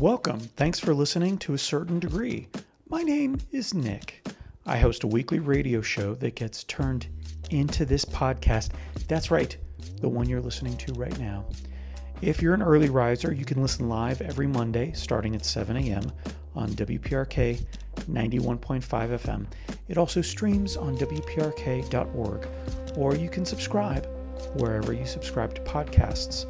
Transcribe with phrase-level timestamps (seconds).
[0.00, 0.40] Welcome.
[0.56, 2.48] Thanks for listening to a certain degree.
[2.88, 4.26] My name is Nick.
[4.64, 7.08] I host a weekly radio show that gets turned
[7.50, 8.70] into this podcast.
[9.08, 9.56] That's right,
[10.00, 11.44] the one you're listening to right now.
[12.22, 16.12] If you're an early riser, you can listen live every Monday starting at 7 a.m.
[16.54, 17.60] on WPRK
[17.96, 19.46] 91.5 FM.
[19.88, 22.48] It also streams on WPRK.org,
[22.96, 24.06] or you can subscribe
[24.54, 26.46] wherever you subscribe to podcasts.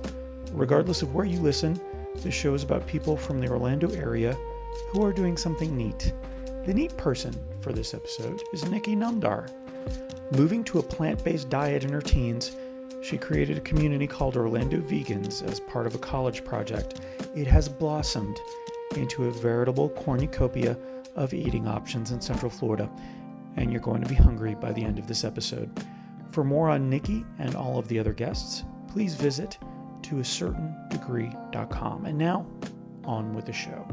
[0.53, 1.81] Regardless of where you listen,
[2.17, 4.37] this show is about people from the Orlando area
[4.89, 6.13] who are doing something neat.
[6.67, 9.51] The neat person for this episode is Nikki Namdar.
[10.37, 12.57] Moving to a plant based diet in her teens,
[13.03, 17.01] she created a community called Orlando Vegans as part of a college project.
[17.35, 18.39] It has blossomed
[18.97, 20.77] into a veritable cornucopia
[21.17, 22.91] of eating options in Central Florida,
[23.57, 25.71] and you're going to be hungry by the end of this episode.
[26.31, 29.59] For more on Nikki and all of the other guests, please visit
[30.03, 32.07] to a certain degree.com.
[32.07, 32.47] And now,
[33.05, 33.87] on with the show.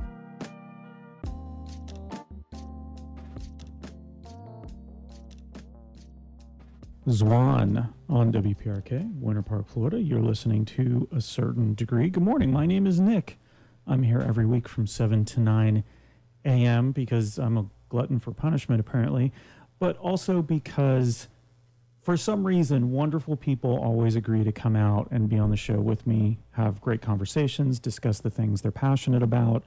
[7.08, 9.98] Zwan on WPRK, Winter Park, Florida.
[9.98, 12.10] You're listening to a certain degree.
[12.10, 12.52] Good morning.
[12.52, 13.40] My name is Nick.
[13.88, 15.86] I'm here every week from 7 to 9
[16.44, 16.92] a.m.
[16.92, 19.32] because I'm a glutton for punishment, apparently,
[19.80, 21.30] but also because
[22.08, 25.74] for some reason, wonderful people always agree to come out and be on the show
[25.74, 29.62] with me, have great conversations, discuss the things they're passionate about,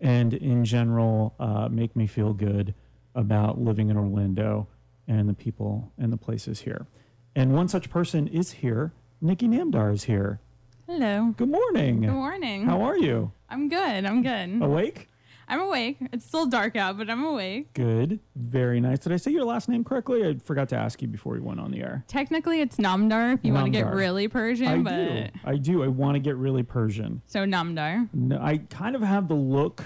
[0.00, 2.74] and in general, uh, make me feel good
[3.14, 4.66] about living in Orlando
[5.06, 6.88] and the people and the places here.
[7.36, 8.90] And one such person is here.
[9.20, 10.40] Nikki Namdar is here.
[10.88, 11.32] Hello.
[11.36, 12.00] Good morning.
[12.00, 12.66] Good morning.
[12.66, 13.30] How are you?
[13.48, 14.04] I'm good.
[14.04, 14.60] I'm good.
[14.60, 15.06] Awake?
[15.50, 15.98] I'm awake.
[16.12, 17.74] It's still dark out, but I'm awake.
[17.74, 18.20] Good.
[18.36, 19.00] Very nice.
[19.00, 20.26] Did I say your last name correctly?
[20.26, 22.04] I forgot to ask you before we went on the air.
[22.06, 23.94] Technically, it's Namdar if you want to get Namdar.
[23.96, 25.26] really Persian, I but do.
[25.44, 25.82] I do.
[25.82, 27.20] I want to get really Persian.
[27.26, 28.08] so Namdar.
[28.14, 29.82] No, I kind of have the look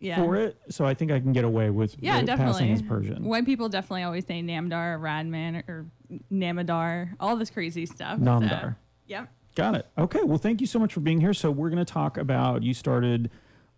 [0.00, 0.16] Yeah.
[0.16, 2.52] for it, so I think I can get away with Yeah, with definitely.
[2.52, 3.24] passing as Persian.
[3.24, 5.86] White people definitely always say Namdar, or Radman, or
[6.30, 8.18] Namadar, all this crazy stuff.
[8.18, 8.76] so- Namdar.
[9.06, 9.28] Yep.
[9.54, 9.86] Got it.
[9.96, 10.20] Okay.
[10.24, 11.32] Well, thank you so much for being here.
[11.32, 13.30] So we're going to talk about you started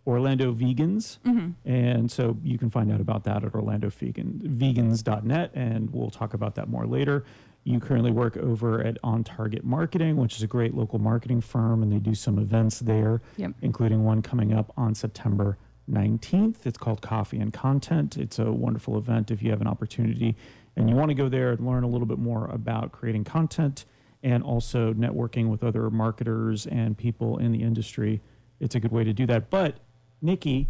[0.06, 1.50] Orlando Vegans, Mm-hmm.
[1.68, 6.68] and so you can find out about that at orlandovegans.net, and we'll talk about that
[6.68, 7.24] more later.
[7.64, 11.82] You currently work over at On Target Marketing, which is a great local marketing firm,
[11.82, 13.52] and they do some events there, Yep.
[13.62, 15.58] including one coming up on September
[15.90, 16.64] 19th.
[16.66, 18.16] It's called Coffee and Content.
[18.16, 20.36] It's a wonderful event if you have an opportunity
[20.76, 23.84] and you want to go there and learn a little bit more about creating content
[24.22, 28.20] and also networking with other marketers and people in the industry.
[28.60, 29.48] It's a good way to do that.
[29.50, 29.78] But,
[30.20, 30.68] Nikki,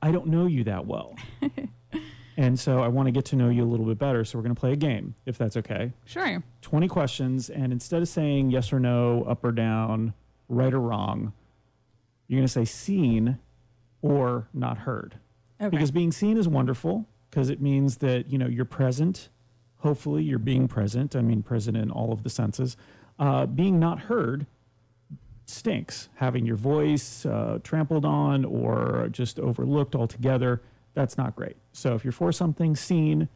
[0.00, 1.16] I don't know you that well.
[2.36, 4.24] and so I want to get to know you a little bit better.
[4.24, 5.92] So we're going to play a game, if that's okay.
[6.04, 6.42] Sure.
[6.62, 7.50] 20 questions.
[7.50, 10.14] And instead of saying yes or no, up or down,
[10.48, 11.32] right or wrong,
[12.26, 13.38] you're going to say seen
[14.00, 15.16] or not heard.
[15.60, 15.70] Okay.
[15.70, 19.28] Because being seen is wonderful because it means that, you know, you're present.
[19.78, 21.14] Hopefully you're being present.
[21.14, 22.76] I mean, present in all of the senses.
[23.18, 24.46] Uh, being not heard
[25.46, 26.08] stinks.
[26.16, 30.62] Having your voice uh, trampled on or just overlooked altogether,
[30.94, 31.56] that's not great.
[31.72, 33.28] So if you're for something, seen,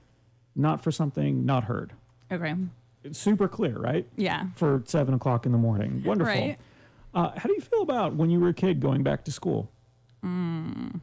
[0.55, 1.93] not for something, not heard.
[2.31, 2.55] okay.
[3.05, 4.05] It's super clear, right?
[4.17, 4.47] Yeah.
[4.56, 6.03] For seven o'clock in the morning.
[6.05, 6.33] Wonderful.
[6.34, 6.59] Right.
[7.15, 9.71] Uh, how do you feel about when you were a kid going back to school?
[10.23, 11.00] Seen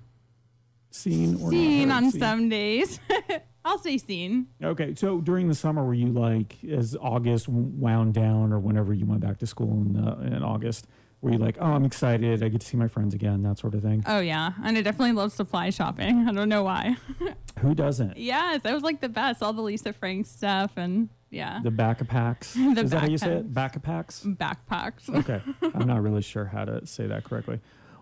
[1.41, 2.19] or Seen on Seen.
[2.19, 2.99] some days.
[3.65, 4.47] I'll say seen.
[4.61, 9.05] Okay, so during the summer, were you like, as August wound down, or whenever you
[9.05, 10.87] went back to school in, uh, in August,
[11.21, 13.75] were you like, oh, I'm excited, I get to see my friends again, that sort
[13.75, 14.03] of thing?
[14.05, 14.51] Oh, yeah.
[14.61, 16.27] And I definitely love supply shopping.
[16.27, 16.97] I don't know why.
[17.59, 18.17] Who doesn't?
[18.17, 19.41] yes, that was like the best.
[19.41, 21.61] All the Lisa Frank stuff and yeah.
[21.63, 22.55] The back backpacks.
[22.75, 23.53] The Is that how you say it?
[23.53, 24.37] Backpacks?
[24.37, 25.09] backpacks.
[25.09, 25.41] Okay,
[25.73, 27.59] I'm not really sure how to say that correctly.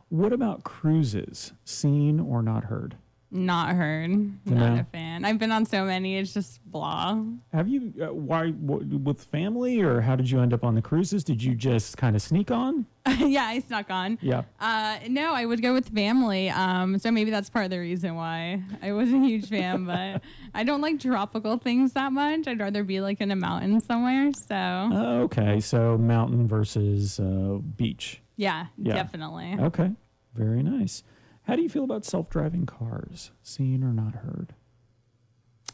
[0.09, 1.53] What about cruises?
[1.63, 2.97] Seen or not heard?
[3.33, 4.09] Not heard.
[4.09, 4.29] No.
[4.45, 5.23] Not a fan.
[5.23, 6.17] I've been on so many.
[6.17, 7.17] It's just blah.
[7.53, 10.81] Have you, uh, why, w- with family, or how did you end up on the
[10.81, 11.23] cruises?
[11.23, 12.87] Did you just kind of sneak on?
[13.19, 14.19] yeah, I snuck on.
[14.21, 14.43] Yeah.
[14.59, 16.49] Uh, no, I would go with family.
[16.49, 19.85] Um, so maybe that's part of the reason why I was a huge fan.
[19.85, 20.21] but
[20.53, 22.47] I don't like tropical things that much.
[22.47, 24.31] I'd rather be like in a mountain somewhere.
[24.33, 28.21] So Uh, okay, so mountain versus uh, beach.
[28.35, 28.95] yeah, Yeah.
[28.95, 29.55] definitely.
[29.57, 29.91] Okay,
[30.35, 31.03] very nice.
[31.51, 33.31] How do you feel about self-driving cars?
[33.43, 34.53] Seen or not heard?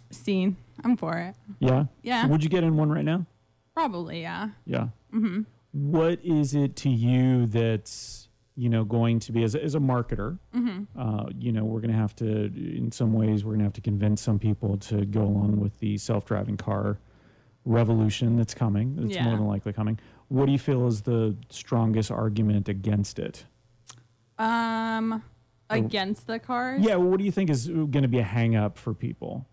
[0.10, 0.58] Seen.
[0.84, 1.36] I'm for it.
[1.60, 1.86] Yeah.
[2.02, 2.26] Yeah.
[2.26, 3.28] Would you get in one right now?
[3.76, 4.22] Probably.
[4.24, 4.50] Yeah.
[4.66, 4.88] Yeah.
[5.14, 5.42] Mm-hmm.
[5.74, 9.80] What is it to you that's you know going to be as a, as a
[9.80, 10.40] marketer?
[10.56, 11.00] Mm-hmm.
[11.00, 13.74] Uh, you know, we're going to have to, in some ways, we're going to have
[13.74, 16.98] to convince some people to go along with the self-driving car
[17.66, 18.96] revolution that's coming.
[18.96, 19.26] That's Yeah.
[19.26, 20.00] more than likely coming.
[20.30, 23.46] what do you feel is the strongest argument against it?
[24.40, 25.22] Um,
[25.70, 26.82] against the cars.
[26.84, 29.46] Yeah, well, what do you think is going to be a hang up for people?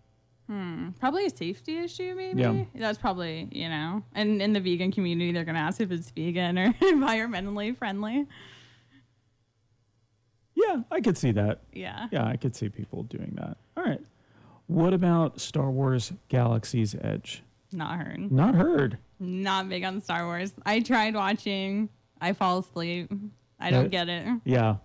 [0.47, 0.89] Hmm.
[0.99, 2.41] Probably a safety issue, maybe.
[2.41, 2.65] Yeah.
[2.75, 6.59] That's probably you know, and in the vegan community, they're gonna ask if it's vegan
[6.59, 8.27] or environmentally friendly.
[10.53, 11.61] Yeah, I could see that.
[11.73, 12.07] Yeah.
[12.11, 13.57] Yeah, I could see people doing that.
[13.75, 14.01] All right.
[14.67, 17.43] What about Star Wars Galaxy's Edge?
[17.71, 18.31] Not heard.
[18.31, 18.97] Not heard.
[19.19, 20.53] Not big on Star Wars.
[20.65, 21.89] I tried watching.
[22.21, 23.11] I fall asleep.
[23.59, 24.27] I don't get it.
[24.45, 24.77] Yeah.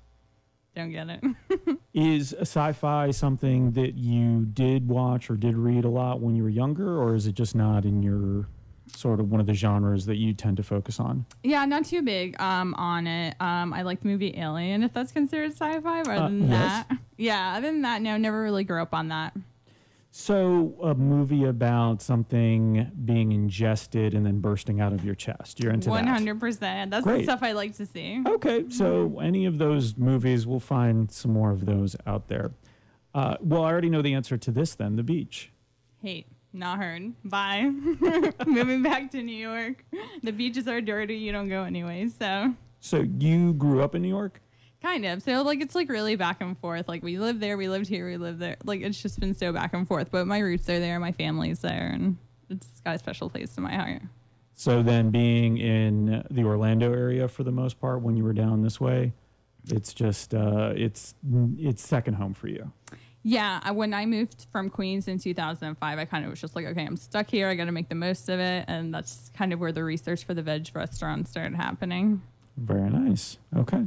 [0.76, 1.78] Don't get it.
[1.94, 6.48] Is sci-fi something that you did watch or did read a lot when you were
[6.48, 8.46] younger, or is it just not in your
[8.94, 11.26] sort of one of the genres that you tend to focus on?
[11.42, 13.34] yeah, not too big um, on it.
[13.40, 16.02] Um, I like the movie Alien, if that's considered sci-fi.
[16.04, 16.86] But other Uh, than yes.
[16.88, 19.32] that, yeah, other than that, no, never really grew up on that.
[20.12, 25.60] So, a movie about something being ingested and then bursting out of your chest.
[25.60, 26.10] You're into One that.
[26.10, 26.90] hundred percent.
[26.90, 27.18] That's Great.
[27.18, 28.20] the stuff I like to see.
[28.26, 32.50] Okay, so any of those movies, we'll find some more of those out there.
[33.14, 35.52] Uh, well, I already know the answer to this then The Beach.
[36.02, 36.26] Hate.
[36.52, 37.12] Not heard.
[37.24, 37.70] Bye.
[38.46, 39.84] Moving back to New York.
[40.24, 41.14] The beaches are dirty.
[41.14, 42.08] You don't go anyway.
[42.18, 44.40] So, So, you grew up in New York?
[44.82, 45.22] Kind of.
[45.22, 46.88] So, like, it's like really back and forth.
[46.88, 48.56] Like, we lived there, we lived here, we lived there.
[48.64, 50.10] Like, it's just been so back and forth.
[50.10, 52.16] But my roots are there, my family's there, and
[52.48, 54.02] it's got a special place in my heart.
[54.54, 58.62] So, then being in the Orlando area for the most part when you were down
[58.62, 59.12] this way,
[59.68, 61.14] it's just, uh, it's,
[61.58, 62.72] it's second home for you.
[63.22, 66.86] Yeah, when I moved from Queens in 2005, I kind of was just like, okay,
[66.86, 67.48] I'm stuck here.
[67.48, 68.64] I got to make the most of it.
[68.66, 72.22] And that's kind of where the research for the veg restaurant started happening.
[72.56, 73.36] Very nice.
[73.54, 73.84] Okay.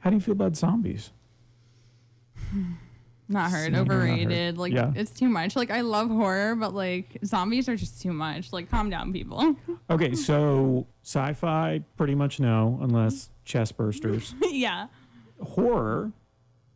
[0.00, 1.10] How do you feel about zombies?
[3.28, 4.02] Not heard, Seen or not heard?
[4.10, 4.56] overrated.
[4.58, 4.92] Like Yeah.
[4.94, 5.56] it's too much.
[5.56, 8.52] Like I love horror, but like zombies are just too much.
[8.52, 9.56] Like calm down, people.
[9.90, 14.32] Okay, so sci fi, pretty much no, unless chest bursters.
[14.42, 14.86] yeah,
[15.40, 16.10] Horror,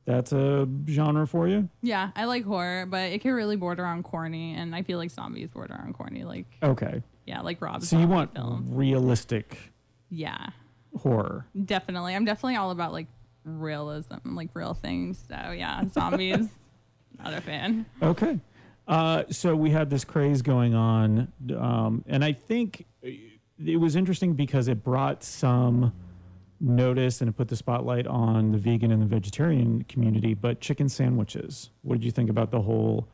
[0.06, 1.68] that's a genre for you?
[1.82, 2.10] yeah.
[2.16, 5.50] I like horror, but it can really border on corny, and I feel like zombies
[5.50, 6.24] border on corny.
[6.24, 7.02] Like Okay.
[7.26, 7.82] yeah, like Rob.
[7.82, 8.66] So you Zombie want film.
[8.70, 9.56] realistic
[10.08, 10.48] Yeah,
[10.96, 11.46] horror.
[11.64, 12.14] definitely.
[12.14, 13.06] I'm definitely all about like
[13.44, 15.22] realism, like real things.
[15.28, 16.48] So yeah, zombies.
[17.18, 17.86] not a fan.
[18.02, 18.38] Okay.
[18.88, 24.32] Uh, so we had this craze going on, um, and I think it was interesting
[24.34, 25.92] because it brought some
[26.60, 30.34] notice and it put the spotlight on the vegan and the vegetarian community.
[30.34, 33.08] But chicken sandwiches, what did you think about the whole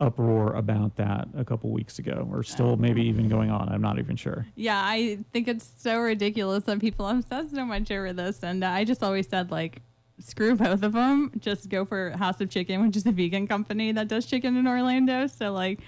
[0.00, 2.76] uproar about that a couple weeks ago, or still oh.
[2.76, 3.68] maybe even going on?
[3.68, 4.46] I'm not even sure.
[4.54, 8.42] Yeah, I think it's so ridiculous that people obsess so much over this.
[8.42, 9.82] And I just always said, like,
[10.20, 11.32] screw both of them.
[11.38, 14.66] Just go for House of Chicken, which is a vegan company that does chicken in
[14.66, 15.26] Orlando.
[15.26, 15.80] So, like,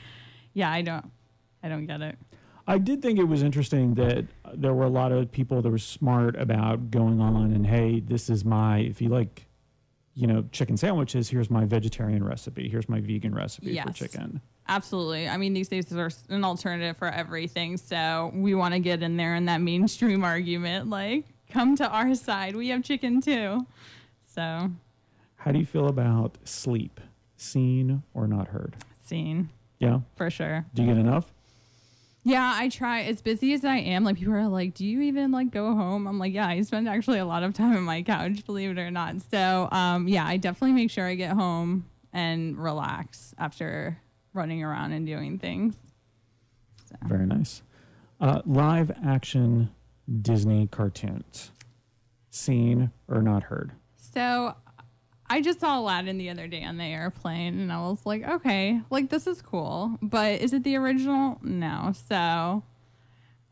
[0.54, 1.10] yeah, I don't,
[1.62, 2.18] I don't get it.
[2.66, 5.78] I did think it was interesting that there were a lot of people that were
[5.78, 9.46] smart about going on and hey, this is my if you like,
[10.14, 13.96] you know, chicken sandwiches, here's my vegetarian recipe, here's my vegan recipe for Yes.
[13.98, 14.40] chicken.
[14.68, 15.28] Absolutely.
[15.28, 17.76] I mean, these days there's an alternative for everything.
[17.76, 20.88] So we want to get in there in that mainstream argument.
[20.90, 22.54] Like, come to our side.
[22.56, 23.66] We have chicken too.
[24.26, 24.70] So,
[25.36, 27.00] How do you feel about sleep?
[27.36, 28.76] Seen or not heard?
[29.04, 29.48] Seen.
[29.78, 30.00] Yeah.
[30.14, 30.66] for sure.
[30.74, 31.32] Do you get enough?
[32.22, 33.02] Yeah, I try.
[33.02, 36.06] As busy as I am, like people are like, "Do you even like go home?"
[36.06, 38.78] I'm like, "Yeah, I spend actually a lot of time on my couch, believe it
[38.78, 43.98] or not." So, um, yeah, I definitely make sure I get home and relax after
[44.34, 45.76] running around and doing things.
[46.88, 47.62] So, Very nice.
[48.20, 49.70] Uh, live action
[50.20, 51.52] Disney cartoons.
[52.30, 53.72] Seen or not heard?
[53.96, 54.54] so
[55.30, 58.80] I just saw Aladdin the other day on the airplane, and I was like, "Okay,
[58.90, 61.38] like this is cool," but is it the original?
[61.40, 61.92] No.
[62.08, 62.64] So,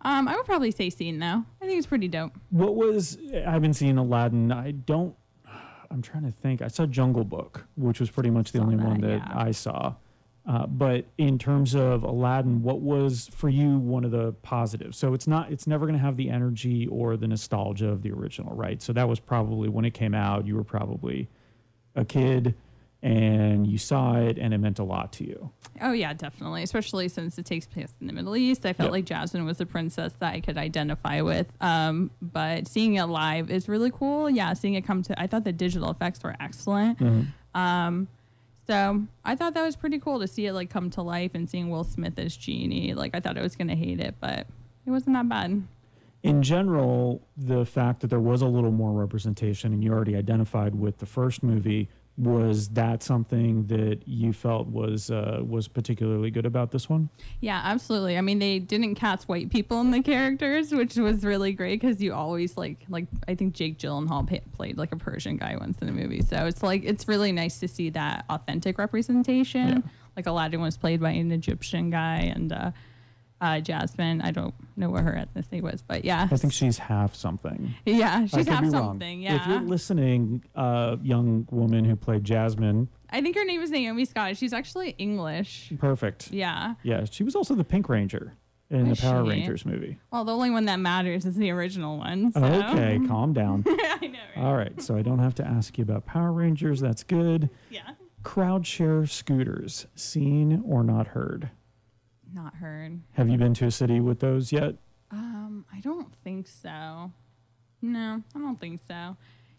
[0.00, 1.44] um, I would probably say seen though.
[1.62, 2.32] I think it's pretty dope.
[2.50, 4.50] What was I haven't seen Aladdin.
[4.50, 5.14] I don't
[5.90, 6.62] I'm trying to think.
[6.62, 9.32] I saw Jungle Book, which was pretty much the Saw only that, one that yeah.
[9.32, 9.94] I saw.
[10.48, 14.98] Uh, but in terms of Aladdin, what was for you one of the positives?
[14.98, 18.10] So it's not it's never going to have the energy or the nostalgia of the
[18.10, 18.82] original, right?
[18.82, 21.28] So that was probably when it came out, you were probably
[21.98, 22.54] a kid
[23.02, 25.50] and you saw it and it meant a lot to you.
[25.80, 26.62] Oh yeah, definitely.
[26.64, 28.92] Especially since it takes place in the Middle East, I felt Yep.
[28.92, 31.46] like Jasmine was a princess that I could identify with.
[31.60, 34.28] Um, but seeing it live is really cool.
[34.28, 36.98] Yeah, seeing it come to, I thought the digital effects were excellent.
[37.54, 38.08] Um,
[38.66, 41.48] so I thought that was pretty cool to see it like come to life and
[41.48, 42.94] seeing Will Smith as Genie.
[42.94, 44.46] Like I thought I was gonna hate it, but
[44.86, 45.62] it wasn't that bad.
[46.22, 50.74] In general, the fact that there was a little more representation and you already identified
[50.74, 56.46] with the first movie Was that something that you felt was uh, was particularly good
[56.46, 57.10] about this one?
[57.40, 58.18] Yeah, absolutely.
[58.18, 62.02] I mean, they didn't cast white people in the characters, which was really great because
[62.02, 65.78] you always like like I think Jake Gyllenhaal pa- played like a Persian guy once
[65.80, 69.68] in a movie, so it's like it's really nice to see that authentic representation.
[69.68, 69.90] Yeah.
[70.16, 72.72] Like Aladdin was played by an Egyptian guy, and uh,
[73.40, 77.14] uh, Jasmine, I don't know what her ethnicity was, but yeah, I think she's half
[77.14, 77.74] something.
[77.86, 78.84] yeah, she's half be wrong.
[78.92, 79.22] something.
[79.22, 83.70] Yeah, If you're listening, uh, young woman who played Jasmine, I think her name is
[83.70, 84.36] Naomi Scott.
[84.36, 85.72] She's actually English.
[85.78, 86.30] perfect.
[86.32, 86.74] Yeah.
[86.82, 88.34] Yeah, she was also the Pink Ranger
[88.70, 89.30] in Was the Power she?
[89.30, 89.98] Rangers movie.
[90.12, 92.32] Well, the only one that matters is the original one.
[92.32, 92.42] So.
[92.44, 93.64] Okay, calm down.
[93.68, 94.18] I know.
[94.36, 94.44] Right?
[94.44, 96.80] All right, so I don't have to ask you about Power Rangers.
[96.80, 97.48] That's good.
[97.70, 97.80] Yeah.
[98.24, 101.48] Crowd share scooters, seen or not heard?
[102.34, 103.00] Not heard.
[103.14, 104.74] Have you been to a city with those yet?
[105.10, 107.10] Um, I don't think so.
[107.80, 109.16] No, I don't think so.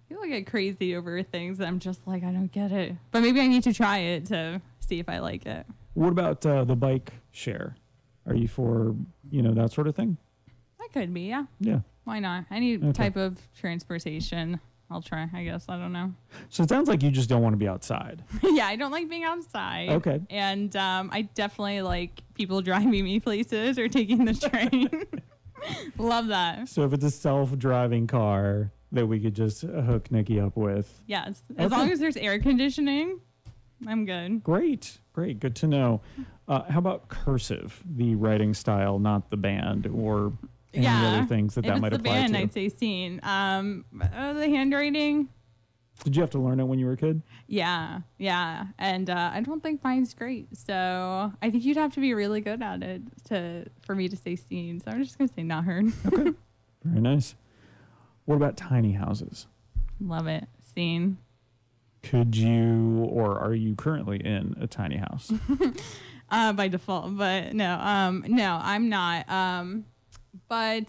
[0.08, 2.96] People get crazy over things I'm just like, I don't get it.
[3.12, 5.66] But maybe I need to try it to see if I like it.
[5.94, 7.76] What about uh, the bike share?
[8.28, 8.96] Are you for
[9.32, 10.18] you know that sort of thing?
[10.80, 11.46] That could be, yeah.
[11.60, 11.80] Yeah.
[12.04, 12.46] Why not?
[12.52, 12.92] Any Okay.
[12.92, 14.60] type of transportation.
[14.92, 15.66] I'll try, I guess.
[15.70, 16.14] I don't know.
[16.50, 18.24] So it sounds like you just don't want to be outside.
[18.44, 19.90] yeah, I don't like being outside.
[19.90, 20.20] Okay.
[20.30, 24.90] And um, I definitely like people driving me places or taking the train.
[25.98, 26.70] Love that.
[26.70, 31.42] So if it's a self-driving car that we could just hook Nikki up with, Yes.
[31.58, 31.76] As Okay.
[31.78, 33.20] long as there's air conditioning,
[33.88, 34.44] I'm good.
[34.44, 36.02] great, great, good to know.
[36.48, 40.34] Uh, how about cursive, the writing style, not the band, or
[40.74, 41.18] any Yeah.
[41.18, 42.40] other things that if that it's might the apply band, to?
[42.40, 43.20] I'd say seen.
[43.24, 45.30] Um, uh, the handwriting,
[46.04, 47.22] Did you have to learn it when you were a kid?
[47.48, 50.56] yeah, yeah, and uh, I don't think mine's great.
[50.56, 54.16] So I think you'd have to be really good at it to for me to
[54.16, 54.80] say seen.
[54.80, 55.86] So I'm just gonna say not heard.
[56.06, 56.34] Okay,
[56.84, 57.36] very nice.
[58.26, 59.48] What about tiny houses?
[60.00, 60.48] Love it.
[60.76, 61.18] Seen.
[62.04, 65.34] Could you, or are you currently in a tiny house?
[66.30, 67.18] uh, by default.
[67.18, 69.28] But no, um, no, I'm not.
[69.30, 69.84] Um,
[70.48, 70.88] but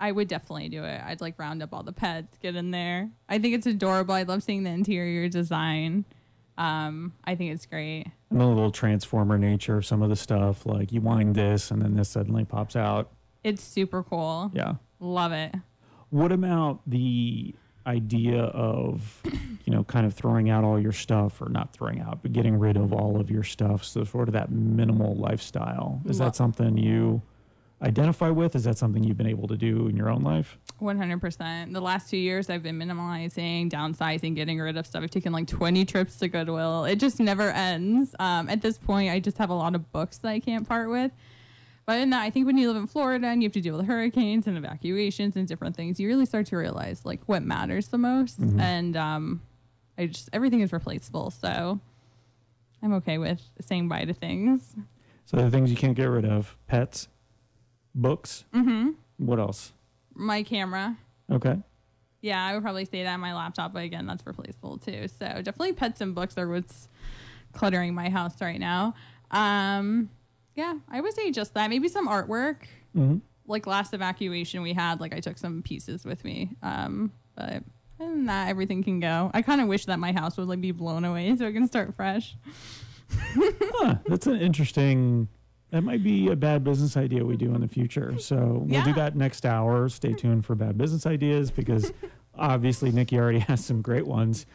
[0.00, 1.00] I would definitely do it.
[1.04, 3.10] I'd like round up all the pets, get in there.
[3.28, 4.14] I think it's adorable.
[4.14, 6.04] I love seeing the interior design.
[6.56, 8.06] Um, I think it's great.
[8.30, 11.80] and the little transformer nature of some of the stuff, like you wind this and
[11.80, 13.10] then this suddenly pops out.
[13.44, 14.50] It's super cool.
[14.54, 14.74] Yeah.
[14.98, 15.54] Love it.
[16.10, 17.54] What about the
[17.86, 19.20] idea of,
[19.64, 22.58] you know, kind of throwing out all your stuff or not throwing out, but getting
[22.58, 23.84] rid of all of your stuff?
[23.84, 26.02] So, sort of that minimal lifestyle.
[26.06, 27.22] Is Lo- that something you
[27.82, 28.56] identify with?
[28.56, 30.58] Is that something you've been able to do in your own life?
[30.80, 31.72] 100%.
[31.72, 35.02] The last two years, I've been minimalizing, downsizing, getting rid of stuff.
[35.02, 36.84] I've taken like 20 trips to Goodwill.
[36.84, 38.14] It just never ends.
[38.18, 40.90] Um, at this point, I just have a lot of books that I can't part
[40.90, 41.12] with.
[41.86, 43.76] But in that, I think when you live in Florida and you have to deal
[43.76, 47.88] with hurricanes and evacuations and different things, you really start to realize like what matters
[47.88, 48.38] the most.
[48.40, 48.60] Mhm.
[48.60, 49.40] And um,
[49.96, 51.80] I just everything is replaceable, so
[52.82, 54.74] I'm okay with saying bye to things.
[55.24, 57.08] So, the things you can't get rid of pets,
[58.00, 58.44] books.
[58.52, 59.72] hmm What else?
[60.14, 60.96] My camera.
[61.30, 61.58] Okay.
[62.20, 65.06] Yeah, I would probably say that my laptop, but again, that's replaceable too.
[65.08, 66.88] So definitely pets and books are what's
[67.52, 68.94] cluttering my house right now.
[69.30, 70.10] Um,
[70.56, 71.70] yeah, I would say just that.
[71.70, 72.56] Maybe some artwork.
[72.94, 76.56] hmm Like last evacuation we had, like I took some pieces with me.
[76.62, 77.62] Um, but
[78.00, 79.30] other than that, everything can go.
[79.32, 81.66] I kind of wish that my house would like be blown away so I can
[81.68, 82.36] start fresh.
[83.10, 85.28] Huh, that's an interesting.
[85.70, 88.18] That might be a bad business idea we do in the future.
[88.18, 89.88] So we'll do that next hour.
[89.88, 91.92] Stay tuned for bad business ideas because
[92.34, 94.46] obviously Nikki already has some great ones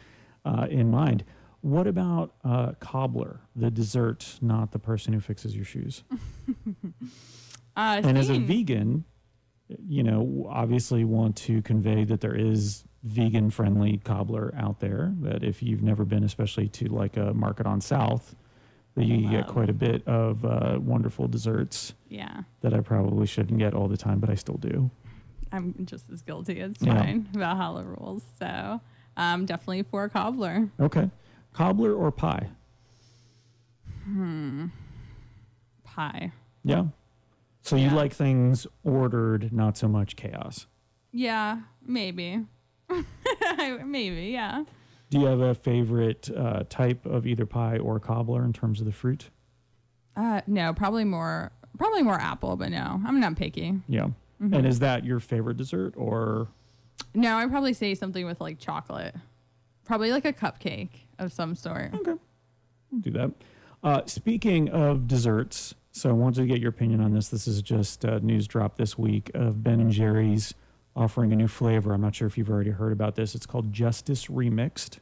[0.44, 1.24] uh, in mind.
[1.60, 6.04] What about uh, cobbler, the dessert, not the person who fixes your shoes?
[7.76, 9.04] Uh, and as a vegan,
[9.66, 15.12] you know, obviously want to convey that there is vegan friendly cobbler out there.
[15.20, 18.36] That if you've never been, especially to like a market on South,
[19.02, 19.46] you get Love.
[19.48, 23.96] quite a bit of uh, wonderful desserts yeah, that I probably shouldn't get all the
[23.96, 24.90] time, but I still do.
[25.50, 26.60] I'm just as guilty.
[26.60, 26.98] It's Yeah.
[26.98, 28.22] fine how rules.
[28.38, 28.80] So
[29.16, 30.68] um, definitely for a cobbler.
[30.80, 31.10] Okay,
[31.52, 32.48] cobbler or pie?
[34.04, 34.66] Hmm.
[35.84, 36.32] Pie.
[36.64, 36.86] Yeah.
[37.62, 37.94] So you Yeah.
[37.94, 40.66] like things ordered, not so much chaos.
[41.12, 42.44] Yeah, maybe.
[43.84, 44.64] maybe, yeah.
[45.14, 48.86] Do you have a favorite uh, type of either pie or cobbler in terms of
[48.86, 49.30] the fruit?
[50.16, 53.80] Uh, no, probably more, probably more apple, but no, I'm not picky.
[53.88, 54.08] Yeah.
[54.42, 54.56] Mhm.
[54.56, 56.48] And is that your favorite dessert or
[57.14, 59.14] No, I'd probably say something with like chocolate.
[59.84, 60.90] Probably like a cupcake
[61.20, 61.92] of some sort.
[61.92, 63.30] We'll do that.
[63.84, 67.28] Uh, speaking of desserts, so I wanted to get your opinion on this.
[67.28, 70.54] This is just a news drop this week of Ben and Jerry's
[70.96, 71.92] offering a new flavor.
[71.92, 73.34] I'm not sure if you've already heard about this.
[73.36, 74.98] It's called Justice Remixed.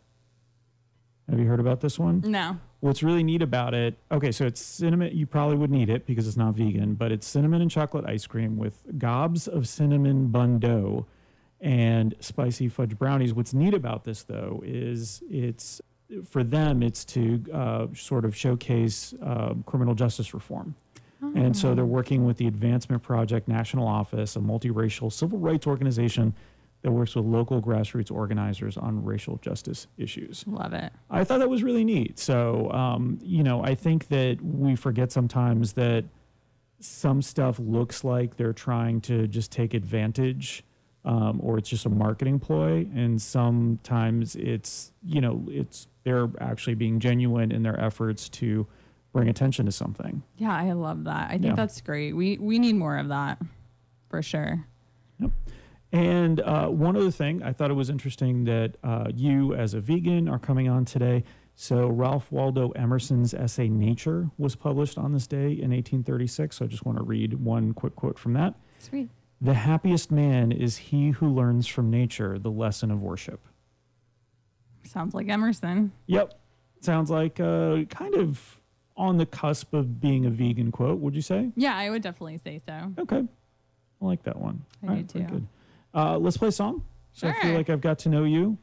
[1.32, 2.20] Have you heard about this one?
[2.26, 2.58] No.
[2.80, 6.28] What's really neat about it, okay, so it's cinnamon, you probably wouldn't need it because
[6.28, 10.58] it's not vegan, but it's cinnamon and chocolate ice cream with gobs of cinnamon bun
[10.58, 11.06] dough
[11.58, 13.32] and spicy fudge brownies.
[13.32, 15.80] What's neat about this, though, is it's
[16.28, 20.74] for them, it's to uh, sort of showcase uh, criminal justice reform.
[21.36, 26.34] And so they're working with the Advancement Project National Office, a multiracial civil rights organization
[26.82, 30.44] that works with local grassroots organizers on racial justice issues.
[30.46, 30.92] Love it.
[31.10, 32.18] I thought that was really neat.
[32.18, 36.04] So, um, you know, I think that we forget sometimes that
[36.80, 40.64] some stuff looks like they're trying to just take advantage
[41.04, 42.88] um, or it's just a marketing ploy.
[42.94, 48.66] And sometimes it's, you know, it's they're actually being genuine in their efforts to
[49.12, 50.22] bring attention to something.
[50.36, 51.28] Yeah, I love that.
[51.28, 51.54] I think Yeah.
[51.54, 52.16] that's great.
[52.16, 53.40] We we need more of that
[54.10, 54.64] for sure.
[55.92, 59.80] And uh, one other thing, I thought it was interesting that uh, you, as a
[59.80, 61.22] vegan, are coming on today.
[61.54, 66.56] So, Ralph Waldo Emerson's essay Nature was published on this day in 1836.
[66.56, 68.54] So, I just want to read one quick quote from that.
[68.78, 69.10] Sweet.
[69.42, 73.46] The happiest man is he who learns from nature the lesson of worship.
[74.84, 75.92] Sounds like Emerson.
[76.06, 76.38] Yep.
[76.80, 78.60] Sounds like uh, kind of
[78.96, 81.50] on the cusp of being a vegan quote, would you say?
[81.54, 82.92] Yeah, I would definitely say so.
[82.98, 83.24] Okay.
[84.00, 84.64] I like that one.
[84.82, 85.46] I All do right, too.
[85.94, 86.84] Uh, let's play a song.
[87.12, 87.54] So I feel Sure.
[87.58, 88.58] like I've got to know you.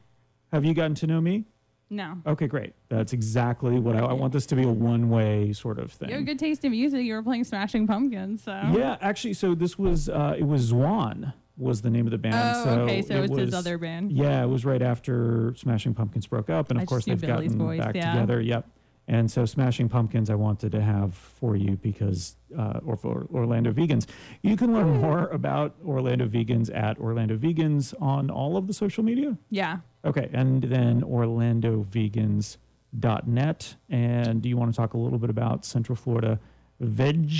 [0.52, 1.44] Have you gotten to know me?
[1.88, 2.18] No.
[2.26, 2.72] Okay, great.
[2.88, 6.08] That's exactly what I, I want this to be a one way sort of thing.
[6.08, 7.02] You have good taste in music.
[7.04, 11.32] You were playing Smashing Pumpkins, so Yeah, actually, so this was, uh, it was Zwan
[11.56, 12.34] was the name of the band.
[12.56, 13.02] Oh, so okay.
[13.02, 14.12] So it it's his was- other band.
[14.12, 17.52] Yeah, it was right after Smashing Pumpkins broke up, and of I course they've Billy's
[17.52, 18.12] gotten voice, back yeah.
[18.12, 18.40] together.
[18.40, 18.68] Yep.
[19.10, 23.72] And so Smashing Pumpkins, I wanted to have for you because, uh, or for Orlando
[23.72, 24.06] Vegans.
[24.42, 29.02] You can learn more about Orlando Vegans at Orlando Vegans on all of the social
[29.02, 29.36] media.
[29.50, 29.78] Yeah.
[30.04, 33.74] Okay, and then OrlandoVegans.net.
[33.88, 36.38] And do you want to talk a little bit about Central Florida
[36.78, 37.32] Veg?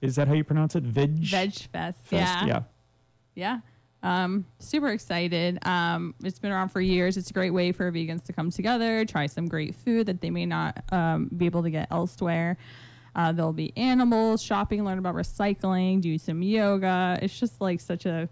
[0.00, 0.82] Is that how you pronounce it?
[0.82, 1.18] Veg.
[1.18, 2.00] Veg Fest.
[2.02, 2.04] Fest?
[2.10, 2.44] Yeah.
[2.44, 2.62] Yeah.
[3.36, 3.60] Yeah.
[4.02, 5.58] Um, super excited.
[5.66, 7.16] Um, it's been around for years.
[7.16, 10.30] It's a great way for vegans to come together, try some great food that they
[10.30, 12.56] may not um, be able to get elsewhere.
[13.16, 17.18] Uh, there'll be animals, shopping, learn about recycling, do some yoga.
[17.20, 18.28] It's just like such a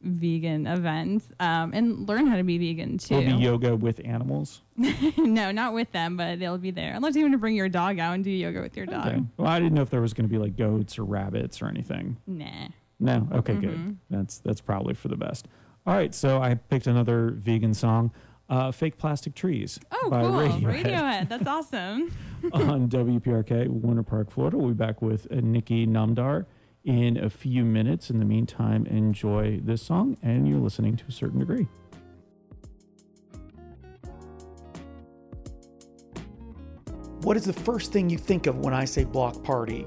[0.00, 3.16] vegan event um, and learn how to be vegan too.
[3.16, 4.62] Will be yoga with animals.
[5.16, 6.92] no, not with them, but they'll be there.
[6.94, 9.06] Unless you want to bring your dog out and do yoga with your dog.
[9.06, 9.22] Okay.
[9.36, 11.66] Well, I didn't know if there was going to be like goats or rabbits or
[11.66, 12.16] anything.
[12.26, 12.68] Nah.
[13.00, 13.28] No.
[13.32, 13.60] Okay, Mm-hmm.
[13.86, 13.98] good.
[14.10, 15.46] That's that's probably for the best.
[15.86, 18.10] All right, so I picked another vegan song,
[18.48, 20.32] uh, "Fake Plastic Trees" Oh, by cool.
[20.32, 21.28] Radiohead, Radiohead.
[21.30, 22.12] That's awesome.
[22.52, 24.56] on WPRK, Winter Park, Florida.
[24.58, 26.46] We'll be back with uh, Nikki Namdar
[26.84, 28.10] in a few minutes.
[28.10, 31.68] In the meantime, enjoy this song, and you're listening to a certain degree.
[37.22, 39.84] What is the first thing you think of when I say block party?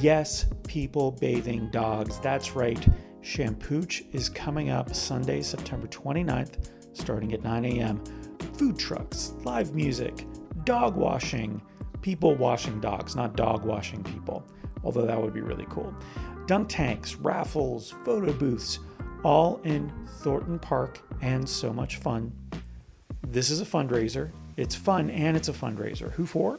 [0.00, 2.18] Yes, people bathing dogs.
[2.20, 2.84] That's right.
[3.20, 8.02] Shampooch is coming up Sunday, September 29th, starting at 9 a.m.
[8.54, 10.26] Food trucks, live music,
[10.64, 11.62] dog washing,
[12.00, 14.44] people washing dogs, not dog washing people,
[14.82, 15.94] although that would be really cool.
[16.46, 18.80] Dunk tanks, raffles, photo booths,
[19.22, 22.32] all in Thornton Park, and so much fun.
[23.28, 24.30] This is a fundraiser.
[24.56, 26.10] It's fun and it's a fundraiser.
[26.12, 26.58] Who for?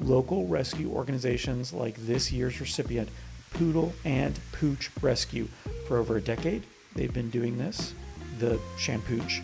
[0.00, 3.08] Local rescue organizations like this year's recipient,
[3.52, 5.48] Poodle and Pooch Rescue.
[5.86, 7.94] For over a decade, they've been doing this,
[8.38, 9.42] the Shampooch,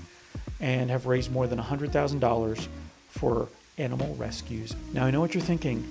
[0.60, 2.68] and have raised more than $100,000
[3.08, 4.74] for animal rescues.
[4.92, 5.84] Now, I know what you're thinking.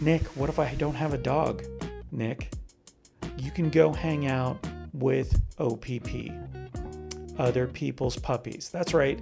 [0.00, 1.64] Nick, what if I don't have a dog?
[2.10, 2.52] Nick,
[3.38, 4.58] you can go hang out
[4.92, 6.30] with OPP
[7.38, 8.68] other people's puppies.
[8.70, 9.18] That's right.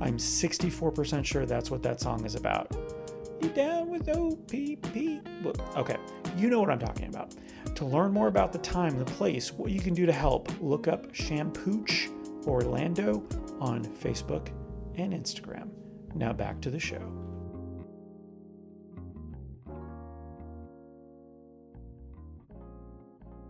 [0.00, 2.70] I'm 64% sure that's what that song is about.
[3.40, 5.76] You down with OPP?
[5.76, 5.96] Okay,
[6.36, 7.34] you know what I'm talking about.
[7.74, 10.88] To learn more about the time, the place, what you can do to help, look
[10.88, 12.08] up Shampooch
[12.46, 13.22] Orlando
[13.60, 14.48] on Facebook
[14.96, 15.68] and Instagram.
[16.14, 17.02] Now back to the show.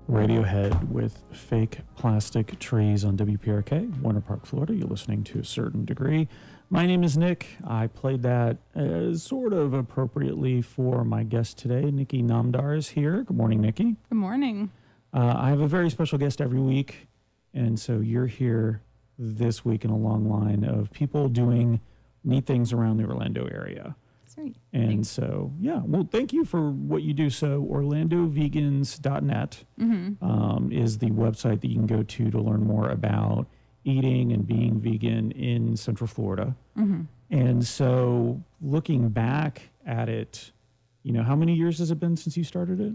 [0.09, 4.75] Radiohead with fake plastic trees on WPRK, Winter Park, Florida.
[4.75, 6.29] You're listening to a certain degree.
[6.75, 7.47] My name is Nick.
[7.65, 11.89] I played that uh, sort of appropriately for my guest today.
[11.93, 13.23] Nikki Namdar is here.
[13.23, 13.95] Good morning, Nikki.
[14.09, 14.73] Good morning.
[15.13, 17.07] Uh, I have a very special guest every week,
[17.55, 18.83] and so you're here
[19.17, 21.81] this week in a long line of people doing
[22.25, 23.95] neat things around the Orlando area.
[24.27, 24.57] Sweet.
[24.73, 25.09] And Thanks.
[25.11, 27.31] so, yeah, well, thank you for what you do.
[27.31, 30.25] So, OrlandoVegans.net Mm-hmm.
[30.29, 33.47] um, is the website that you can go to to learn more about
[33.85, 36.57] eating and being vegan in Central Florida.
[36.77, 37.03] Mm-hmm.
[37.31, 40.53] And so looking back at it,
[41.03, 42.93] you know, how many years has it been since you started it?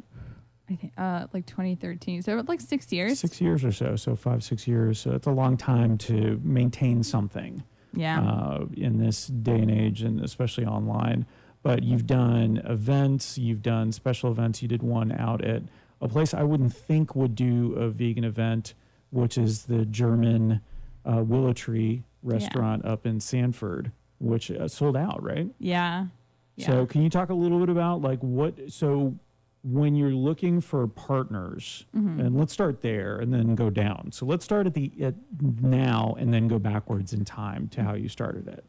[0.69, 2.21] I think uh, like 2013.
[2.21, 3.19] So like six years.
[3.19, 3.95] Six years or so.
[3.95, 4.99] So five, six years.
[4.99, 7.63] So it's a long time to maintain something.
[7.93, 8.21] Yeah.
[8.21, 11.25] Uh, in this day and age, and especially online.
[11.63, 14.61] But you've done events, you've done special events.
[14.61, 15.63] You did one out at
[16.01, 18.73] a place I wouldn't think would do a vegan event,
[19.09, 20.61] which is the German
[21.05, 22.91] uh, Willow Tree restaurant yeah.
[22.91, 25.47] up in Sanford, which uh, sold out, right?
[25.59, 26.07] Yeah.
[26.55, 26.65] yeah.
[26.65, 28.71] So, can you talk a little bit about like what?
[28.71, 29.15] So,
[29.63, 32.19] when you're looking for partners, mm-hmm.
[32.19, 34.11] and let's start there and then go down.
[34.11, 37.93] So, let's start at the at now and then go backwards in time to how
[37.93, 38.65] you started it,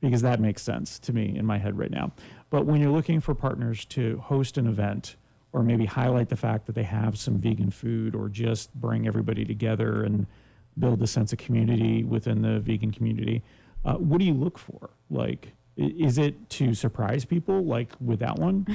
[0.00, 2.12] because that makes sense to me in my head right now.
[2.50, 5.16] But when you're looking for partners to host an event
[5.52, 9.44] or maybe highlight the fact that they have some vegan food or just bring everybody
[9.44, 10.26] together and
[10.78, 13.42] build a sense of community within the vegan community.
[13.84, 14.90] Uh, what do you look for?
[15.10, 18.66] Like, is it to surprise people like with that one?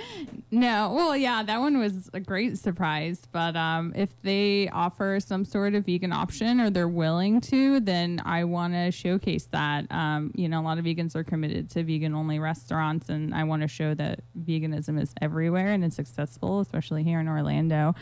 [0.50, 0.92] no.
[0.94, 3.20] Well, yeah, that one was a great surprise.
[3.30, 8.22] But um, if they offer some sort of vegan option or they're willing to, then
[8.24, 9.92] I want to showcase that.
[9.92, 13.44] Um, you know, a lot of vegans are committed to vegan only restaurants, and I
[13.44, 17.94] want to show that veganism is everywhere and it's accessible, especially here in Orlando.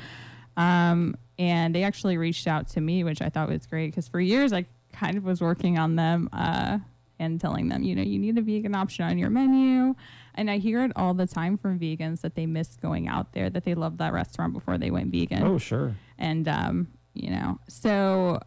[0.56, 4.20] Um, and they actually reached out to me, which I thought was great because for
[4.20, 6.28] years I kind of was working on them.
[6.32, 6.78] Uh,
[7.18, 9.94] and telling them, you know, you need a vegan option on your menu.
[10.34, 13.48] And I hear it all the time from vegans that they miss going out there,
[13.50, 15.42] that they loved that restaurant before they went vegan.
[15.42, 15.96] Oh, sure.
[16.18, 18.40] And, um, you know, so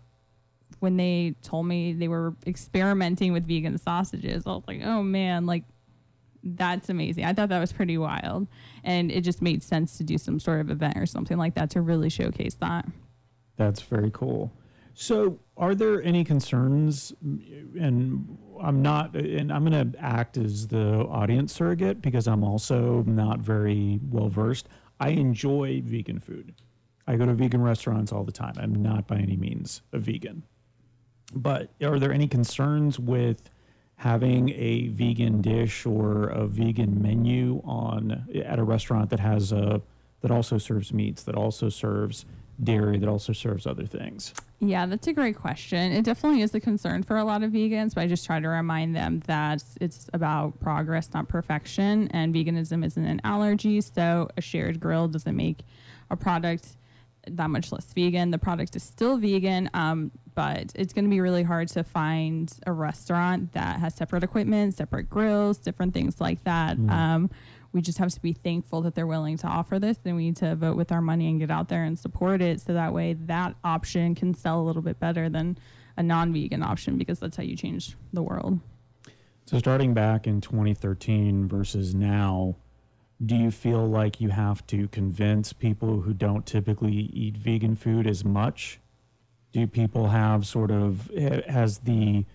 [0.80, 5.45] when they told me they were experimenting with vegan sausages, I was like, oh man,
[5.45, 5.63] like
[6.43, 7.25] that's amazing.
[7.25, 8.47] I thought that was pretty wild.
[8.84, 11.69] And it just made sense to do some sort of event or something like that
[11.71, 12.86] to really showcase that.
[13.58, 14.52] That's very cool.
[14.93, 17.13] So, are there any concerns?
[17.21, 23.04] And I'm not, and I'm going to act as the audience surrogate because I'm also
[23.04, 24.67] not very well versed.
[24.99, 26.54] I enjoy vegan food.
[27.08, 28.56] I go to vegan restaurants all the time.
[28.58, 30.43] I'm not by any means a vegan.
[31.34, 33.49] But are there any concerns with
[34.00, 39.82] having a vegan dish or a vegan menu on at a restaurant that has a
[40.22, 42.26] that also serves meats, that also serves
[42.62, 44.34] dairy that also serves other things?
[44.60, 45.92] Yeah, that's a great question.
[45.92, 48.48] It definitely is a concern for a lot of vegans, but I just try to
[48.48, 52.10] remind them that it's about progress, not perfection.
[52.10, 55.60] And veganism isn't an allergy, so a shared grill doesn't make
[56.10, 56.76] a product
[57.28, 58.32] that much less vegan.
[58.32, 62.52] The product is still vegan, um, but it's going to be really hard to find
[62.66, 66.78] a restaurant that has separate equipment, separate grills, different things like that.
[66.78, 66.90] Mm.
[66.92, 67.30] Um,
[67.72, 69.98] we just have to be thankful that they're willing to offer this.
[69.98, 72.62] Then we need to vote with our money and get out there and support it
[72.62, 75.58] so that way that option can sell a little bit better than
[75.98, 78.60] a non vegan option because that's how you change the world.
[79.46, 82.56] So, starting back in 2013 versus now,
[83.24, 88.08] do you feel like you have to convince people who don't typically eat vegan food
[88.08, 88.80] as much?
[89.52, 92.26] Do people have sort of, eh, has the,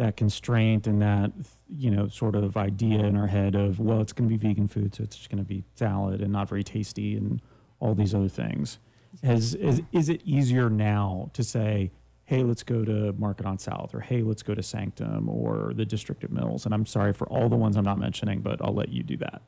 [0.00, 1.30] that constraint and that
[1.68, 4.66] you know sort of idea in our head of well it's going to be vegan
[4.66, 7.42] food so it's just going to be salad and not very tasty and
[7.80, 8.78] all these other things.
[9.22, 11.90] Has is, is it easier now to say
[12.24, 15.84] hey let's go to market on south or hey let's go to sanctum or the
[15.84, 16.64] district of mills?
[16.64, 19.18] And i'm sorry for all the ones i'm not mentioning but i'll let you do
[19.18, 19.42] that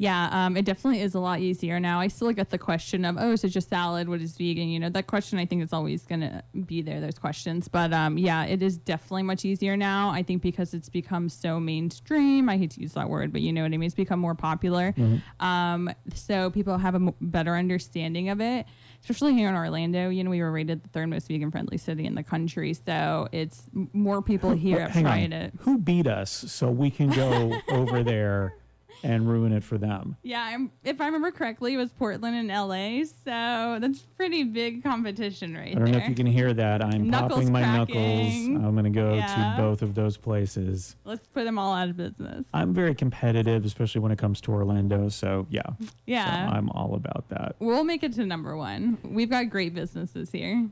[0.00, 1.98] yeah, um, it definitely is a lot easier now.
[1.98, 4.08] I still get the question of, oh, is it just salad?
[4.08, 4.68] What is vegan?
[4.68, 7.00] You know, that question I think is always going to be there.
[7.00, 7.66] Those questions.
[7.66, 10.10] But um, yeah, it is definitely much easier now.
[10.10, 12.48] I think because it's become so mainstream.
[12.48, 13.88] I hate to use that word, but you know what I mean?
[13.88, 14.92] It's become more popular.
[14.92, 15.44] Mm-hmm.
[15.44, 18.66] Um, so people have a m- better understanding of it
[19.00, 20.08] especially here in Orlando.
[20.08, 23.28] You know, we were rated the third most vegan friendly city in the country, so
[23.30, 25.52] it's more people here trying to.
[25.60, 28.56] Who beat us so we can go over there
[29.02, 30.16] and ruin it for them.
[30.22, 34.82] Yeah, I'm, if I remember correctly, it was Portland and LA, so that's pretty big
[34.82, 35.70] competition right there.
[35.72, 35.94] I don't there.
[35.94, 36.82] know if you can hear that.
[36.82, 38.54] I'm knuckles popping my cracking.
[38.54, 38.66] knuckles.
[38.66, 39.54] I'm going to go yeah.
[39.56, 40.96] to both of those places.
[41.04, 42.46] Let's put them all out of business.
[42.52, 45.08] I'm very competitive, especially when it comes to Orlando.
[45.08, 45.62] So yeah,
[46.06, 47.56] yeah, so I'm all about that.
[47.58, 48.98] We'll make it to number one.
[49.02, 50.68] We've got great businesses here.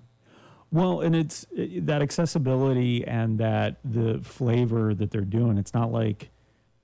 [0.72, 5.58] Well, and it's it, that accessibility and that the flavor that they're doing.
[5.58, 6.30] It's not like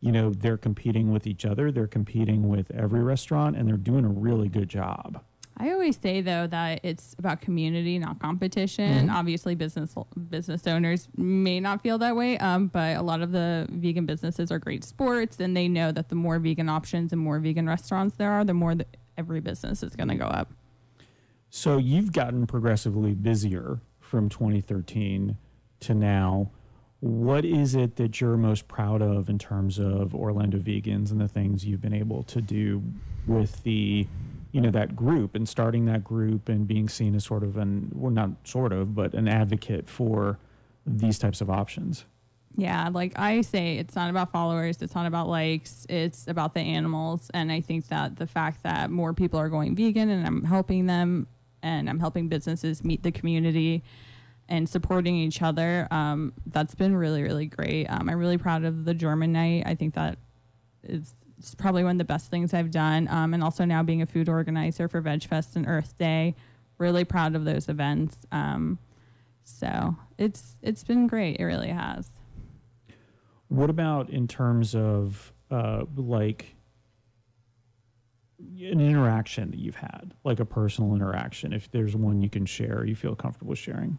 [0.03, 4.05] you know, they're competing with each other, they're competing with every restaurant, and they're doing
[4.05, 5.23] a really good job.
[5.57, 9.07] I always say though that it's about community, not competition.
[9.07, 9.17] Mm-hmm.
[9.17, 9.95] Obviously, business
[10.29, 14.51] business owners may not feel that way, um, but a lot of the vegan businesses
[14.51, 18.17] are great sports, and they know that the more vegan options and more vegan restaurants
[18.17, 20.53] there are, the more that every business is going to go up.
[21.49, 25.37] So you've gotten progressively busier from 2013
[25.81, 26.51] to now
[27.03, 31.27] what is it that you're most proud of in terms of Orlando Vegans and the
[31.27, 32.81] things you've been able to do
[33.27, 34.07] with the,
[34.53, 37.91] you know, that group and starting that group and being seen as sort of an,
[37.93, 40.39] well, not sort of, but an advocate for
[40.87, 42.05] these types of options?
[42.57, 46.61] Yeah, like I say, it's not about followers, it's not about likes, it's about the
[46.61, 47.33] animals.
[47.35, 50.87] And I think that the fact that more people are going vegan and I'm helping
[50.87, 51.27] them
[51.65, 53.83] and I'm helping businesses meet the community
[54.53, 55.89] and supporting each other.
[55.91, 57.87] Um, that's been really, really great.
[57.87, 59.63] Um, I'm really proud of the German night.
[59.65, 60.19] I think that
[60.83, 61.15] is
[61.57, 63.09] probably one of the best things I've done.
[63.09, 66.37] Um, and also now being a food organizer for Veg Fest and Earth Day,
[66.77, 68.27] really proud of those events.
[68.31, 68.79] Um,
[69.43, 71.41] so it's it's been great.
[71.41, 72.11] It really has.
[73.49, 76.57] What about in terms of uh, like
[78.39, 81.55] an interaction that you've had, like a personal interaction?
[81.55, 83.97] If there's one you can share, you feel comfortable sharing.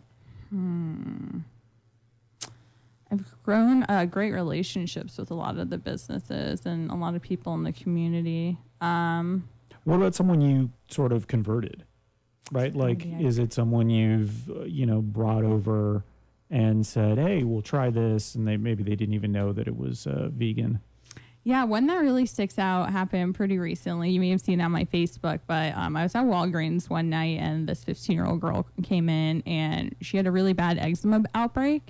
[0.53, 1.39] Hmm.
[3.11, 7.23] I've grown uh, great relationships with a lot of the businesses and a lot of
[7.23, 8.59] people in the community.
[8.79, 9.49] Um,
[9.83, 11.85] what about someone you sort of converted?
[12.51, 12.75] Right?
[12.75, 16.03] Like, is it someone you've, uh, you know, brought over
[16.51, 18.35] and said, hey, we'll try this?
[18.35, 20.79] And they maybe they didn't even know that it was uh, vegan.
[21.45, 24.11] Yeah, one that really sticks out happened pretty recently.
[24.11, 27.09] You may have seen it on my Facebook, but um, I was at Walgreens one
[27.09, 30.77] night and this 15 year old girl came in and she had a really bad
[30.77, 31.81] eczema outbreak.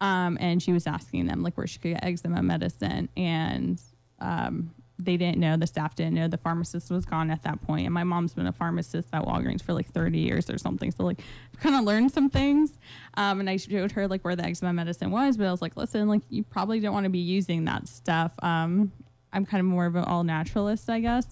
[0.00, 3.08] Um, and she was asking them like where she could get eczema medicine.
[3.16, 3.80] And
[4.20, 7.86] um, they didn't know, the staff didn't know, the pharmacist was gone at that point.
[7.86, 10.90] And my mom's been a pharmacist at Walgreens for like 30 years or something.
[10.90, 11.20] So, like,
[11.60, 12.78] kind of learned some things.
[13.14, 15.76] Um, and I showed her like where the eczema medicine was, but I was like,
[15.76, 18.32] listen, like, you probably don't want to be using that stuff.
[18.42, 18.92] Um,
[19.32, 21.26] I'm kind of more of an all naturalist, I guess.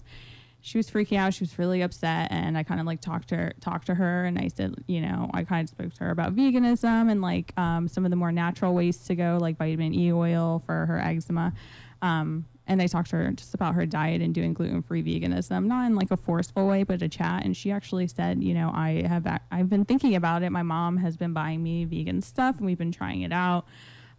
[0.61, 1.33] She was freaking out.
[1.33, 4.25] She was really upset, and I kind of like talked to her, talked to her,
[4.25, 7.57] and I said, you know, I kind of spoke to her about veganism and like
[7.57, 10.99] um, some of the more natural ways to go, like vitamin E oil for her
[10.99, 11.53] eczema.
[12.01, 15.65] Um, and I talked to her just about her diet and doing gluten free veganism,
[15.65, 17.45] not in like a forceful way, but a chat.
[17.45, 20.51] And she actually said, you know, I have I've been thinking about it.
[20.51, 23.65] My mom has been buying me vegan stuff, and we've been trying it out.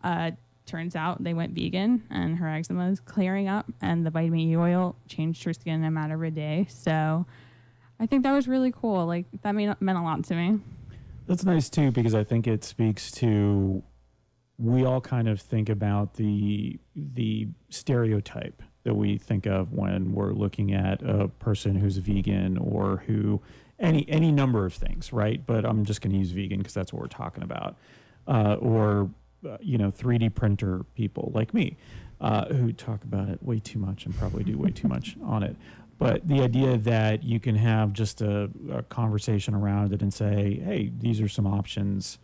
[0.02, 0.32] Uh,
[0.64, 4.56] turns out they went vegan, and her eczema is clearing up, and the vitamin E
[4.56, 6.66] oil changed her skin in a matter of a day.
[6.68, 7.26] So
[8.00, 9.06] I think that was really cool.
[9.06, 10.58] Like that meant meant a lot to me.
[11.26, 13.82] That's nice too, because I think it speaks to
[14.58, 20.32] we all kind of think about the the stereotype that we think of when we're
[20.32, 23.40] looking at a person who's vegan or who
[23.78, 25.44] any any number of things, right?
[25.46, 27.76] But I'm just going to use vegan because that's what we're talking about,
[28.26, 29.10] uh, or
[29.48, 31.76] uh, you know 3D printer people like me
[32.20, 35.44] uh, who talk about it way too much and probably do way too much on
[35.44, 35.56] it.
[35.98, 40.60] But the idea that you can have just a, a conversation around it and say,
[40.64, 42.18] hey, these are some options,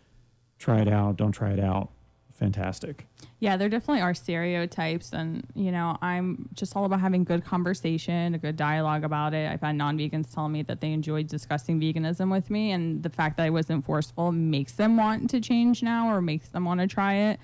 [0.61, 1.91] try it out, don't try it out
[2.35, 3.07] fantastic.
[3.41, 8.35] Yeah, there definitely are stereotypes, and you know, I'm just all about having good conversation,
[8.35, 9.51] a good dialogue about it.
[9.51, 13.37] I've had non-vegans tell me that they enjoyed discussing veganism with me, and the fact
[13.37, 16.87] that I wasn't forceful makes them want to change now or makes them want to
[16.87, 17.41] try it.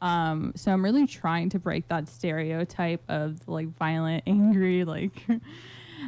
[0.00, 5.12] Um, so I'm really trying to break that stereotype of like violent, angry, like.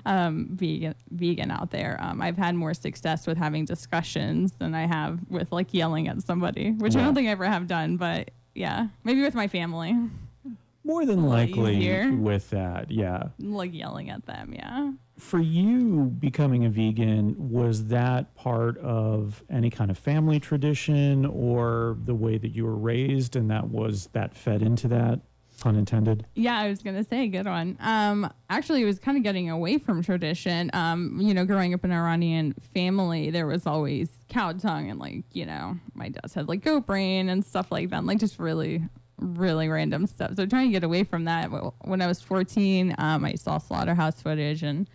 [0.05, 1.99] Um, vegan vegan out there.
[2.01, 6.23] Um, I've had more success with having discussions than I have with like yelling at
[6.23, 7.03] somebody, which yeah.
[7.03, 7.97] I don't think I ever have done.
[7.97, 9.95] But yeah, maybe with my family.
[10.87, 12.13] More than likely easier.
[12.13, 13.25] with that, yeah.
[13.41, 14.93] Like yelling at them, yeah.
[15.19, 21.97] For you, becoming a vegan, was that part of any kind of family tradition or
[22.05, 25.23] the way that you were raised and that was that fed into that?
[25.67, 26.25] Pun intended.
[26.37, 27.77] Yeah, I was gonna say good one.
[27.81, 30.71] Um, actually, it was kind of getting away from tradition.
[30.73, 35.01] Um, you know, growing up in an Iranian family, there was always cow tongue and
[35.01, 38.39] like you know, my dad's had like goat brain and stuff like that, like just
[38.39, 38.81] really,
[39.19, 40.37] really random stuff.
[40.37, 41.47] So trying to get away from that.
[41.81, 44.89] When I was 14, um, I saw slaughterhouse footage and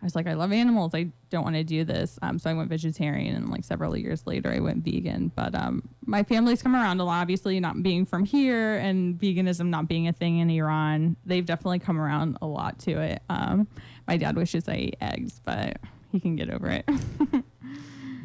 [0.00, 0.94] I was like, I love animals.
[0.94, 2.18] I don't want to do this.
[2.22, 5.32] Um, so I went vegetarian, and like several years later, I went vegan.
[5.34, 7.20] But um, my family's come around a lot.
[7.20, 11.80] Obviously, not being from here and veganism not being a thing in Iran, they've definitely
[11.80, 13.22] come around a lot to it.
[13.28, 13.66] Um,
[14.06, 15.78] my dad wishes I ate eggs, but
[16.12, 16.88] he can get over it.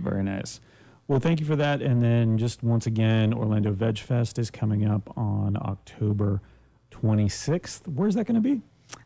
[0.02, 0.60] Very nice.
[1.08, 1.82] Well, thank you for that.
[1.82, 6.42] And then just once again, Orlando Veg Fest is coming up on October
[6.92, 7.88] 26th.
[7.88, 8.62] Where's that going to be?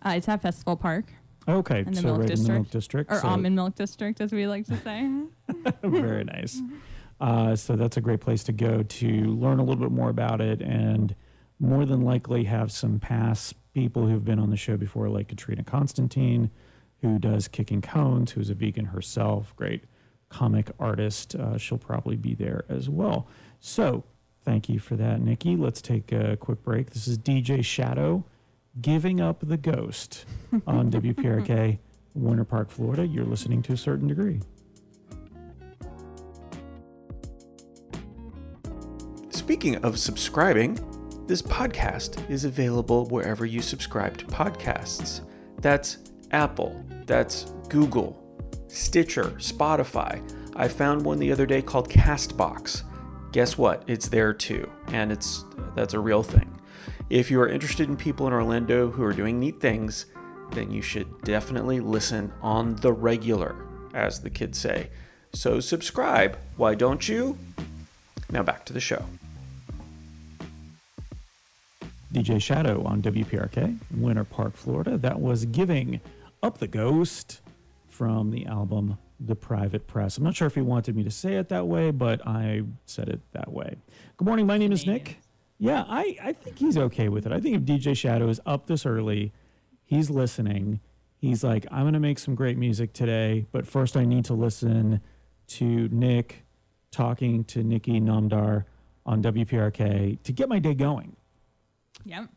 [0.05, 1.05] Uh, it's at Festival Park.
[1.47, 3.27] Okay, in the so milk right district, in the milk district, or so.
[3.27, 5.09] almond milk district, as we like to say.
[5.83, 6.61] Very nice.
[7.19, 10.39] Uh, so that's a great place to go to learn a little bit more about
[10.39, 11.15] it, and
[11.59, 15.63] more than likely have some past people who've been on the show before, like Katrina
[15.63, 16.51] Constantine,
[17.01, 19.85] who does Kicking Cones, who's a vegan herself, great
[20.29, 21.33] comic artist.
[21.33, 23.27] Uh, she'll probably be there as well.
[23.59, 24.03] So
[24.47, 25.57] Thank you for that, Nikki.
[25.57, 26.91] Let's take a quick break.
[26.91, 28.23] This is DJ Shadow
[28.81, 30.25] giving up the ghost
[30.65, 31.79] on WPRK,
[32.13, 33.05] Winter Park, Florida.
[33.05, 34.41] You're listening to a certain degree.
[39.29, 40.77] Speaking of subscribing,
[41.27, 45.21] this podcast is available wherever you subscribe to podcasts.
[45.61, 45.97] That's
[46.31, 48.21] Apple, that's Google,
[48.67, 50.21] Stitcher, Spotify.
[50.55, 52.83] I found one the other day called Castbox.
[53.31, 53.83] Guess what?
[53.87, 56.56] It's there too, and it's that's a real thing.
[57.09, 60.07] If you are interested in people in Orlando who are doing neat things,
[60.51, 63.55] then you should definitely listen on the regular,
[63.93, 64.89] as the kids say.
[65.31, 67.37] So subscribe, why don't you?
[68.29, 69.05] Now back to the show.
[72.13, 74.97] DJ Shadow on WPRK, Winter Park, Florida.
[74.97, 76.01] That was Giving
[76.43, 77.39] Up the Ghost
[77.87, 80.17] from the album The Private Press.
[80.17, 83.07] I'm not sure if he wanted me to say it that way, but I said
[83.07, 83.77] it that way.
[84.17, 84.45] Good morning.
[84.45, 85.19] My name is Nick.
[85.59, 87.31] Yeah, I, I think he's okay with it.
[87.31, 89.33] I think if DJ Shadow is up this early,
[89.83, 90.79] he's listening.
[91.17, 94.33] He's like, I'm going to make some great music today, but first I need to
[94.35, 95.01] listen
[95.47, 96.45] to Nick
[96.91, 98.65] talking to Nikki Namdar
[99.05, 101.15] on WPRK to get my day going
[102.05, 102.29] Yep.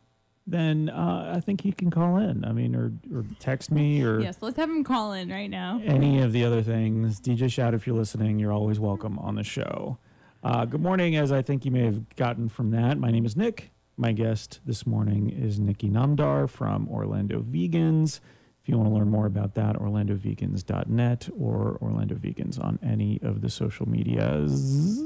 [0.47, 2.43] then uh, I think he can call in.
[2.43, 5.79] I mean, or, or text me or Yes, let's have him call in right now.
[5.85, 7.19] any of the other things.
[7.21, 9.97] DJ Shadow, if you're listening, you're always welcome on the show.
[10.43, 12.97] Uh, good morning, as I think you may have gotten from that.
[12.97, 13.69] My name is Nick.
[13.95, 18.19] My guest this morning is Nikki Namdar from Orlando Vegans.
[18.63, 23.41] If you want to learn more about that, orlandovegans.net or Orlando Vegans on any of
[23.41, 24.99] the social medias.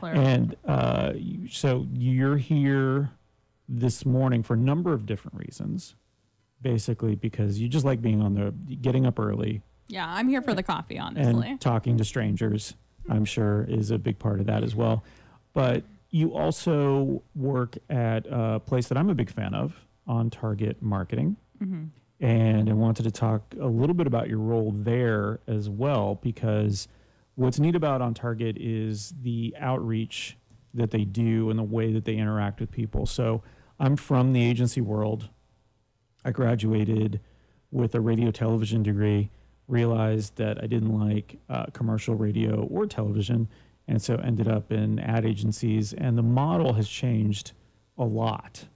[0.00, 0.20] Plural.
[0.20, 1.14] And uh,
[1.50, 3.10] so you're here
[3.66, 5.94] this morning for a number of different reasons.
[6.60, 10.54] Basically, because you just like being on the getting up early yeah, I'm here for
[10.54, 11.48] the coffee, honestly.
[11.50, 12.74] and talking to strangers.
[13.08, 15.04] I'm sure is a big part of that as well.
[15.52, 19.74] But you also work at a place that I'm a big fan of
[20.06, 21.36] on Target Marketing.
[21.62, 21.84] Mm-hmm.
[22.20, 26.88] And I wanted to talk a little bit about your role there as well, because
[27.34, 30.38] what's neat about On Target is the outreach
[30.72, 33.06] that they do and the way that they interact with people.
[33.06, 33.42] So
[33.78, 35.28] I'm from the agency world.
[36.24, 37.20] I graduated
[37.70, 39.30] with a radio television degree,
[39.68, 43.48] realized that I didn't like uh, commercial radio or television,
[43.88, 45.92] and so ended up in ad agencies.
[45.92, 47.52] And the model has changed
[47.98, 48.66] a lot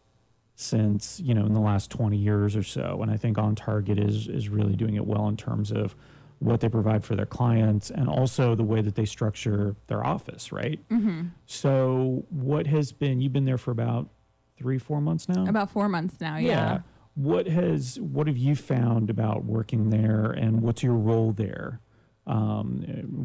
[0.54, 3.96] since you know in the last 20 years or so and i think on target
[3.96, 5.94] is is really doing it well in terms of
[6.40, 10.50] what they provide for their clients and also the way that they structure their office
[10.50, 14.08] right hmm so what has been you've been there for about
[14.56, 16.80] three four months now About four months now, yeah.
[17.18, 21.80] What has what have you found about working there and what's your role there
[22.28, 22.82] um,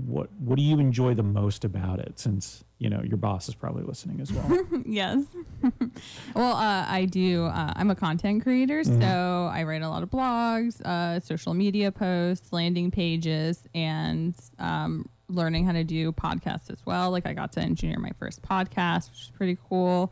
[0.07, 3.53] what what do you enjoy the most about it since you know your boss is
[3.53, 5.23] probably listening as well yes.
[6.35, 7.45] well, uh, I do.
[7.45, 9.01] Uh, I'm a content creator, Mhm.
[9.01, 15.07] so I write a lot of blogs, uh, social media posts, landing pages, and um,
[15.29, 17.11] learning how to do podcasts as well.
[17.11, 20.11] Like I got to engineer my first podcast, which is pretty cool.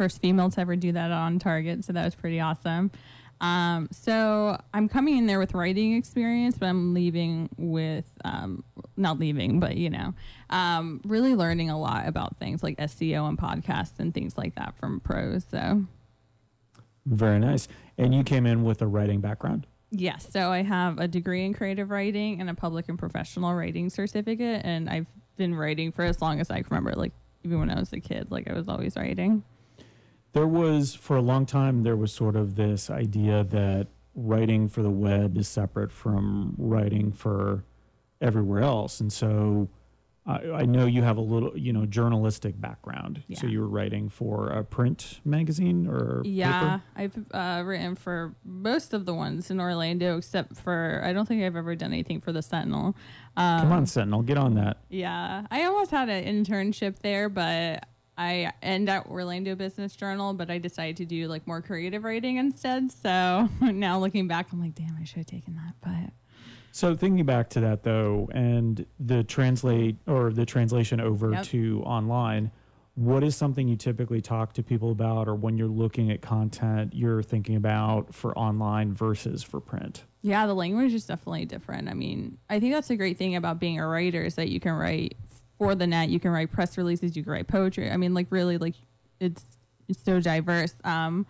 [0.00, 2.90] First female to ever do that on Target, so that was pretty awesome.
[3.42, 8.64] Um, so I'm coming in there with writing experience, but I'm leaving with um,
[8.96, 10.14] not leaving, but you know,
[10.48, 14.74] um, really learning a lot about things like SEO and podcasts and things like that
[14.78, 15.44] from pros.
[15.50, 15.84] So
[17.04, 21.08] very nice and you came in with a writing background yes, so I have a
[21.08, 25.92] degree in creative writing and a public and professional writing certificate, and I've been writing
[25.92, 26.92] for as long as I can remember.
[26.92, 27.12] Like
[27.44, 29.42] even when I was a kid, like I was always writing.
[30.32, 34.82] There was for a long time there was sort of this idea that writing for
[34.82, 37.64] the web is separate from writing for
[38.20, 39.68] everywhere else and so
[40.26, 43.38] I, I know you have a little you know journalistic background yeah.
[43.38, 47.14] so you were writing for a print magazine or Yeah, paper?
[47.32, 51.42] I've uh, written for most of the ones in Orlando, except for I don't think
[51.42, 52.94] I've ever done anything for the Sentinel.
[53.36, 57.86] Um, come on sentinel get on that Yeah, I almost had an internship there, but
[58.20, 62.36] I end at Orlando Business Journal, but I decided to do like more creative writing
[62.36, 62.92] instead.
[62.92, 65.74] So now looking back, I'm like, damn, I should have taken that.
[65.80, 66.12] But
[66.70, 71.44] so thinking back to that though and the translate or the translation over Yep.
[71.46, 72.50] to online
[72.96, 76.92] what is something you typically talk to people about or when you're looking at content
[76.94, 81.88] you're thinking about for online versus for print yeah, the language is definitely different.
[81.88, 84.60] I mean, I think that's a great thing about being a writer is that you
[84.60, 85.16] can write
[85.60, 87.90] for the net, you can write press releases, you can write poetry.
[87.90, 88.74] I mean, like really, like
[89.20, 89.44] it's
[89.88, 90.72] it's so diverse.
[90.84, 91.26] Um,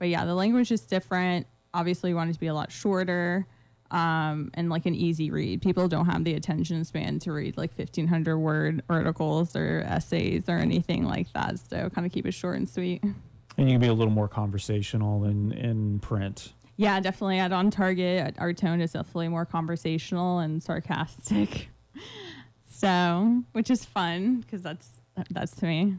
[0.00, 1.46] but yeah, the language is different.
[1.72, 3.46] Obviously, we want it to be a lot shorter.
[3.92, 5.62] um, and like an easy read.
[5.62, 10.58] People don't have the attention span to read like 1500 word articles or essays or
[10.58, 11.58] anything like that.
[11.60, 13.02] So kind of keep it short and sweet.
[13.02, 16.52] And you can be a little more conversational in, in print.
[16.76, 17.38] Yeah, definitely.
[17.40, 21.68] At On Target, our tone is definitely more conversational and sarcastic.
[22.80, 24.88] So, which is fun because that's
[25.30, 25.96] that's to me.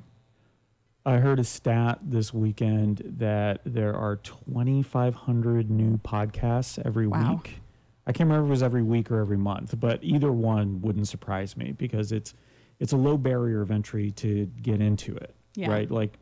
[1.06, 7.34] I heard a stat this weekend that there are 2,500 new podcasts every wow.
[7.34, 7.60] week.
[8.06, 11.08] I can't remember if it was every week or every month, but either one wouldn't
[11.08, 12.34] surprise me because it's
[12.80, 15.36] it's a low barrier of entry to get into it.
[15.56, 15.70] Yeah.
[15.70, 15.90] Right?
[15.90, 16.18] Like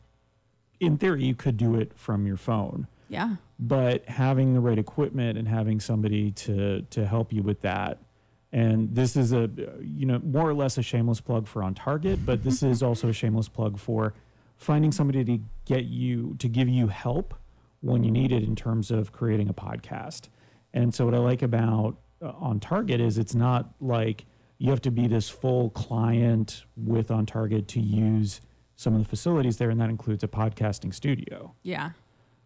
[0.80, 2.88] in theory you could do it from your phone.
[3.08, 3.36] Yeah.
[3.60, 7.98] But having the right equipment and having somebody to to help you with that
[8.52, 9.50] and this is a
[9.82, 13.10] you know more or less a shameless plug for on target but this is also
[13.10, 14.14] a shameless plug for
[14.58, 17.34] finding somebody to get you to give you help
[17.82, 20.30] when you need it in terms of creating a podcast
[20.74, 24.26] and so what I like about uh, on Target is it's not like
[24.58, 28.42] you have to be this full client with on Target to use
[28.76, 31.54] some of the facilities there, and that includes a podcasting studio.
[31.64, 31.92] Yeah.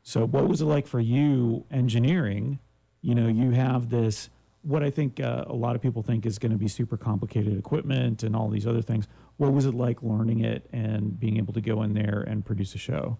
[0.03, 2.59] So what was it like for you engineering?
[3.01, 4.29] You know, you have this
[4.63, 7.57] what I think uh, a lot of people think is going to be super complicated
[7.57, 9.07] equipment and all these other things.
[9.37, 12.73] What was it like learning it and being able to go in there and produce
[12.73, 13.17] a show?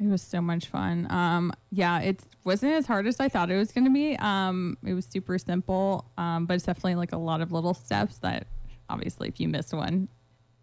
[0.00, 1.10] It was so much fun.
[1.10, 4.16] Um, yeah, it wasn't as hard as I thought it was going to be.
[4.16, 8.18] Um, it was super simple, um, but it's definitely like a lot of little steps
[8.18, 8.46] that
[8.88, 10.08] obviously if you miss one,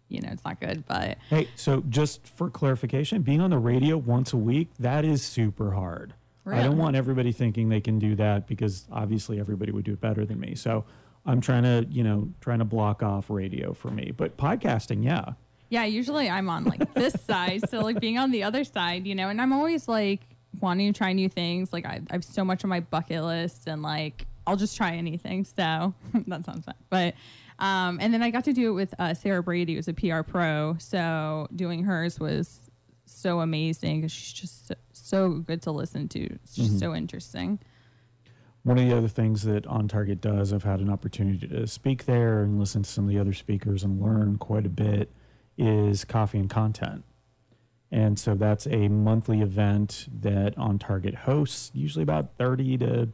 [0.08, 0.84] you know, it's not good.
[0.86, 5.22] But hey, so just for clarification, being on the radio once a week, that is
[5.22, 6.14] super hard.
[6.46, 10.00] I don't want everybody thinking they can do that because obviously everybody would do it
[10.00, 10.54] better than me.
[10.54, 10.84] So
[11.24, 14.12] I'm trying to, you know, trying to block off radio for me.
[14.16, 15.34] But podcasting, yeah.
[15.68, 17.68] Yeah, usually I'm on like this side.
[17.70, 20.20] So like being on the other side, you know, and I'm always like
[20.60, 21.72] wanting to try new things.
[21.72, 24.92] Like I, I have so much on my bucket list and like I'll just try
[24.96, 25.44] anything.
[25.44, 25.94] So
[26.26, 26.74] that sounds fun.
[26.90, 27.14] But
[27.58, 30.22] um, and then I got to do it with uh, Sarah Brady, who's a PR
[30.22, 30.76] pro.
[30.78, 32.68] So doing hers was
[33.06, 34.72] so amazing because she's just
[35.02, 36.20] so, good to listen to.
[36.20, 36.78] It's just mm-hmm.
[36.78, 37.58] so interesting.
[38.64, 42.04] One of the other things that On Target does, I've had an opportunity to speak
[42.04, 45.10] there and listen to some of the other speakers and learn quite a bit
[45.58, 47.04] is coffee and content.
[47.90, 51.72] And so that's a monthly event that On Target hosts.
[51.74, 53.08] Usually about 30 to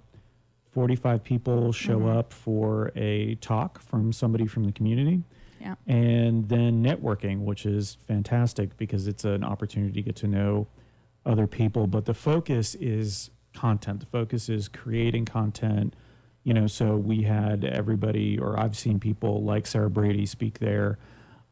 [0.70, 2.18] 45 people show mm-hmm.
[2.18, 5.22] up for a talk from somebody from the community.
[5.60, 5.74] Yeah.
[5.86, 10.68] And then networking, which is fantastic because it's an opportunity to get to know
[11.28, 11.86] other people.
[11.86, 14.00] But the focus is content.
[14.00, 15.94] The focus is creating content.
[16.42, 20.98] You know, so we had everybody, or I've seen people like Sarah Brady speak there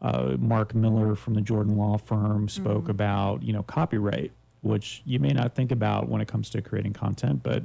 [0.01, 2.91] uh, Mark Miller from the Jordan Law Firm spoke mm-hmm.
[2.91, 6.93] about you know copyright, which you may not think about when it comes to creating
[6.93, 7.63] content, but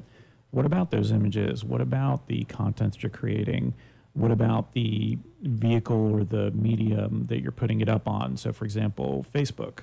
[0.51, 1.63] what about those images?
[1.63, 3.73] What about the content that you're creating?
[4.13, 8.35] What about the vehicle or the medium that you're putting it up on?
[8.35, 9.79] So, for example, Facebook,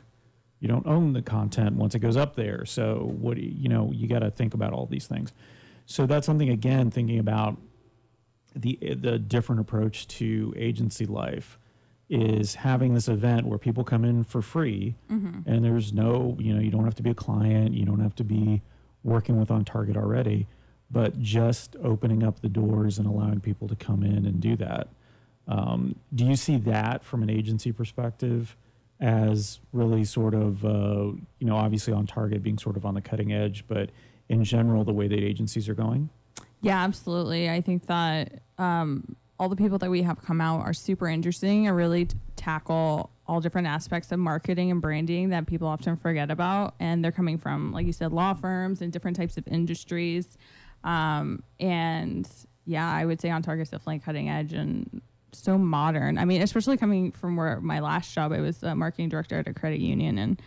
[0.61, 2.65] you don't own the content once it goes up there.
[2.65, 5.33] So, what you know, you got to think about all these things.
[5.87, 7.57] So that's something again, thinking about
[8.55, 11.59] the the different approach to agency life
[12.11, 15.49] is having this event where people come in for free mm-hmm.
[15.49, 18.15] and there's no, you know, you don't have to be a client, you don't have
[18.15, 18.63] to be
[19.03, 20.47] working with on target already,
[20.91, 24.89] but just opening up the doors and allowing people to come in and do that.
[25.47, 28.57] Um, do you see that from an agency perspective
[29.01, 33.01] as really sort of, uh, you know, obviously on target being sort of on the
[33.01, 33.91] cutting edge, but
[34.29, 36.11] in general, the way that agencies are going?
[36.61, 37.49] Yeah, absolutely.
[37.49, 41.69] I think that um, all the people that we have come out are super interesting
[41.69, 46.31] and really t- tackle all different aspects of marketing and branding that people often forget
[46.31, 46.75] about.
[46.81, 50.37] And they're coming from, like you said, law firms and different types of industries.
[50.83, 52.29] Um, and
[52.65, 55.01] yeah, I would say on Target's definitely cutting edge and
[55.33, 56.19] so modern.
[56.19, 59.47] I mean, especially coming from where my last job, I was a marketing director at
[59.47, 60.41] a credit union and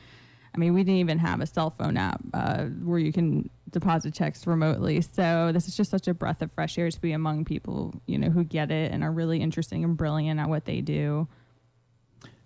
[0.54, 4.14] I mean, we didn't even have a cell phone app uh, where you can deposit
[4.14, 5.00] checks remotely.
[5.02, 8.18] So this is just such a breath of fresh air to be among people, you
[8.18, 11.28] know, who get it and are really interesting and brilliant at what they do.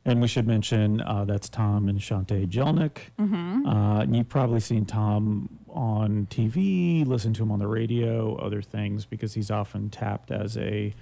[0.08, 2.98] And we should mention uh, that's Tom and Shante Jelneck.
[3.20, 3.66] Mm-hmm.
[3.66, 8.62] Uh, and you've probably seen Tom on TV, listened to him on the radio, other
[8.62, 10.94] things, because he's often tapped as a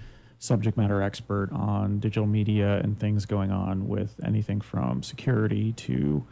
[0.44, 6.26] subject matter expert on digital media and things going on with anything from security to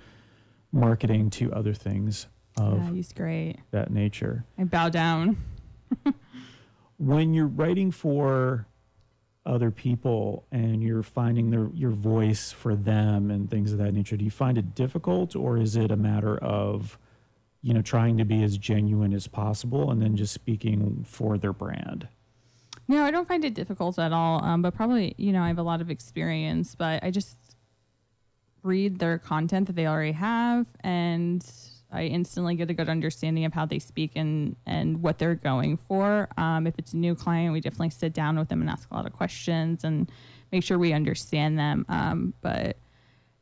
[0.70, 2.26] marketing to other things
[2.58, 3.56] of yeah, he's great.
[3.70, 4.44] that nature.
[4.58, 5.38] I bow down.
[6.98, 8.66] when you're writing for
[9.46, 14.18] other people and you're finding their your voice for them and things of that nature,
[14.18, 16.98] do you find it difficult or is it a matter of
[17.62, 21.54] you know trying to be as genuine as possible and then just speaking for their
[21.54, 22.08] brand?
[22.92, 24.44] No, I don't find it difficult at all.
[24.44, 27.38] Um, but probably, you know, I have a lot of experience, but I just
[28.62, 31.42] read their content that they already have and
[31.90, 35.78] I instantly get a good understanding of how they speak and, and what they're going
[35.78, 36.28] for.
[36.36, 38.94] Um, if it's a new client, we definitely sit down with them and ask a
[38.94, 40.12] lot of questions and
[40.52, 41.86] make sure we understand them.
[41.88, 42.76] Um, but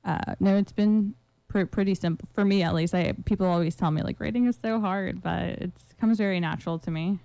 [0.04, 1.16] uh, no, it's been
[1.48, 2.94] pr- pretty simple for me, at least.
[2.94, 6.78] I people always tell me like writing is so hard, but it comes very natural
[6.78, 7.18] to me.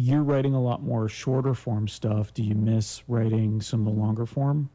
[0.00, 2.32] You're writing a lot more shorter form stuff.
[2.32, 4.70] Do you miss writing some of the longer form?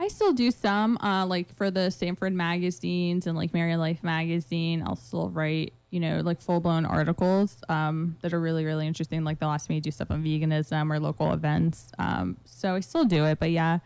[0.00, 4.82] I still do some, uh, like for the Stanford magazines and like Married Life magazine.
[4.86, 9.22] I'll still write, you know, like full blown articles um, that are really, really interesting.
[9.22, 11.92] Like they'll ask me to do stuff on veganism or local events.
[11.98, 13.80] Um, so I still do it, but yeah,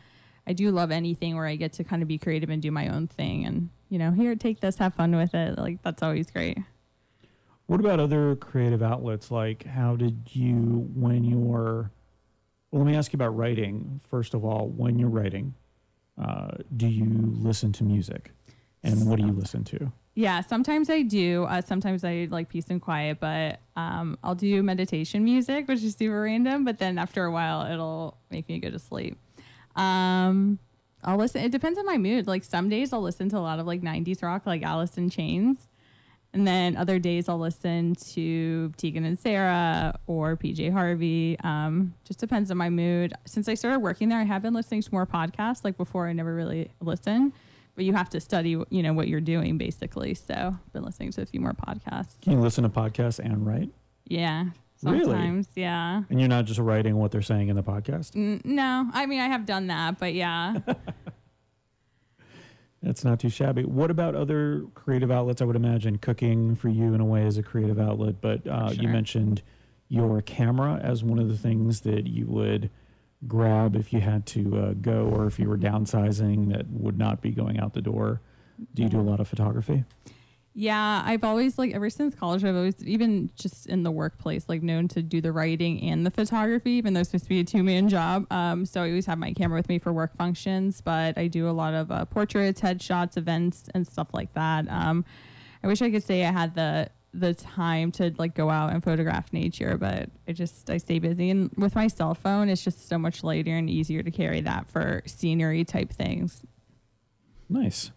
[0.47, 2.87] I do love anything where I get to kind of be creative and do my
[2.87, 3.45] own thing.
[3.45, 5.59] And you know, here, take this, have fun with it.
[5.59, 6.59] Like that's always great.
[7.73, 9.31] What about other creative outlets?
[9.31, 11.91] Like, how did you, when you're,
[12.71, 13.99] well, let me ask you about writing.
[14.11, 15.55] First of all, when you're writing,
[16.23, 18.33] uh, do you listen to music?
[18.83, 19.91] And what do you listen to?
[20.15, 21.45] Yeah, sometimes I do.
[21.45, 25.95] Uh, sometimes I like peace and quiet, but um, I'll do meditation music, which is
[25.95, 26.67] super random.
[26.67, 29.17] But then after a while, it'll make me go to sleep.
[29.77, 30.59] Um,
[31.03, 31.43] I'll listen.
[31.43, 32.27] It depends on my mood.
[32.27, 35.09] Like some days I'll listen to a lot of like '90s rock, like Alice in
[35.09, 35.69] Chains,
[36.35, 41.37] and then other days I'll listen to Tegan and Sara or PJ Harvey.
[41.45, 43.13] Um, just depends on my mood.
[43.27, 45.65] Since I started working there, I have been listening to more podcasts.
[45.65, 47.33] Like before, I never really listened,
[47.75, 50.15] but you have to study, you know, what you're doing basically.
[50.15, 52.21] So I've been listening to a few more podcasts.
[52.23, 53.71] Can you listen to podcasts and write?
[54.07, 54.47] Yeah.
[54.77, 55.63] Sometimes, really?
[55.65, 56.03] yeah.
[56.11, 58.17] And you're not just writing what they're saying in the podcast?
[58.17, 60.57] N- no, I mean I have done that, but yeah.
[62.83, 63.65] That's not too shabby.
[63.65, 65.41] What about other creative outlets?
[65.41, 68.73] I would imagine cooking for you in a way is a creative outlet, but uh,
[68.73, 68.83] sure.
[68.83, 69.43] you mentioned
[69.89, 72.71] your camera as one of the things that you would
[73.29, 77.21] grab if you had to uh, go or if you were downsizing that would not
[77.21, 78.21] be going out the door.
[78.75, 79.85] Do you do a lot of photography?
[80.55, 84.63] Yeah, I've always like ever since college, I've always even just in the workplace like
[84.63, 87.45] known to do the writing and the photography, even though it's supposed to be a
[87.45, 88.27] two man job.
[88.31, 91.49] Um, so I always have my camera with me for work functions, but I do
[91.49, 94.69] a lot of uh, portraits, headshots, events, and stuff like that.
[94.69, 95.07] Um,
[95.65, 98.85] I wish I could say I had the the time to like go out and
[98.85, 102.89] photograph nature, but I just I stay busy and with my cell phone, it's just
[102.89, 106.43] so much lighter and easier to carry that for scenery type things.
[107.49, 107.91] Nice.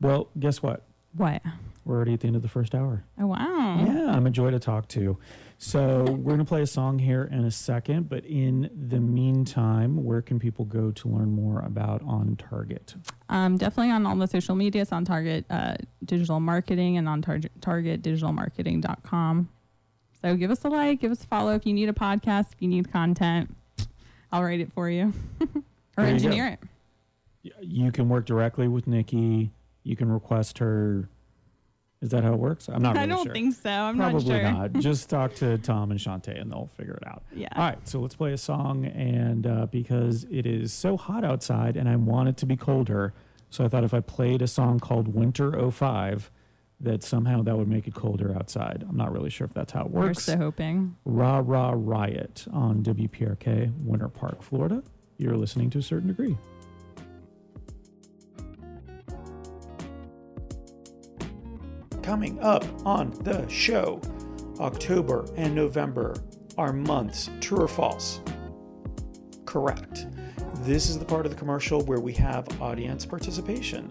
[0.00, 0.84] Well, guess what?
[1.16, 1.42] What?
[1.84, 3.04] We're already at the end of the first hour.
[3.18, 3.84] Oh, wow.
[3.86, 5.16] Yeah, I'm a joy to talk to.
[5.58, 10.04] So we're going to play a song here in a second, but in the meantime,
[10.04, 12.96] where can people go to learn more about On Target?
[13.28, 14.82] Um, definitely on all the social media.
[14.82, 19.48] It's on Target uh, Digital Marketing and on tar- targetdigitalmarketing.com.
[20.22, 21.54] So give us a like, give us a follow.
[21.54, 23.54] If you need a podcast, if you need content,
[24.32, 25.12] I'll write it for you
[25.96, 26.58] or engineer it.
[27.60, 29.52] You can work directly with Nikki.
[29.86, 31.08] You can request her
[32.02, 32.68] is that how it works?
[32.68, 33.32] I'm not really I don't sure.
[33.32, 33.70] think so.
[33.70, 34.40] I'm Probably not sure.
[34.50, 34.82] Probably not.
[34.82, 37.22] Just talk to Tom and Shantae and they'll figure it out.
[37.34, 37.48] Yeah.
[37.56, 37.88] All right.
[37.88, 38.84] So let's play a song.
[38.84, 43.14] And uh, because it is so hot outside and I want it to be colder,
[43.48, 46.30] so I thought if I played a song called Winter 05,
[46.80, 48.84] that somehow that would make it colder outside.
[48.86, 50.28] I'm not really sure if that's how it works.
[50.28, 50.94] We're so hoping.
[51.06, 54.82] Ra Ra Riot on WPRK, Winter Park, Florida.
[55.16, 56.36] You're listening to a certain degree.
[62.06, 64.00] Coming up on the show.
[64.60, 66.14] October and November
[66.56, 67.30] are months.
[67.40, 68.20] True or false?
[69.44, 70.06] Correct.
[70.60, 73.88] This is the part of the commercial where we have audience participation.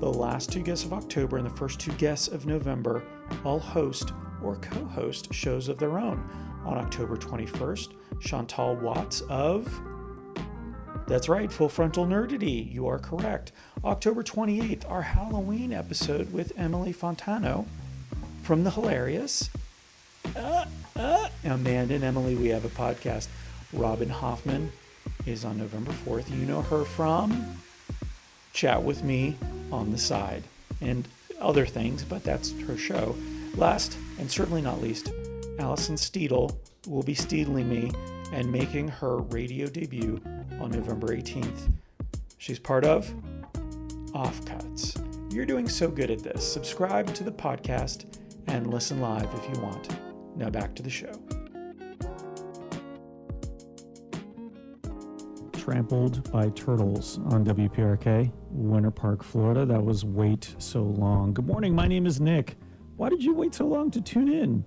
[0.00, 3.04] The last two guests of October and the first two guests of November
[3.44, 4.12] all host
[4.42, 6.28] or co host shows of their own.
[6.64, 9.80] On October 21st, Chantal Watts of
[11.06, 12.72] that's right, Full Frontal Nerdity.
[12.72, 13.52] You are correct.
[13.84, 17.66] October 28th, our Halloween episode with Emily Fontano
[18.42, 19.50] from The Hilarious.
[20.36, 20.64] Uh,
[20.96, 23.28] uh, Amanda and Emily, we have a podcast.
[23.72, 24.70] Robin Hoffman
[25.26, 26.30] is on November 4th.
[26.30, 27.56] You know her from
[28.52, 29.36] Chat with Me
[29.70, 30.44] on the Side
[30.80, 31.06] and
[31.40, 33.16] other things, but that's her show.
[33.56, 35.12] Last and certainly not least,
[35.58, 37.92] Allison Steedle will be steedling me
[38.32, 40.20] and making her radio debut
[40.60, 41.72] on November 18th.
[42.38, 43.12] She's part of
[44.12, 45.32] Offcuts.
[45.32, 46.50] You're doing so good at this.
[46.50, 48.18] Subscribe to the podcast
[48.48, 49.88] and listen live if you want.
[50.36, 51.12] Now back to the show.
[55.52, 59.64] Trampled by Turtles on WPRK, Winter Park, Florida.
[59.64, 61.32] That was Wait So Long.
[61.32, 61.74] Good morning.
[61.74, 62.56] My name is Nick.
[62.96, 64.64] Why did you wait so long to tune in?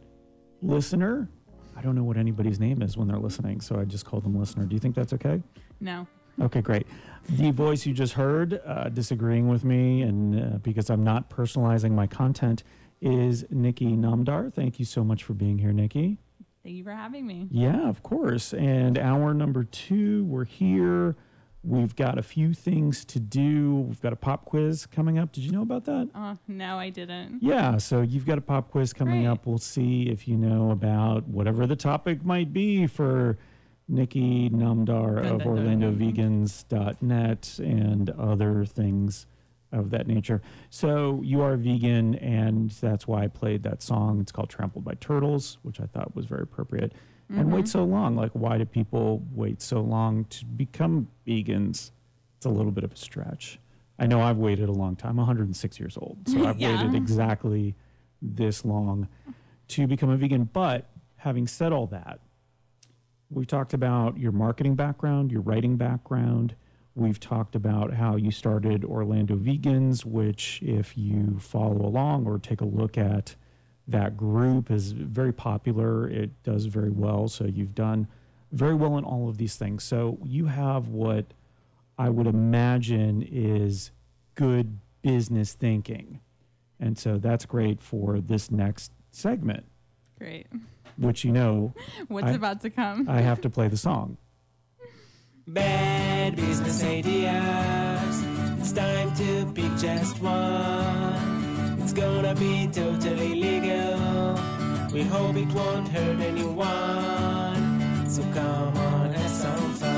[0.62, 1.30] Listener,
[1.76, 4.38] I don't know what anybody's name is when they're listening, so I just call them
[4.40, 4.66] listener.
[4.66, 5.42] Do you think that's okay?
[5.80, 6.08] No.
[6.42, 6.88] Okay, great.
[7.30, 11.92] The voice you just heard, uh, disagreeing with me, and uh, because I'm not personalizing
[11.92, 12.64] my content,
[13.02, 14.54] is Nikki Namdar.
[14.54, 16.18] Thank you so much for being here, Nikki.
[16.64, 17.48] Thank you for having me.
[17.52, 18.54] Yeah, of course.
[18.54, 21.16] And hour number two, we're here.
[21.66, 23.78] We've got a few things to do.
[23.88, 25.32] We've got a pop quiz coming up.
[25.32, 26.10] Did you know about that?
[26.14, 27.40] Oh, no, I didn't.
[27.42, 29.32] Yeah, so you've got a pop quiz coming Great.
[29.32, 29.48] up.
[29.48, 33.38] We'll see if you know about whatever the topic might be for
[33.88, 35.42] Nikki Namdar of.
[35.42, 39.26] OrlandoVegans.net and other things
[39.72, 40.42] of that nature.
[40.70, 44.22] So you are vegan, and that's why I played that song.
[44.22, 46.94] It's called Trampled by Turtles, which I thought was very appropriate.
[47.30, 47.66] And wait mm-hmm.
[47.66, 48.16] so long.
[48.16, 51.92] Like, why do people wait so long to become vegans?
[52.38, 53.60] It's a little bit of a stretch.
[53.98, 56.76] I know I've waited a long time, 106 years old, so I've Yeah.
[56.84, 57.76] waited exactly
[58.22, 59.08] this long
[59.70, 60.50] to become a vegan.
[60.52, 62.20] But having said all that,
[63.30, 66.56] we've talked about your marketing background, your writing background.
[66.94, 72.62] We've talked about how you started Orlando Vegans, which, if you follow along or take
[72.62, 73.36] a look at
[73.88, 76.08] that group, is very popular.
[76.10, 77.28] It does very well.
[77.28, 78.08] So you've done
[78.52, 79.84] very well in all of these things.
[79.84, 81.26] So you have what
[81.98, 83.92] I would imagine is
[84.36, 86.20] good business thinking.
[86.80, 89.66] And so that's great for this next segment,
[90.20, 90.48] Great.
[90.98, 91.74] which you know
[92.08, 93.08] What's I- about to come?
[93.10, 94.18] I have to play the song.
[95.48, 98.24] Bad business ideas.
[98.60, 101.78] It's time to pick just one.
[101.82, 103.55] It's gonna be totally legal.
[104.96, 108.10] We hope it won't hurt anyone.
[108.10, 109.92] So come on, have some fun.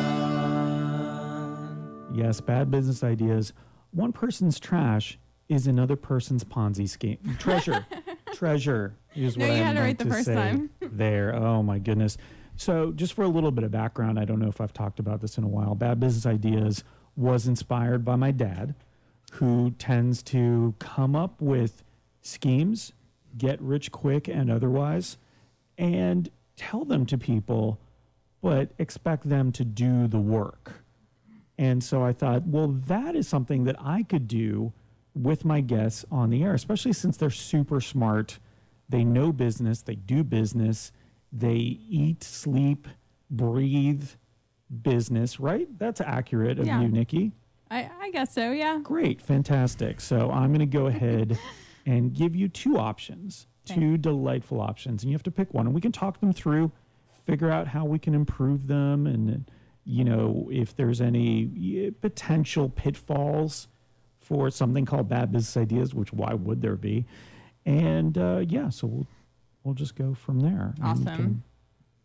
[2.15, 3.53] Yes, bad business ideas.
[3.91, 5.19] One person's trash
[5.49, 7.19] is another person's Ponzi scheme.
[7.39, 7.85] Treasure.
[8.33, 10.71] Treasure is No, what you I had meant the to first say time.
[10.81, 11.35] there.
[11.35, 12.17] Oh my goodness.
[12.55, 15.21] So, just for a little bit of background, I don't know if I've talked about
[15.21, 15.75] this in a while.
[15.75, 16.83] Bad Business Ideas
[17.15, 18.73] was inspired by my dad,
[19.33, 21.83] who tends to come up with
[22.23, 22.93] schemes,
[23.37, 25.17] get rich quick and otherwise,
[25.77, 27.79] and tell them to people,
[28.41, 30.83] but expect them to do the work.
[31.57, 34.73] And so I thought, well, that is something that I could do
[35.15, 38.39] with my guests on the air, especially since they're super smart.
[38.89, 40.91] They know business, they do business,
[41.31, 42.87] they eat, sleep,
[43.29, 44.09] breathe
[44.83, 45.67] business, right?
[45.79, 46.81] That's accurate of Yeah.
[46.81, 47.31] you, Nikki.
[47.69, 48.79] I, I guess so, yeah.
[48.83, 49.99] Great, fantastic.
[49.99, 51.37] So I'm going to go ahead
[51.87, 55.73] and give you two options, two delightful options, and you have to pick one, and
[55.73, 56.71] we can talk them through,
[57.25, 59.49] figure out how we can improve them, and
[59.85, 63.69] you know if there's any potential pitfalls
[64.19, 67.05] for something called bad business ideas, which why would there be?
[67.65, 69.07] And uh, yeah, so we'll
[69.63, 70.75] we'll just go from there.
[70.83, 71.05] Awesome.
[71.05, 71.43] can-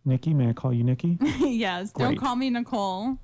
[0.04, 1.16] Nikki, may I call you Nikki?
[1.40, 1.92] yes.
[1.92, 3.18] Don't call me Nicole.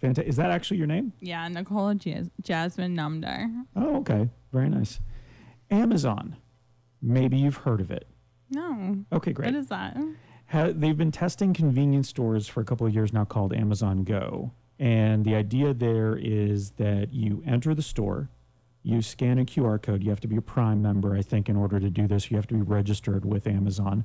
[0.00, 0.28] Fantastic.
[0.28, 1.12] Is that actually your name?
[1.20, 3.50] Yeah, Nicole Jas- Jasmine Namdar.
[3.76, 4.30] Oh, okay.
[4.50, 4.98] Very nice.
[5.70, 6.36] Amazon.
[7.02, 8.06] Maybe you've heard of it.
[8.50, 9.04] No.
[9.12, 9.46] Okay, great.
[9.46, 9.96] What is that?
[10.48, 14.52] Ha- they've been testing convenience stores for a couple of years now called Amazon Go.
[14.78, 18.28] And the idea there is that you enter the store,
[18.82, 20.04] you scan a QR code.
[20.04, 22.30] You have to be a Prime member, I think, in order to do this.
[22.30, 24.04] You have to be registered with Amazon.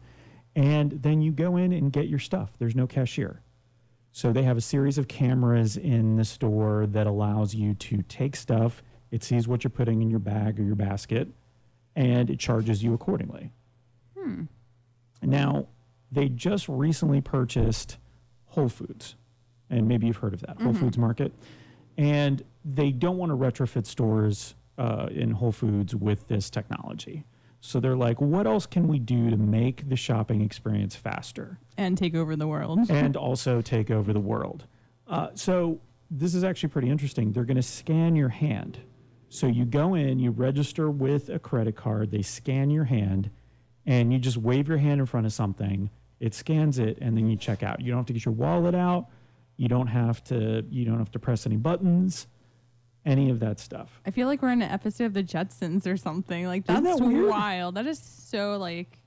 [0.56, 2.52] And then you go in and get your stuff.
[2.58, 3.42] There's no cashier.
[4.12, 8.36] So they have a series of cameras in the store that allows you to take
[8.36, 8.82] stuff.
[9.12, 11.30] It sees what you're putting in your bag or your basket,
[11.96, 13.52] and it charges you accordingly.
[15.22, 15.68] Now,
[16.12, 17.98] they just recently purchased
[18.48, 19.16] Whole Foods,
[19.70, 21.32] and maybe you've heard of that, Whole Foods Market.
[21.98, 27.26] And they don't want to retrofit stores uh, in Whole Foods with this technology.
[27.62, 31.60] So they're like, what else can we do to make the shopping experience faster?
[31.78, 32.80] And take over the world.
[32.90, 34.66] and also take over the world.
[35.08, 35.80] Uh, so
[36.10, 37.32] this is actually pretty interesting.
[37.32, 38.80] They're going to scan your hand.
[39.32, 43.30] So you go in, you register with a credit card, they scan your hand,
[43.86, 45.90] and you just wave your hand in front of something.
[46.20, 47.80] It scans it, and then you check out.
[47.80, 49.08] You don't have to get your wallet out.
[49.56, 50.66] You don't have to.
[50.70, 52.28] You don't have to press any buttons.
[53.06, 54.02] Any of that stuff.
[54.06, 56.46] I feel like we're in an episode of the Jetsons or something.
[56.46, 57.76] Like that's that wild.
[57.76, 59.00] That is so like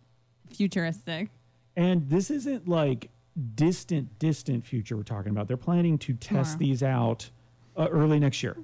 [0.48, 1.28] futuristic.
[1.76, 3.10] And this isn't like
[3.54, 5.48] distant, distant future we're talking about.
[5.48, 6.58] They're planning to test Tomorrow.
[6.58, 7.30] these out
[7.76, 8.56] uh, early next year.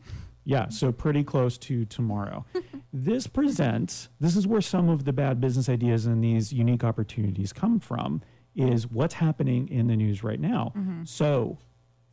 [0.50, 2.44] Yeah, so pretty close to tomorrow.
[2.92, 7.52] this presents, this is where some of the bad business ideas and these unique opportunities
[7.52, 8.20] come from,
[8.56, 10.72] is what's happening in the news right now.
[11.04, 11.58] So,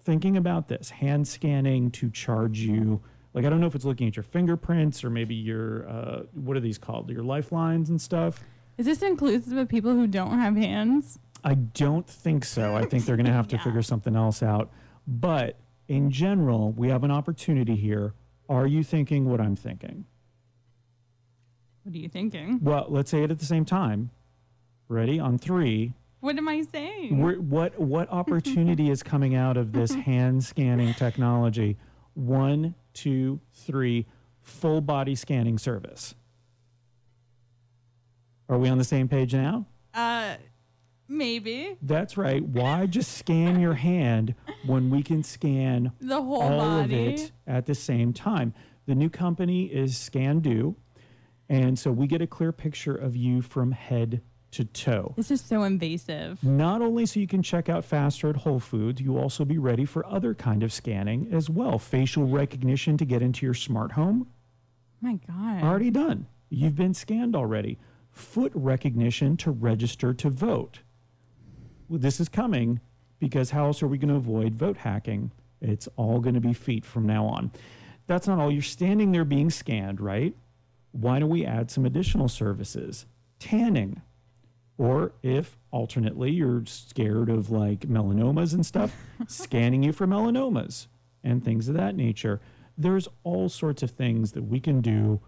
[0.03, 3.01] thinking about this, hand scanning to charge you,
[3.33, 6.55] like, I don't know if it's looking at your fingerprints or maybe your, uh, what
[6.55, 7.09] are these called?
[7.09, 8.39] Your lifelines and stuff.
[8.77, 11.17] Is this inclusive of people who don't have hands?
[11.43, 12.75] I don't think so.
[12.75, 13.63] I think they're going to have to Yeah.
[13.63, 14.69] figure something else out.
[15.07, 15.57] But
[15.87, 18.13] in general, we have an opportunity here.
[18.49, 20.05] Are you thinking what I'm thinking?
[21.83, 22.59] What are you thinking?
[22.61, 24.11] Well, let's say it at the same time.
[24.89, 25.19] Ready?
[25.19, 25.93] On three.
[26.19, 27.19] What am I saying?
[27.19, 31.77] We're, what what opportunity is coming out of this hand scanning technology?
[32.13, 34.05] One, two, three.
[34.41, 36.15] Full body scanning service.
[38.49, 39.65] Are we on the same page now?
[39.93, 40.35] Uh,
[41.07, 42.43] maybe That's right.
[42.43, 44.35] Why just scan your hand
[44.65, 47.13] when we can scan the whole all of body.
[47.13, 48.53] it at the same time?
[48.85, 50.75] The new company is ScanDo,
[51.49, 55.13] and so we get a clear picture of you from head to toe.
[55.17, 56.41] This is so invasive.
[56.41, 59.83] Not only so you can check out faster at Whole Foods, you'll also be ready
[59.83, 61.77] for other kind of scanning as well.
[61.77, 64.27] Facial recognition to get into your smart home,
[65.01, 65.63] my God.
[65.63, 66.27] already done.
[66.49, 67.77] You've been scanned already.
[68.09, 70.79] Foot recognition to register to vote.
[71.89, 72.79] This is coming
[73.19, 75.31] because how else are we going to avoid vote hacking?
[75.61, 77.51] It's all going to be feet from now on.
[78.07, 78.51] That's not all.
[78.51, 80.35] You're standing there being scanned, right?
[80.91, 83.05] Why don't we add some additional services?
[83.39, 84.01] Tanning.
[84.77, 88.95] Or if alternately you're scared of like melanomas and stuff,
[89.27, 90.87] scanning you for melanomas
[91.23, 92.39] and things of that nature.
[92.77, 95.19] There's all sorts of things that we can do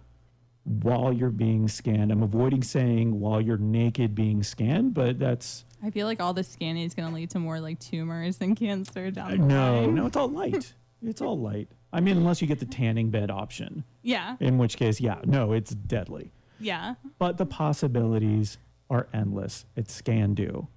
[0.64, 2.12] while you're being scanned.
[2.12, 6.47] I'm avoiding saying while you're naked being scanned, but that's I feel like all this
[6.49, 9.95] scanning is going to lead to more like tumors and cancer down the no, line.
[9.95, 10.73] no, no, it's all light.
[11.01, 11.69] it's all light.
[11.93, 14.36] I mean, unless you get the tanning bed option, Yeah.
[14.39, 16.32] in which case, yeah, no, it's deadly.
[16.59, 16.95] Yeah.
[17.17, 18.57] But the possibilities
[18.89, 19.65] are endless.
[19.75, 20.67] It's ScanDo.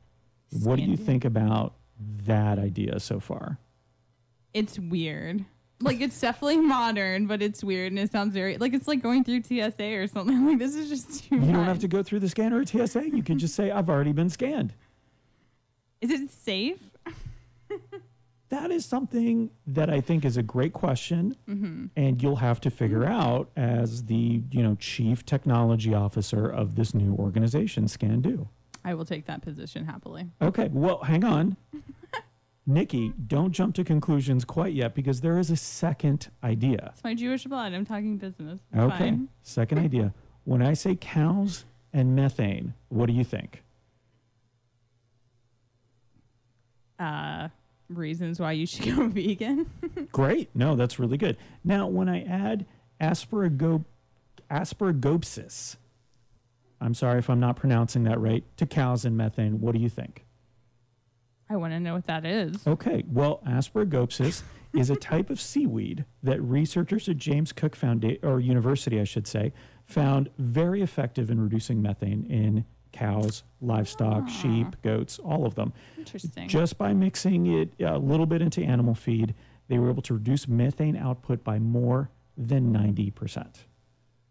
[0.63, 1.75] What do you think about
[2.27, 3.59] that idea so far?
[4.55, 5.45] It's weird.
[5.81, 9.25] Like it's definitely modern, but it's weird and it sounds very like it's like going
[9.25, 10.47] through TSA or something.
[10.47, 13.09] Like this is just too You don't have to go through the scanner at TSA.
[13.11, 14.75] You can just say, I've already been scanned.
[16.03, 16.79] Is it safe?
[18.51, 21.87] That is something that I think is a great question, mm-hmm.
[21.97, 26.93] and you'll have to figure out as the you know chief technology officer of this
[26.93, 28.49] new organization, ScanDo.
[28.85, 30.27] I will take that position happily.
[30.43, 31.57] Okay, well, hang on,
[32.67, 36.91] Nikki, don't jump to conclusions quite yet because there is a second idea.
[36.93, 37.73] It's my Jewish blood.
[37.73, 38.61] I'm talking business.
[38.71, 39.29] It's Okay, fine.
[39.41, 40.13] second idea.
[40.45, 43.62] When I say cows and methane, what do you think?
[46.99, 47.49] Uh,
[47.89, 49.71] reasons why you should go vegan.
[50.13, 50.51] Great.
[50.55, 51.37] No, that's really good.
[51.65, 52.67] Now, when I add
[53.01, 53.85] asparagop-
[54.51, 55.77] asparagopsis,
[56.81, 59.89] I'm sorry if I'm not pronouncing that right, to cows and methane, what do you
[59.89, 60.25] think?
[61.49, 62.67] I want to know what that is.
[62.67, 64.43] Okay, well, asparagopsis
[64.75, 69.27] is a type of seaweed that researchers at James Cook Foundation or University, I should
[69.27, 69.53] say,
[69.85, 74.29] found very effective in reducing methane in cows, livestock, ah.
[74.29, 75.73] sheep, goats, all of them.
[75.99, 76.49] Interesting.
[76.49, 79.35] Just by mixing it a little bit into animal feed,
[79.69, 83.47] they were able to reduce methane output by more than 90%.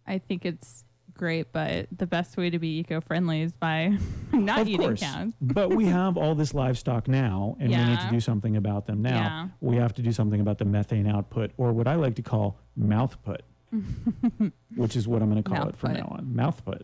[0.05, 0.83] I think it's
[1.13, 3.97] great, but the best way to be eco-friendly is by
[4.33, 5.01] not of eating course.
[5.01, 5.33] cows.
[5.39, 9.01] but we have all this livestock now, and we need to do something about them
[9.01, 9.15] now.
[9.15, 9.47] Yeah.
[9.61, 12.57] We have to do something about the methane output, or what I like to call
[12.75, 13.41] mouthput,
[14.75, 16.33] which is what I'm going to call it from now on.
[16.35, 16.83] Mouthput.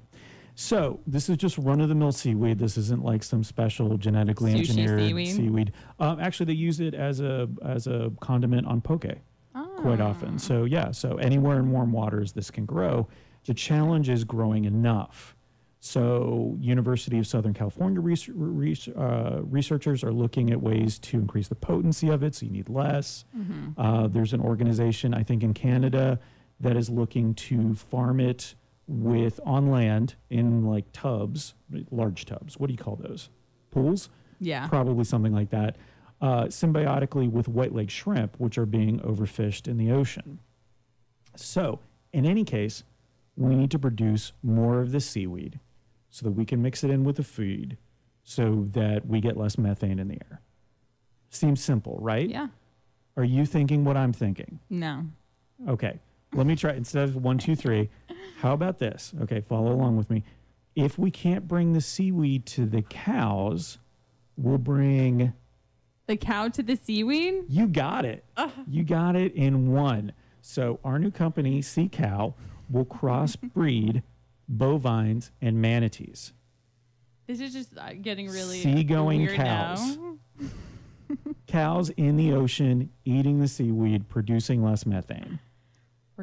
[0.60, 2.58] So this is just run-of-the-mill seaweed.
[2.58, 5.36] This isn't like some special genetically Sushi engineered seaweed?
[5.36, 5.72] seaweed.
[6.00, 9.06] Um, actually, they use it as a as a condiment on poke
[9.78, 10.08] quite Ah.
[10.10, 10.40] often.
[10.40, 13.08] So yeah, so anywhere in warm waters this can grow.
[13.46, 15.36] The challenge is growing enough.
[15.80, 22.10] So University of Southern California uh, researchers are looking at ways to increase the potency
[22.10, 23.26] of it, so you need less.
[23.78, 26.20] Uh, there's an organization I think in Canada
[26.60, 28.56] that is looking to farm it
[28.88, 31.54] with on land in like tubs,
[31.92, 32.58] large tubs.
[32.58, 33.30] What do you call those?
[33.72, 34.10] Pools
[34.40, 34.68] Yeah.
[34.68, 35.76] probably something like that,
[36.22, 40.40] uh, symbiotically with white leg shrimp, which are being overfished in the ocean.
[41.36, 41.80] So,
[42.14, 42.84] in any case,
[43.36, 45.60] we need to produce more of the seaweed
[46.10, 47.78] so that we can mix it in with the food
[48.24, 50.42] so that we get less methane in the air.
[51.30, 52.28] Seems simple, right?
[52.30, 52.48] Yeah.
[53.16, 54.60] Are you thinking what I'm thinking?
[54.70, 55.06] No.
[55.68, 56.00] Okay,
[56.34, 57.90] let me try instead of one, two, three.
[58.40, 59.14] How about this?
[59.22, 60.24] Okay, follow along with me.
[60.76, 63.80] If we can't bring the seaweed to the cows,
[64.36, 65.34] we'll bring.
[66.06, 67.46] The cow to the seaweed?
[67.50, 68.24] You got it.
[68.70, 70.14] You got it in one.
[70.42, 72.36] So our new company, Sea Cow,
[72.70, 74.04] will crossbreed
[74.48, 76.34] bovines and manatees.
[77.28, 79.98] This is just uh, getting really Seagoing cows.
[81.48, 85.40] Cows in the ocean eating the seaweed, producing less methane.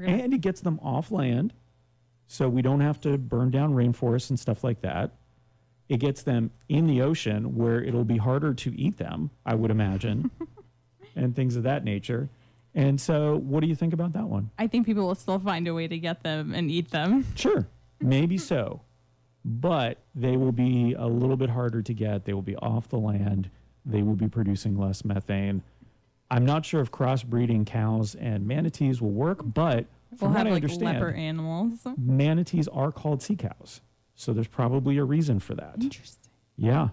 [0.00, 1.52] Gonna and it gets them off land
[2.26, 5.12] so we don't have to burn down rainforests and stuff like that
[5.88, 9.70] it gets them in the ocean where it'll be harder to eat them, I would
[9.70, 10.30] imagine,
[11.16, 12.28] and things of that nature.
[12.74, 14.50] And so, what do you think about that one?
[14.58, 17.26] I think people will still find a way to get them and eat them.
[17.36, 17.66] Sure,
[18.00, 18.80] maybe so.
[19.44, 22.24] But they will be a little bit harder to get.
[22.24, 23.50] They will be off the land.
[23.84, 25.62] They will be producing less methane.
[26.34, 29.86] I'm not sure if crossbreeding cows and manatees will work, but
[30.18, 31.78] from We'll what have I like understand, animals.
[31.96, 33.80] manatees are called sea cows.
[34.16, 35.76] So there's probably a reason for that.
[35.80, 36.32] Interesting.
[36.56, 36.88] Yeah.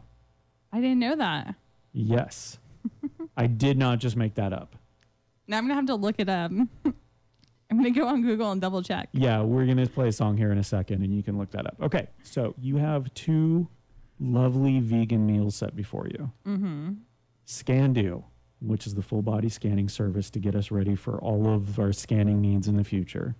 [0.71, 1.55] I didn't know that.
[1.91, 2.59] Yes.
[3.37, 4.75] I did not just make that up.
[5.47, 6.51] Now I'm gonna have to look it up.
[6.85, 9.09] I'm gonna go on Google and double check.
[9.11, 11.49] Yeah, we're going to play a song here in a second and you can look
[11.51, 11.77] that up.
[11.81, 12.09] Okay.
[12.21, 13.69] So you have two
[14.19, 16.31] lovely vegan meals set before you.
[16.45, 16.91] Mm-hmm.
[17.47, 18.23] ScanDo,
[18.61, 21.91] which is the full body scanning service to get us ready for all of our
[21.91, 23.35] scanning needs in the future.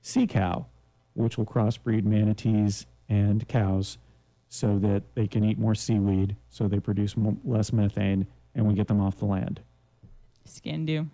[0.00, 0.66] Sea Cow,
[1.14, 3.98] which will crossbreed manatees and cows
[4.48, 8.86] so that they can eat more seaweed, so they produce less methane, and we get
[8.86, 9.60] them off the land.
[10.44, 11.08] Skin do.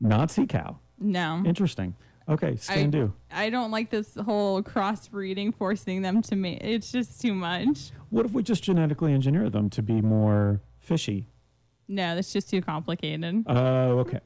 [0.00, 0.78] Not Sea Cow.
[0.98, 1.42] No.
[1.44, 1.94] Interesting.
[2.28, 3.12] Okay, ScanDo.
[3.30, 6.60] I don't like this whole crossbreeding, forcing them to mate.
[6.62, 7.92] It's just too much.
[8.10, 11.28] What if we just genetically engineer them to be more fishy?
[11.88, 13.44] No, that's just too complicated.
[13.46, 14.20] Oh, okay.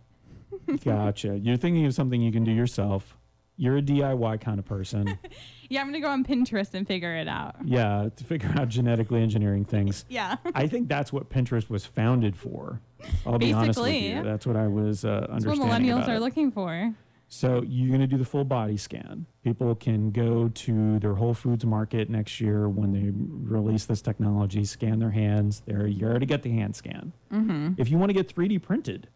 [0.85, 1.39] gotcha.
[1.39, 3.17] You're thinking of something you can do yourself.
[3.57, 5.19] You're a DIY kind of person.
[5.73, 7.55] Yeah, I'm gonna go on Pinterest and figure it out.
[7.65, 10.05] yeah, to figure out genetically engineering things.
[10.09, 10.35] Yeah.
[10.53, 12.81] I think that's what Pinterest was founded for.
[13.25, 14.17] I'll be honest with Basically.
[14.17, 14.23] you.
[14.25, 15.91] That's what I was uh, That's what understanding.
[15.93, 16.21] millennials about are it.
[16.23, 16.93] looking for.
[17.33, 19.25] So you're going to do the full body scan.
[19.45, 24.65] People can go to their Whole Foods market next year when they release this technology,
[24.65, 25.63] scan their hands.
[25.65, 27.13] There, you already get the hand scan.
[27.33, 27.75] Mm-hmm.
[27.79, 29.09] If you want to get 3D printed,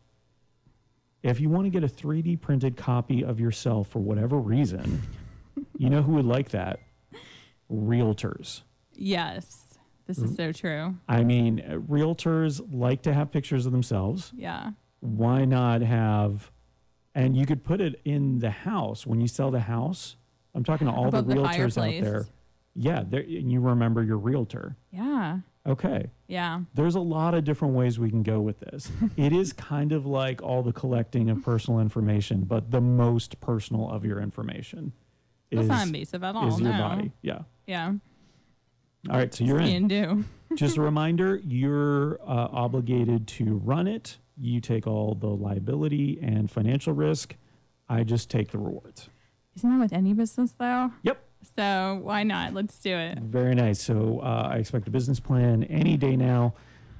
[1.24, 5.02] if you want to get a 3D printed copy of yourself for whatever reason,
[5.76, 6.78] you know who would like that?
[7.68, 8.62] Realtors.
[8.92, 10.94] Yes, this is so true.
[11.08, 14.32] I mean, realtors like to have pictures of themselves.
[14.36, 14.70] Yeah.
[15.00, 16.52] Why not have,
[17.14, 20.16] and you could put it in the house when you sell the house.
[20.54, 22.26] I'm talking to all the realtors out there.
[22.74, 24.76] Yeah, there, and you remember your realtor.
[24.90, 25.38] Yeah.
[25.66, 26.10] Okay.
[26.26, 26.60] Yeah.
[26.74, 28.90] There's a lot of different ways we can go with this.
[29.16, 33.88] it is kind of like all the collecting of personal information, but the most personal
[33.88, 34.92] of your information
[35.50, 36.48] That's is, not invasive at all.
[36.48, 36.78] is your no.
[36.78, 37.12] body.
[37.22, 37.40] Yeah.
[37.66, 37.94] Yeah.
[39.10, 39.88] All right, so you're in.
[39.88, 40.24] Do.
[40.54, 44.18] Just a reminder, you're uh, obligated to run it.
[44.36, 47.36] You take all the liability and financial risk.
[47.88, 49.08] I just take the rewards.
[49.56, 50.90] Isn't that with any business though?
[51.02, 51.22] Yep.
[51.56, 52.54] So why not?
[52.54, 53.18] Let's do it.
[53.18, 53.80] Very nice.
[53.80, 56.54] So uh, I expect a business plan any day now.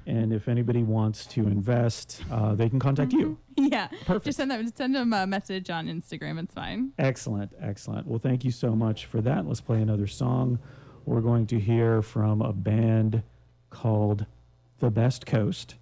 [0.07, 3.37] And if anybody wants to invest, uh, they can contact you.
[3.57, 3.87] Yeah.
[4.05, 4.25] Perfect.
[4.25, 6.43] Just send them send them a message on Instagram.
[6.43, 6.91] It's fine.
[6.99, 8.05] Excellent, excellent.
[8.05, 9.47] Well, thank you so much for that.
[9.47, 10.59] Let's play another song.
[11.05, 13.23] We're going to hear from a band
[13.69, 14.25] called
[14.79, 15.75] The Best Coast.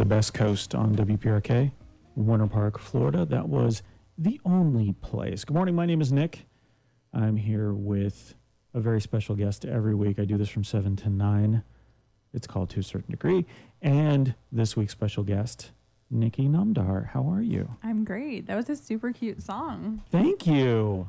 [0.00, 1.70] the best coast on wprk
[2.16, 3.82] winter park florida that was
[4.16, 6.46] the only place good morning my name is nick
[7.12, 8.34] i'm here with
[8.74, 11.62] a very special guest every week i do this from 7 to 9
[12.32, 13.46] it's called to a certain degree
[13.82, 15.70] and this week's special guest
[16.10, 18.46] nikki namdar how are you I'm great.
[18.46, 20.02] That was a super cute song.
[20.10, 21.08] Thank you.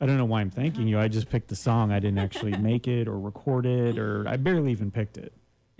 [0.00, 0.96] I don't know why I'm thanking you.
[0.96, 1.08] I uh-huh.
[1.08, 1.92] just picked the song.
[1.92, 5.32] I didn't actually make it or record it, or I barely even picked it.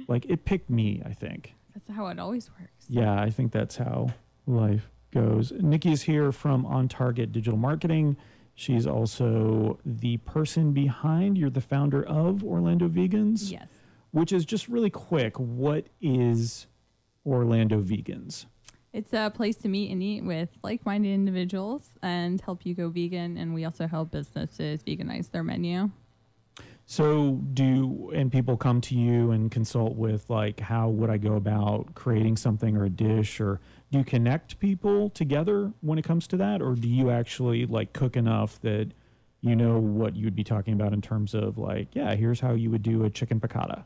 [0.09, 1.55] Like it picked me, I think.
[1.73, 2.87] That's how it always works.
[2.89, 4.09] Yeah, I think that's how
[4.47, 5.53] life goes.
[5.53, 8.16] Nikki is here from On Target Digital Marketing.
[8.61, 13.50] She's also the person behind, you're the founder of Orlando Vegans.
[13.50, 13.66] Yes.
[14.11, 15.38] Which is just really quick.
[15.38, 16.66] What is
[17.24, 18.44] Orlando Vegans?
[18.92, 22.90] It's a place to meet and eat with like minded individuals and help you go
[22.90, 23.38] vegan.
[23.38, 25.90] And we also help businesses veganize their menu.
[26.84, 31.36] So do and people come to you and consult with like how would I go
[31.36, 33.58] about creating something or a dish or
[33.91, 37.93] do you connect people together when it comes to that or do you actually like
[37.93, 38.93] cook enough that
[39.41, 42.53] you know what you would be talking about in terms of like yeah here's how
[42.53, 43.84] you would do a chicken piccata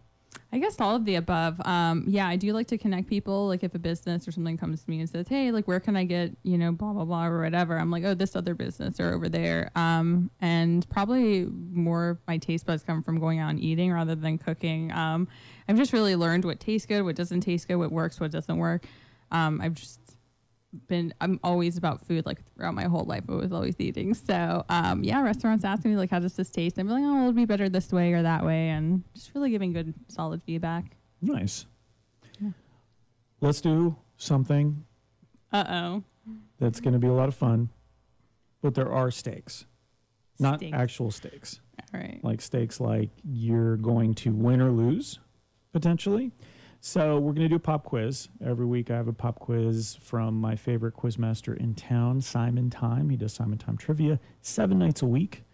[0.54, 1.60] I guess all of the above.
[1.66, 3.48] Um, yeah, I do like to connect people.
[3.48, 5.96] Like if a business or something comes to me and says, "Hey, like where can
[5.96, 9.00] I get you know blah blah blah or whatever," I'm like, "Oh, this other business
[9.00, 13.50] or over there." Um, and probably more of my taste buds come from going out
[13.50, 14.92] and eating rather than cooking.
[14.92, 15.26] Um,
[15.68, 18.56] I've just really learned what tastes good, what doesn't taste good, what works, what doesn't
[18.56, 18.86] work.
[19.34, 20.00] Um, I've just
[20.88, 23.24] been I'm always about food like throughout my whole life.
[23.28, 24.14] I was always eating.
[24.14, 26.78] So um, yeah, restaurants ask me like how does this taste?
[26.78, 29.72] I'm like, oh, it'll be better this way or that way, and just really giving
[29.72, 30.96] good solid feedback.
[31.22, 31.66] nice
[33.40, 34.84] let's do something
[35.52, 36.02] Uh oh.
[36.58, 37.68] that's going to be a lot of fun
[38.62, 39.66] but there are stakes
[40.38, 40.72] not Steak.
[40.72, 41.60] actual stakes
[41.92, 42.20] All right.
[42.22, 45.18] like stakes like you're going to win or lose
[45.72, 46.32] potentially
[46.86, 48.28] so we're going to do a pop quiz.
[48.44, 53.08] Every week i have a pop quiz from my favorite quizmaster in town simon time.
[53.08, 55.44] He does simon time trivia seven nights a week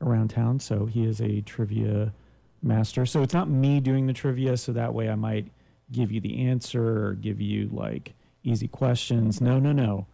[0.00, 2.14] around town so he is a trivia
[2.62, 3.04] master.
[3.04, 5.48] So it's not me doing the trivia so that way i might
[5.92, 9.42] give you the answer or give you like easy questions.
[9.42, 10.06] No no no.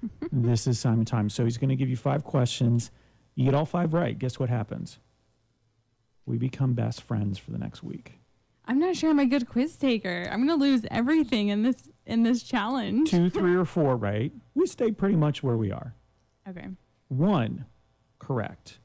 [0.32, 1.28] This is simon time.
[1.28, 2.90] So he's going to give you five questions.
[3.34, 4.18] You get all five right.
[4.18, 4.98] Guess what happens?
[6.24, 8.21] We become best friends for the next week.
[8.64, 10.28] I'm not sure I'm a good quiz taker.
[10.30, 13.10] I'm gonna lose everything in this in this challenge.
[13.10, 14.32] Two, three, or four, right?
[14.54, 15.94] We stay pretty much where we are.
[16.48, 16.68] Okay.
[17.08, 17.66] One,
[18.18, 18.78] correct,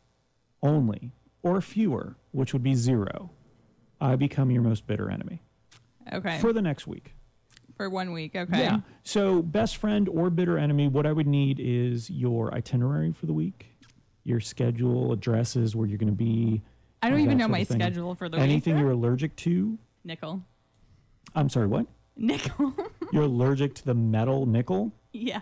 [0.62, 1.12] only,
[1.44, 3.32] or fewer, which would be zero.
[4.00, 5.42] I become your most bitter enemy
[6.14, 6.38] Okay.
[6.40, 7.14] for the next week.
[7.76, 8.36] For one week.
[8.36, 8.60] Okay.
[8.60, 8.80] Yeah.
[9.04, 13.34] So, best friend or bitter enemy, what I would need is your itinerary for the
[13.34, 13.68] week,
[14.24, 16.64] your schedule, addresses, where you're going to be.
[17.02, 18.82] I don't even know my schedule for the Anything week.
[18.82, 19.78] you're allergic to.
[20.04, 20.42] Nickel.
[21.36, 21.86] I'm sorry, what?
[22.16, 22.74] Nickel.
[23.14, 24.92] You're allergic to the metal nickel?
[25.14, 25.42] yeah.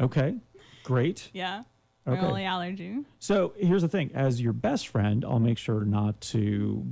[0.00, 0.36] Okay,
[0.84, 1.30] great.
[1.34, 1.62] Yeah.
[2.06, 2.26] My Okay.
[2.26, 2.98] only allergy.
[3.18, 6.86] So here's the thing: as your best friend, I'll make sure not to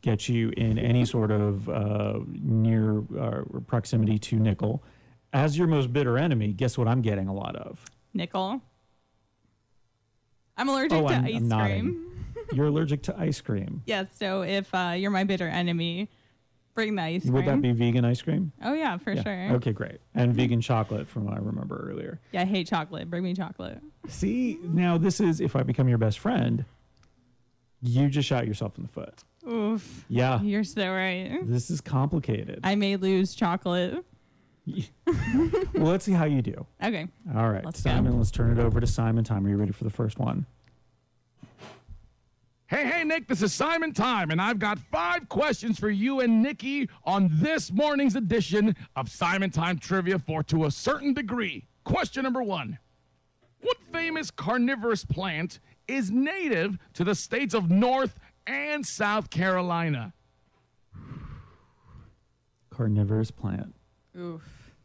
[0.00, 4.82] get you in any sort of uh, near uh, proximity to nickel.
[5.32, 7.84] As your most bitter enemy, guess what I'm getting a lot of?
[8.14, 8.60] Nickel.
[10.56, 12.06] I'm allergic Oh, to I'm- ice I'm cream.
[12.52, 13.82] You're allergic to ice cream.
[13.86, 16.08] Yeah, so if uh, you're my bitter enemy,
[16.74, 17.32] bring the ice cream.
[17.34, 18.52] Would that be vegan ice cream?
[18.62, 19.22] Oh yeah, for Yeah.
[19.22, 19.56] sure.
[19.56, 19.98] Okay, great.
[20.14, 22.20] And vegan chocolate, from what I remember earlier.
[22.32, 23.08] Yeah, I hate chocolate.
[23.10, 23.80] Bring me chocolate.
[24.08, 26.64] See, now this is if I become your best friend,
[27.82, 29.24] you just shot yourself in the foot.
[29.48, 30.04] Oof.
[30.08, 31.40] Yeah, You're so right.
[31.44, 32.60] this is complicated.
[32.62, 34.04] I may lose chocolate.
[34.66, 34.78] well,
[35.74, 36.66] let's see how you do.
[36.82, 37.08] Okay.
[37.34, 37.90] All right, Let's go.
[37.90, 39.46] Simon, let's turn it over to Simon Time.
[39.46, 40.46] Are you ready for the first one?
[42.70, 46.40] Hey, hey, Nick, this is Simon Time, and I've got five questions for you and
[46.40, 51.66] Nikki on this morning's edition of Simon Time Trivia for To a Certain Degree.
[51.82, 52.78] Question number one
[53.60, 55.58] What famous carnivorous plant
[55.88, 60.12] is native to the states of North and South Carolina?
[62.70, 63.74] Carnivorous plant.
[64.16, 64.42] Oof.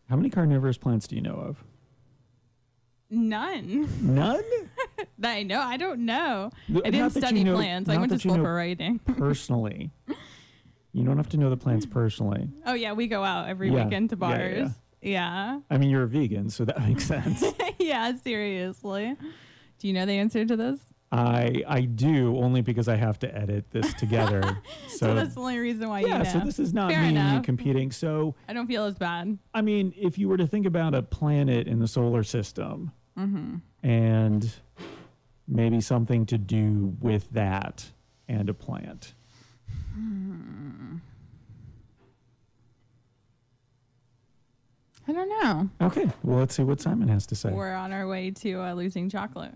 [0.10, 1.64] How many carnivorous plants do you know of?
[3.10, 3.88] None.
[4.02, 4.44] None?
[5.20, 5.60] that I know.
[5.62, 6.50] I don't know.
[6.70, 7.90] I didn't you study know- plants.
[7.90, 9.00] I went to school for writing.
[9.18, 9.92] personally.
[10.94, 12.48] You don't have to know the plants personally.
[12.66, 13.84] Oh yeah, we go out every Yeah.
[13.86, 14.72] weekend to Yeah, yeah, bars.
[15.02, 15.60] Yeah.
[15.70, 17.44] I mean, you're a vegan, so that makes sense.
[17.80, 19.16] Yeah, seriously.
[19.80, 20.80] Do you know the answer to this?
[21.18, 24.42] I I do only because I have to edit this together.
[24.88, 26.30] So, So, that's the only reason why yeah, you know.
[26.32, 27.44] so this is not Fair me enough.
[27.44, 27.92] competing.
[27.92, 29.38] So I don't feel as bad.
[29.54, 33.56] I mean, if you were to think about a planet in the solar system Mm-hmm.
[33.88, 34.52] and
[35.48, 37.92] maybe something to do with that
[38.28, 39.14] and a plant.
[45.08, 45.70] I don't know.
[45.88, 47.52] Okay, well, let's see what Simon has to say.
[47.52, 49.54] We're on our way to uh, losing chocolate.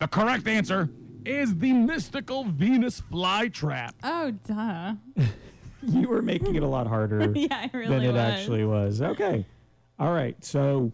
[0.00, 0.88] The correct answer
[1.26, 3.92] is the mystical Venus flytrap.
[4.02, 4.94] Oh, duh.
[5.82, 8.16] You were making it a lot harder yeah, really than it was.
[8.18, 9.00] actually was.
[9.00, 9.46] Okay.
[9.98, 10.92] All right, so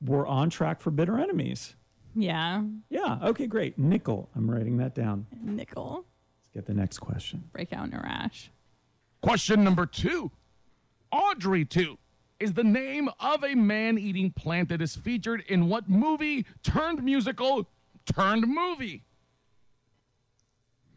[0.00, 1.76] we're on track for bitter enemies.
[2.14, 2.62] Yeah.
[2.88, 3.78] Yeah, okay, great.
[3.78, 5.26] Nickel, I'm writing that down.
[5.38, 6.06] Nickel.
[6.40, 7.44] Let's get the next question.
[7.52, 8.50] Break out in a rash.
[9.20, 10.30] Question number two
[11.10, 11.98] Audrey 2
[12.40, 17.04] is the name of a man eating plant that is featured in what movie turned
[17.04, 17.68] musical
[18.06, 19.04] turned movie?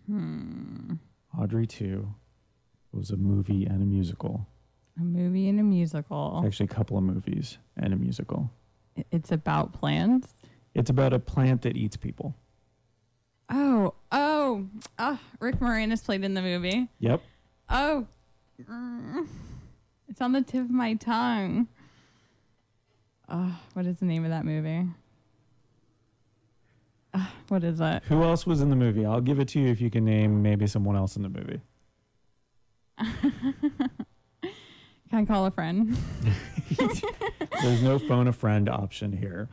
[0.08, 0.94] Hmm.
[1.38, 2.08] Audrey 2
[2.92, 4.48] was a movie and a musical.
[5.00, 6.44] A movie and a musical.
[6.46, 8.50] Actually, a couple of movies and a musical.
[9.12, 10.30] It's about plants.
[10.74, 12.36] It's about a plant that eats people.
[13.50, 16.88] Oh, oh, oh, Rick Moranis played in the movie.
[17.00, 17.22] Yep.
[17.70, 18.08] Oh,
[18.62, 19.28] mm,
[20.08, 21.68] it's on the tip of my tongue.
[23.28, 24.86] Oh, what is the name of that movie?
[27.48, 28.04] What is that?
[28.06, 29.06] Who else was in the movie?
[29.06, 31.62] I'll give it to you if you can name maybe someone else in the movie.
[35.10, 35.96] Can I call a friend?
[37.62, 39.48] There's no phone a friend option here.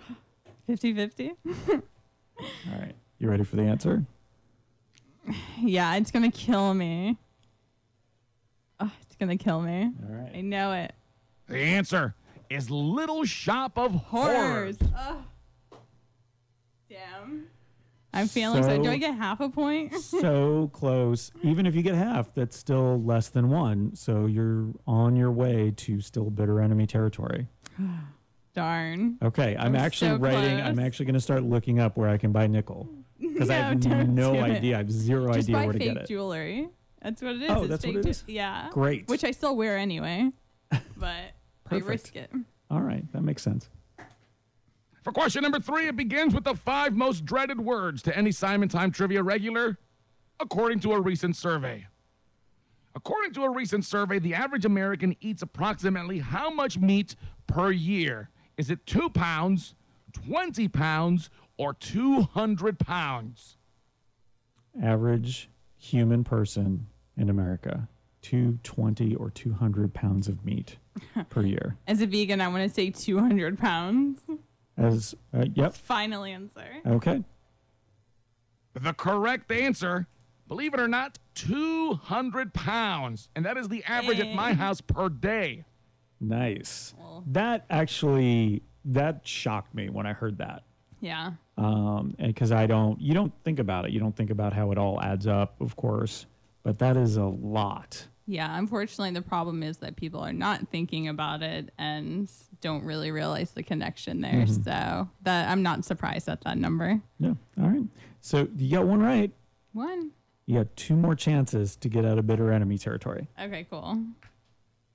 [0.67, 1.33] 50 50?
[1.49, 1.83] All
[2.79, 2.95] right.
[3.19, 4.05] You ready for the answer?
[5.61, 7.19] Yeah, it's going to kill me.
[8.81, 9.93] Oh, it's going to kill me.
[10.09, 10.95] All I know it.
[11.49, 12.15] The answer
[12.49, 14.79] is Little Shop of Horrors.
[14.81, 14.93] Horrors.
[14.97, 15.25] Oh.
[16.89, 17.47] Damn.
[18.15, 18.69] I'm feeling so.
[18.69, 19.95] So- Do I get half a point?
[19.99, 21.31] so close.
[21.43, 23.95] Even if you get half, that's still less than one.
[23.97, 27.49] So you're on your way to still bitter enemy territory.
[28.55, 29.17] Darn.
[29.23, 30.61] Okay, I'm, I'm actually so writing.
[30.61, 32.87] I'm actually going to start looking up where I can buy nickel
[33.19, 34.43] because I have no do it.
[34.43, 34.75] idea.
[34.75, 36.07] I have zero Just idea where to get it.
[36.09, 36.69] jewelry.
[37.01, 37.51] That's what it is.
[37.51, 38.23] Oh, It's that's what it is.
[38.23, 38.69] ju- Yeah.
[38.71, 39.09] Great.
[39.09, 40.31] Which I still wear anyway.
[40.71, 41.33] But
[41.71, 42.31] I risk it.
[42.71, 43.71] All right, that makes sense.
[45.03, 48.69] For question number three, it begins with the five most dreaded words to any Simon
[48.69, 49.79] Time trivia regular,
[50.39, 51.87] according to a recent survey.
[52.95, 58.31] According to a recent survey, the average American eats approximately how much meat per year?
[58.57, 59.75] Is it two pounds,
[60.13, 63.57] 20 pounds, or 200 pounds?
[64.81, 66.87] Average human person
[67.17, 67.89] in America,
[68.21, 70.77] 220 or 200 pounds of meat
[71.31, 71.77] per year.
[71.89, 74.21] As a vegan, I want to say 200 pounds.
[74.77, 75.75] As uh, yep.
[75.75, 76.67] Final answer.
[76.87, 77.23] Okay.
[78.75, 80.07] The correct answer,
[80.49, 83.29] believe it or not, 200 pounds.
[83.37, 85.65] And that is the average at my house per day.
[86.21, 86.95] Nice.
[86.99, 87.25] Well.
[87.27, 90.63] That actually that shocked me when I heard that.
[91.01, 91.33] Yeah.
[91.59, 93.91] Um, because I don't, you don't think about it.
[93.91, 96.27] You don't think about how it all adds up, of course,
[96.63, 98.07] but that is a lot.
[98.33, 98.57] Yeah.
[98.59, 102.31] Unfortunately, the problem is that people are not thinking about it and
[102.63, 104.47] don't really realize the connection there.
[104.47, 104.63] Mm-hmm.
[104.63, 106.99] So that I'm not surprised at that number.
[107.19, 107.35] Yeah.
[107.61, 107.85] All right.
[108.23, 109.31] So you got one right.
[109.75, 110.13] One.
[110.47, 113.29] You got two more chances to get out of bitter enemy territory.
[113.39, 113.99] Okay, cool.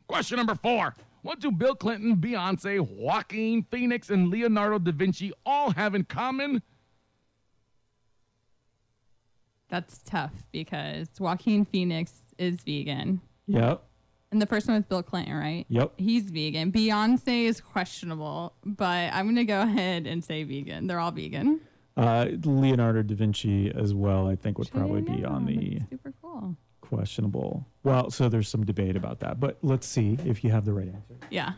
[0.08, 0.96] Question number four.
[1.22, 6.64] What do Bill Clinton, Beyonce, Joaquin Phoenix, and Leonardo da Vinci all have in common?
[9.70, 13.22] That's tough because Joaquin Phoenix is vegan.
[13.48, 13.84] Yep.
[14.32, 15.66] And the first one was Bill Clinton, right?
[15.70, 15.94] Yep.
[15.98, 16.72] He's vegan.
[16.72, 20.88] Beyonce is questionable, but I'm going to go ahead and say vegan.
[20.88, 21.62] They're all vegan.
[21.96, 26.14] Uh, Leonardo da Vinci as well, I think, would probably be on the that's super
[26.22, 26.56] cool.
[26.82, 27.66] questionable.
[27.84, 30.88] Well, so there's some debate about that, but let's see if you have the right
[30.88, 31.16] answer.
[31.32, 31.54] Yeah.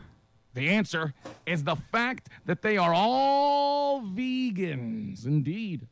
[0.54, 1.12] The answer
[1.46, 5.26] is the fact that they are all vegans.
[5.26, 5.86] Indeed.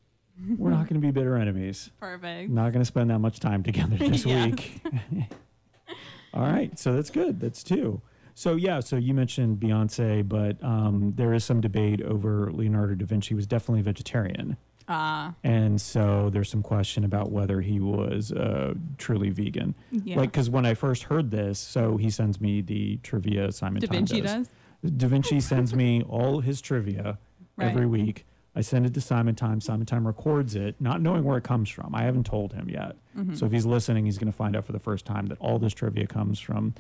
[0.57, 1.91] We're not going to be bitter enemies.
[1.99, 2.51] Perfect.
[2.51, 4.81] Not going to spend that much time together this week.
[6.35, 7.41] All right, so that's good.
[7.41, 8.01] That's two.
[8.35, 13.05] So yeah, so you mentioned Beyonce, but um, there is some debate over Leonardo da
[13.07, 18.31] Vinci was definitely a vegetarian, Ah, and so there's some question about whether he was
[18.31, 19.75] uh, truly vegan.
[19.91, 20.19] Yeah.
[20.19, 23.51] Like, because when I first heard this, so he sends me the trivia.
[23.51, 24.49] Simon Da Vinci does?
[24.97, 27.19] Da Vinci sends me all his trivia
[27.61, 27.91] every Right.
[27.91, 28.25] week.
[28.59, 29.61] I send it to Simon Time.
[29.61, 31.95] Simon Time records it, not knowing where it comes from.
[31.95, 32.97] I haven't told him yet.
[33.17, 33.37] Mm-hmm.
[33.37, 35.61] So if he's listening, he's going to find out for the first time that all
[35.61, 36.75] this trivia comes from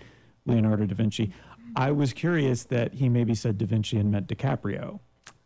[0.45, 1.33] Leonardo da Vinci.
[1.77, 4.99] I was curious that he maybe said Da Vinci and meant DiCaprio.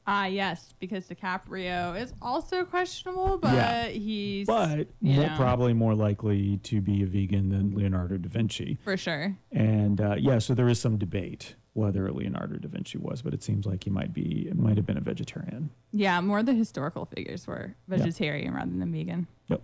[0.06, 3.86] Ah, yes, because DiCaprio is also questionable, but Yeah.
[3.88, 8.78] he's But more, probably more likely to be a vegan than Leonardo da Vinci.
[8.82, 9.36] for sure.
[9.52, 13.42] And uh, yeah, so there is some debate whether Leonardo da Vinci was, but it
[13.44, 15.70] seems like he might be, it might have been a vegetarian.
[15.92, 19.26] Yeah, more the historical figures were vegetarian rather than vegan.
[19.48, 19.62] Yep.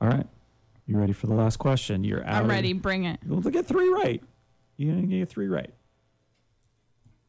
[0.00, 0.26] All right.
[0.86, 2.02] You ready for the last question?
[2.02, 2.42] You're out.
[2.44, 2.72] I'm ready.
[2.72, 3.20] Bring it.
[3.26, 4.22] Well, to get three right.
[4.78, 5.70] You're gonna get three right.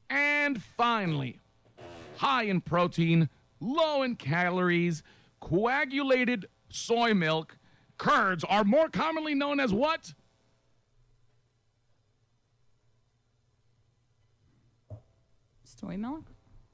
[0.10, 1.40] And finally,
[2.18, 3.30] high in protein,
[3.60, 5.04] low in calories,
[5.40, 7.58] coagulated soy milk,
[7.98, 10.14] curds are more commonly known as what?
[15.64, 16.26] Soy milk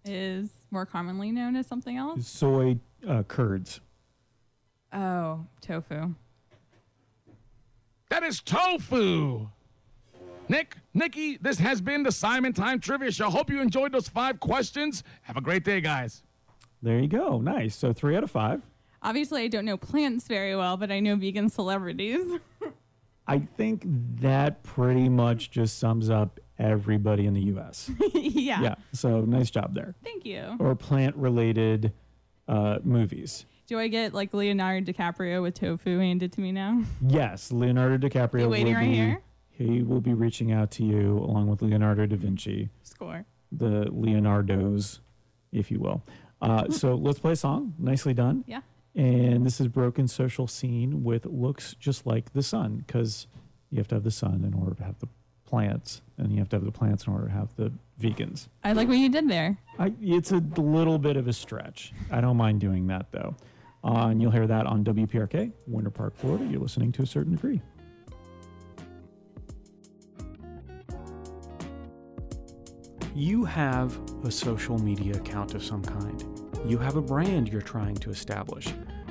[0.06, 2.28] is more commonly known as something else.
[2.28, 3.82] Soy uh, curds.
[4.91, 6.14] Oh, tofu.
[8.10, 9.49] That is tofu.
[10.53, 13.31] Nick, Nikki, this has been the Simon Time Trivia Show.
[13.31, 15.03] Hope you enjoyed those five questions.
[15.23, 16.21] Have a great day, guys.
[16.84, 17.39] There you go.
[17.39, 17.75] Nice.
[17.75, 18.61] So three out of five.
[19.01, 22.39] Obviously, I don't know plants very well, but I know vegan celebrities.
[23.27, 23.81] I think
[24.21, 27.89] that pretty much just sums up everybody in the U.S.
[28.13, 28.61] yeah.
[28.61, 28.75] yeah.
[28.91, 29.95] So nice job there.
[30.03, 30.55] Thank you.
[30.59, 31.93] Or plant related
[32.47, 33.47] uh, movies.
[33.65, 36.84] Do I get like Leonardo DiCaprio with tofu handed to me now?
[37.07, 38.41] Yes, Leonardo DiCaprio.
[38.41, 39.21] You waiting will right be, here?
[39.55, 43.25] He will be reaching out to you along with Leonardo da Vinci, Score.
[43.51, 44.99] the Leonardos,
[45.51, 46.01] if you will.
[46.41, 47.73] Uh, so let's play a song.
[47.77, 48.43] Nicely done.
[48.47, 48.61] Yeah.
[48.95, 53.27] And this is Broken Social Scene with Looks Just Like the Sun, because
[53.69, 55.07] you have to have the sun in order to have the
[55.45, 58.47] plants, and you have to have the plants in order to have the vegans.
[58.63, 59.57] I like what you did there.
[59.80, 61.93] I, it's a little bit of a stretch.
[62.11, 63.35] I don't mind doing that, though.
[63.84, 66.45] Uh, and you'll hear that on WPRK, Winter Park, Florida.
[66.45, 67.61] You're listening to a certain degree.
[73.15, 76.23] You have a social media account of some kind.
[76.65, 78.68] You have a brand you're trying to establish.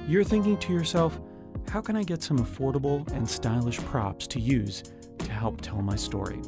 [0.08, 1.20] You're thinking to yourself,
[1.68, 4.82] how can I get some affordable and stylish props to use
[5.18, 6.42] to help tell my story?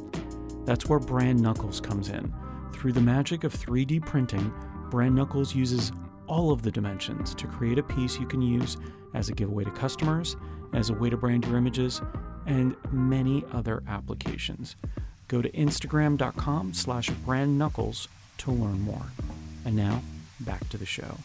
[0.65, 2.33] That's where Brand Knuckles comes in.
[2.73, 4.53] Through the magic of 3D printing,
[4.89, 5.93] Brand Knuckles uses
[6.27, 8.75] all of the dimensions to create a piece you can use
[9.13, 10.35] as a giveaway to customers,
[10.73, 12.01] as a way to brand your images,
[12.47, 14.75] and many other applications.
[15.27, 18.07] Go to instagram.com slash brandknuckles
[18.39, 19.05] to learn more.
[19.65, 20.01] And now,
[20.39, 21.17] back to the show.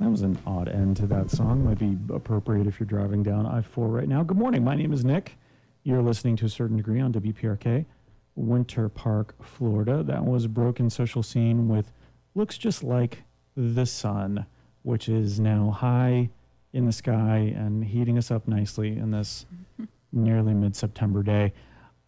[0.00, 1.64] That was an odd end to that song.
[1.64, 4.22] Might be appropriate if you're driving down I 4 right now.
[4.22, 4.64] Good morning.
[4.64, 5.38] My name is Nick.
[5.82, 7.86] You're listening to a certain degree on WPRK,
[8.34, 10.02] Winter Park, Florida.
[10.02, 11.92] That was Broken Social Scene with
[12.34, 13.22] Looks Just Like
[13.56, 14.46] the Sun,
[14.82, 16.30] which is now high
[16.74, 19.46] in the sky and heating us up nicely in this
[20.12, 21.52] nearly mid September day.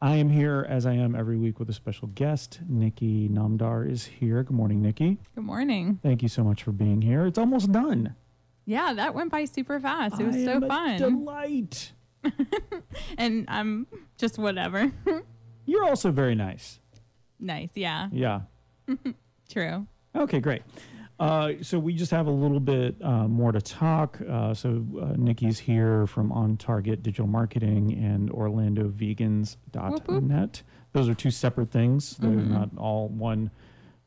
[0.02, 2.60] I am here as I am every week with a special guest.
[2.68, 4.42] Nikki Namdar is here.
[4.42, 5.18] Good morning, Nikki.
[5.34, 6.00] Good morning.
[6.02, 7.24] Thank you so much for being here.
[7.26, 8.14] It's almost done.
[8.66, 10.20] Yeah, that went by super fast.
[10.20, 10.98] It was I so fun.
[10.98, 11.92] Delight.
[13.18, 13.86] and I'm
[14.18, 14.90] just whatever.
[15.64, 16.80] You're also very nice.
[17.38, 17.70] nice.
[17.74, 18.08] Yeah.
[18.12, 18.40] Yeah.
[19.48, 19.86] True.
[20.14, 20.62] Okay, great.
[21.18, 24.20] Uh, so we just have a little bit uh, more to talk.
[24.28, 30.62] Uh, so uh, Nikki's here from On Target Digital Marketing and OrlandoVegans.net.
[30.92, 32.16] Those are two separate things.
[32.18, 32.48] They're Mhm.
[32.48, 33.50] not all one.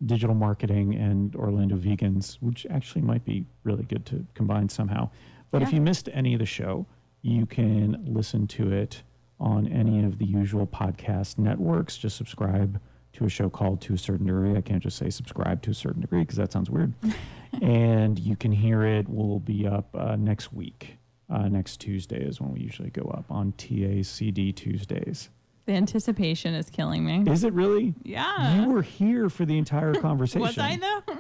[0.06, 5.10] Digital marketing and Orlando Vegans, which actually might be really good to combine somehow.
[5.52, 6.86] But if you missed any of the show,
[7.22, 9.04] you can listen to it
[9.42, 11.98] on any of the usual podcast networks.
[11.98, 12.80] Just subscribe
[13.20, 14.56] to a show called To a Certain Degree.
[14.56, 16.94] I can't just say subscribe to a certain degree because that sounds weird.
[17.62, 19.08] and you can hear it.
[19.08, 20.98] We'll be up uh, next week.
[21.30, 25.30] Uh, next Tuesday is when we usually go up on TACD Tuesdays.
[25.68, 27.32] The anticipation is killing me.
[27.32, 27.94] Is it really?
[28.04, 28.62] yeah.
[28.62, 30.42] You were here for the entire conversation.
[30.42, 31.18] Was I though?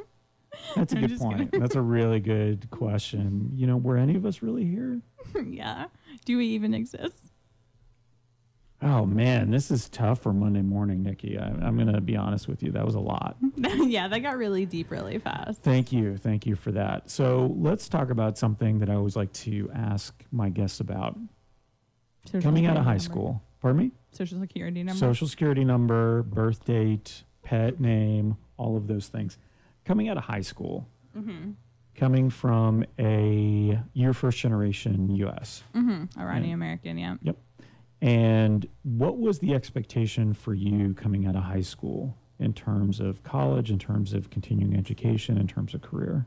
[0.76, 1.51] That's a I'm good point.
[1.51, 3.51] That's a really good question.
[3.53, 5.01] You know, were any of us really here?
[5.47, 5.85] yeah.
[6.26, 7.28] Do we even exist?
[8.81, 11.38] Oh man, this is tough for Monday morning, Nikki.
[11.38, 12.72] I, I'm going to be honest with you.
[12.72, 13.35] That was a lot.
[13.57, 15.61] yeah, that got really deep really fast.
[15.61, 16.15] Thank you.
[16.15, 17.10] Thank you for that.
[17.10, 21.18] So let's talk about something that I always like to ask my guests about.
[22.26, 23.03] Social Coming out of high number.
[23.03, 23.41] school.
[23.61, 23.91] Pardon me?
[24.11, 24.97] Social security number.
[24.97, 29.38] Social security number, birth date, pet name, all of those things.
[29.84, 30.88] Coming out of high school,
[31.18, 31.51] mm-hmm.
[31.95, 35.64] coming from a your first generation US.
[35.76, 36.19] Mm-hmm.
[36.19, 37.15] Iranian American, yeah.
[38.01, 43.23] And what was the expectation for you coming out of high school in terms of
[43.23, 46.26] college, in terms of continuing education, in terms of career?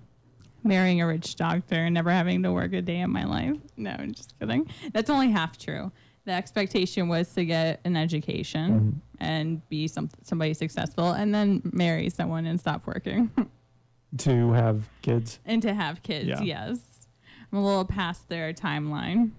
[0.65, 3.57] Marrying a rich doctor and never having to work a day in my life.
[3.77, 4.69] No, I'm just kidding.
[4.93, 5.91] That's only half true.
[6.25, 9.25] The expectation was to get an education mm-hmm.
[9.25, 13.31] and be some somebody successful and then marry someone and stop working.
[14.19, 15.41] To have kids?
[15.47, 16.43] and to have kids, Yeah.
[16.43, 16.79] yes.
[17.51, 19.31] I'm a little past their timeline.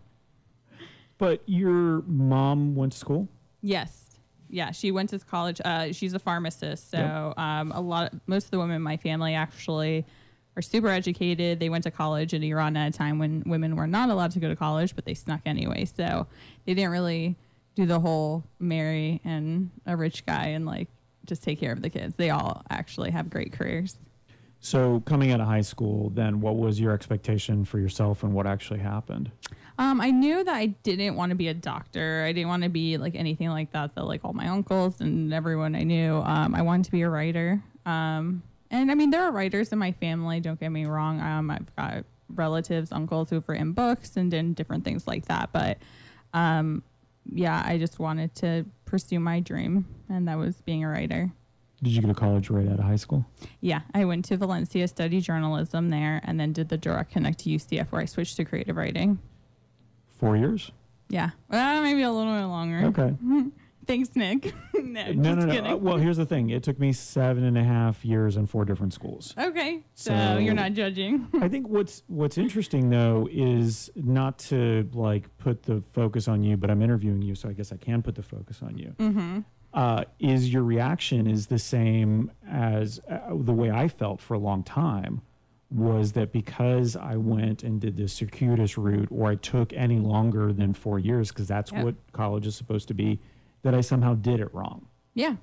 [1.24, 3.30] But your mom went to school?
[3.62, 4.18] Yes.
[4.50, 5.62] Yeah, she went to college.
[5.64, 8.14] Uh, she's a pharmacist, so um, a lot.
[8.28, 10.06] most of the women in my family actually
[10.58, 11.62] are super educated.
[11.62, 14.40] They went to college in Iran at a time when women were not allowed to
[14.40, 15.86] go to college, but they snuck anyway.
[15.86, 16.28] So
[16.66, 17.38] they didn't really
[17.74, 20.90] do the whole marry and a rich guy and like
[21.26, 22.16] just take care of the kids.
[22.18, 23.98] They all actually have great careers.
[24.66, 28.48] So, coming out of high school, then what was your expectation for yourself and what
[28.48, 29.30] actually happened?
[29.78, 32.24] Um, I knew that I didn't want to be a doctor.
[32.26, 33.94] I didn't want to be like anything like that.
[33.94, 36.16] That like all my uncles and everyone I knew.
[36.16, 37.62] Um, I wanted to be a writer.
[37.86, 38.42] Um,
[38.72, 40.40] and I mean, there are writers in my family.
[40.40, 41.20] Don't get me wrong.
[41.20, 45.52] Um, I've got relatives, uncles who've written books and done different things like that.
[45.52, 45.78] But
[46.34, 46.84] um,
[47.30, 51.34] yeah, I just wanted to pursue my dream, and that was being a writer.
[51.84, 53.26] Did you go to college right out of high school?
[53.62, 57.50] Yeah, I went to Valencia, studied journalism there, and then did the direct connect to
[57.50, 59.20] UCF where I switched to creative writing.
[60.18, 60.72] Four years?
[61.10, 62.86] Yeah, well, maybe a little bit longer.
[62.88, 63.14] Okay.
[63.86, 64.54] Thanks, Nick.
[64.74, 65.74] no, no, no, no.
[65.74, 66.52] Uh, well, here's the thing.
[66.52, 69.34] It took me seven and a half years in four different schools.
[69.38, 71.28] okay, so, So- you're not judging.
[71.42, 76.56] I think what's what's interesting though is not to like put the focus on you,
[76.56, 78.96] but I'm interviewing you, so I guess I can put the focus on you.
[78.98, 79.40] mm-hmm.
[79.74, 84.40] Uh, is your reaction is the same as uh, the way I felt for a
[84.40, 85.22] long time?
[85.72, 90.54] Was that because I went and did the circuitous route, or I took any longer
[90.54, 91.84] than four years, because that's Yep.
[91.84, 93.20] what college is supposed to be,
[93.64, 94.86] that I somehow did it wrong,
[95.16, 95.38] Yeah,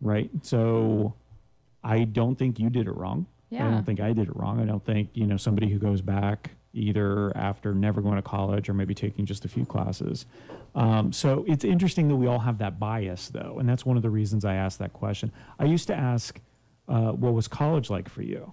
[0.00, 0.30] right?
[0.42, 1.12] So
[1.84, 3.26] I don't think you did it wrong.
[3.50, 3.68] Yeah.
[3.68, 4.60] I don't think I did it wrong.
[4.60, 8.68] I don't think, you know, somebody who goes back either after never going to college
[8.68, 10.26] or maybe taking just a few classes.
[10.74, 13.56] Um, so it's interesting that we all have that bias, though.
[13.58, 15.32] And that's one of the reasons I asked that question.
[15.58, 16.40] I used to ask,
[16.88, 18.50] uh, what was college like for you?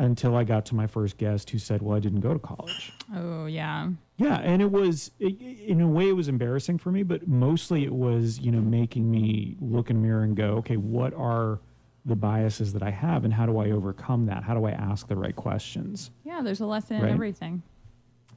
[0.00, 2.92] Until I got to my first guest who said, well, I didn't go to college.
[3.16, 3.88] Oh, yeah.
[4.16, 7.84] Yeah, and it was it, in a way it was embarrassing for me, but mostly
[7.84, 11.60] it was you know making me look in the mirror and go, okay, what are
[12.08, 14.42] the biases that I have, and how do I overcome that?
[14.42, 16.10] How do I ask the right questions?
[16.24, 17.08] Yeah, there's a lesson Right.
[17.08, 17.62] in everything.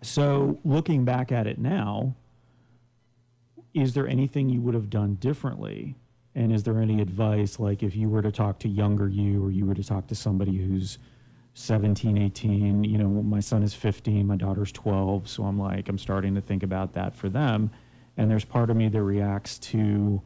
[0.01, 2.15] So looking back at it now,
[3.73, 5.95] is there anything you would have done differently?
[6.35, 9.51] And is there any advice, like if you were to talk to younger you, or
[9.51, 10.97] you were to talk to somebody who's
[11.53, 15.97] 17, 18, you know, my son is 15, my daughter's 12, so I'm like, I'm
[15.97, 17.69] starting to think about that for them.
[18.17, 20.21] And there's part of me that reacts to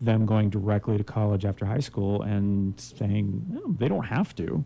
[0.00, 4.64] them going directly to college after high school and saying, no, they don't have to,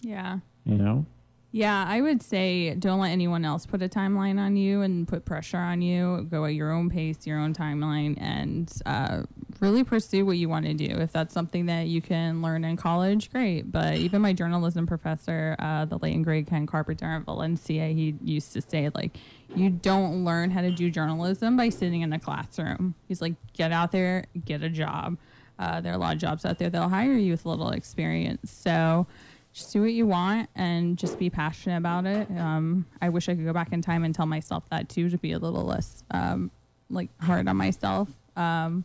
[0.00, 0.38] Yeah.
[0.64, 1.06] you know?
[1.54, 5.26] Yeah, I would say don't let anyone else put a timeline on you and put
[5.26, 6.26] pressure on you.
[6.30, 9.24] Go at your own pace, your own timeline, and uh,
[9.60, 10.86] really pursue what you want to do.
[10.86, 13.70] If that's something that you can learn in college, great.
[13.70, 18.14] But even my journalism professor, uh, the late and great Ken Carpenter at Valencia, he
[18.24, 19.18] used to say, like,
[19.54, 22.94] you don't learn how to do journalism by sitting in a classroom.
[23.08, 25.18] He's like, get out there, get a job.
[25.58, 28.50] Uh, there are a lot of jobs out there that'll hire you with little experience.
[28.50, 29.06] So,
[29.52, 32.28] just do what you want and just be passionate about it.
[32.38, 35.18] Um, I wish I could go back in time and tell myself that too, to
[35.18, 36.50] be a little less um,
[36.88, 38.08] like hard on myself.
[38.36, 38.84] Um,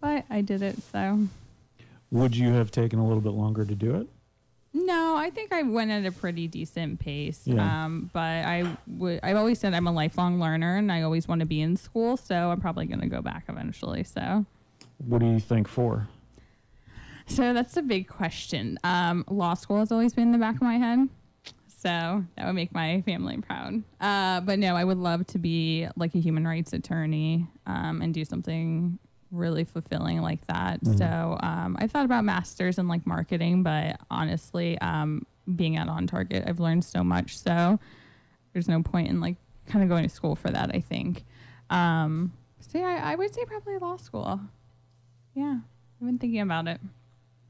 [0.00, 1.28] but I did it, so
[2.10, 4.08] Would you have taken a little bit longer to do it?
[4.76, 7.42] no, I think I went at a pretty decent pace.
[7.44, 7.84] Yeah.
[7.84, 9.20] Um, but I would.
[9.22, 12.16] I've always said I'm a lifelong learner, and I always want to be in school.
[12.16, 14.02] So I'm probably going to go back eventually.
[14.02, 14.44] So.
[14.98, 16.08] What do you think for?
[17.26, 18.78] So that's a big question.
[18.84, 21.08] Um, law school has always been in the back of my head.
[21.66, 23.82] So that would make my family proud.
[24.00, 28.14] Uh, but no, I would love to be like a human rights attorney um, and
[28.14, 28.98] do something
[29.30, 30.80] really fulfilling like that.
[30.96, 35.26] So um, I thought about masters in like marketing, but honestly, um,
[35.56, 37.36] being out on target, I've learned so much.
[37.38, 37.78] So
[38.52, 39.36] there's no point in like
[39.66, 41.24] kind of going to school for that, I think.
[41.68, 44.40] Um, so yeah, I, I would say probably law school.
[45.34, 45.58] Yeah,
[46.00, 46.80] I've been thinking about it.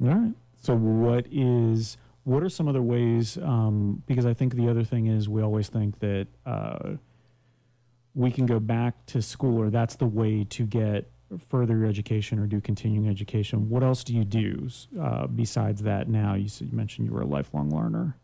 [0.02, 0.32] All right.
[0.60, 3.36] So what is what are some other ways?
[3.36, 6.94] Um, because I think the other thing is we always think that uh,
[8.14, 11.10] we can go back to school or that's the way to get
[11.48, 13.68] further education or do continuing education.
[13.68, 14.68] What else do you do
[15.00, 16.08] uh, besides that?
[16.08, 18.16] Now you, you mentioned you were a lifelong learner.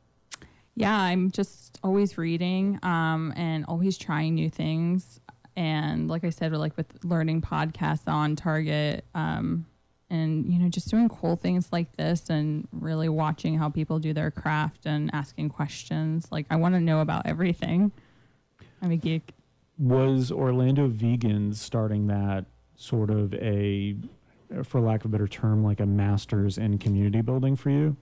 [0.77, 5.21] Yeah, I'm just always reading um, and always trying new things.
[5.57, 9.67] And like I said, like with learning podcasts on Target, um,
[10.11, 14.13] and you know, just doing cool things like this, and really watching how people do
[14.13, 16.27] their craft and asking questions.
[16.31, 17.93] Like I want to know about everything.
[18.83, 19.35] I'm a geek.
[19.79, 22.47] Was Orlando Vegans starting that
[22.77, 23.95] sort of a,
[24.65, 27.97] for lack of a better term, like a master's in community building for you?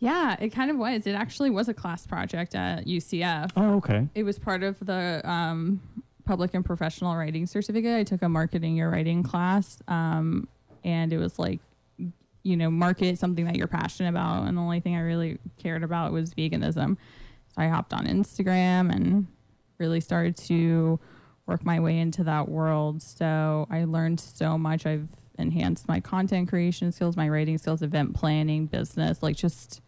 [0.00, 1.06] Yeah, it kind of was.
[1.06, 3.50] It actually was a class project at UCF.
[3.56, 4.08] Oh, okay.
[4.14, 5.80] It was part of the um,
[6.24, 7.98] public and professional writing certificate.
[7.98, 10.46] I took a marketing your writing class, um,
[10.84, 11.60] and it was like,
[12.42, 14.46] you know, market something that you're passionate about.
[14.46, 16.96] And the only thing I really cared about was veganism.
[17.48, 19.26] So I hopped on Instagram and
[19.78, 20.98] really started to
[21.46, 23.02] work my way into that world.
[23.02, 24.86] So I learned so much.
[24.86, 29.80] I've enhanced my content creation skills, my writing skills, event planning, business, like just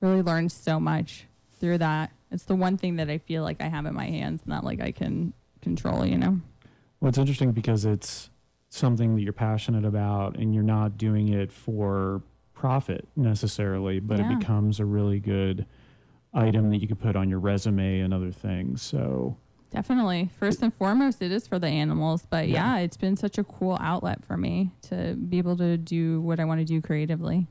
[0.00, 1.26] really learned so much
[1.60, 2.10] through that.
[2.30, 4.80] It's the one thing that I feel like I have in my hands, not like
[4.80, 6.40] I can control, you know?
[7.00, 8.30] Well, it's interesting because it's
[8.70, 12.22] something that you're passionate about and you're not doing it for
[12.54, 14.30] profit necessarily, but Yeah.
[14.32, 15.66] it becomes a really good
[16.32, 18.80] item that you could put on your resume and other things.
[18.82, 19.36] So
[19.70, 20.30] Definitely.
[20.40, 22.26] First and foremost, it is for the animals.
[22.28, 22.76] But Yeah.
[22.76, 22.82] yeah.
[22.82, 26.44] it's been such a cool outlet for me to be able to do what I
[26.44, 27.46] want to do creatively.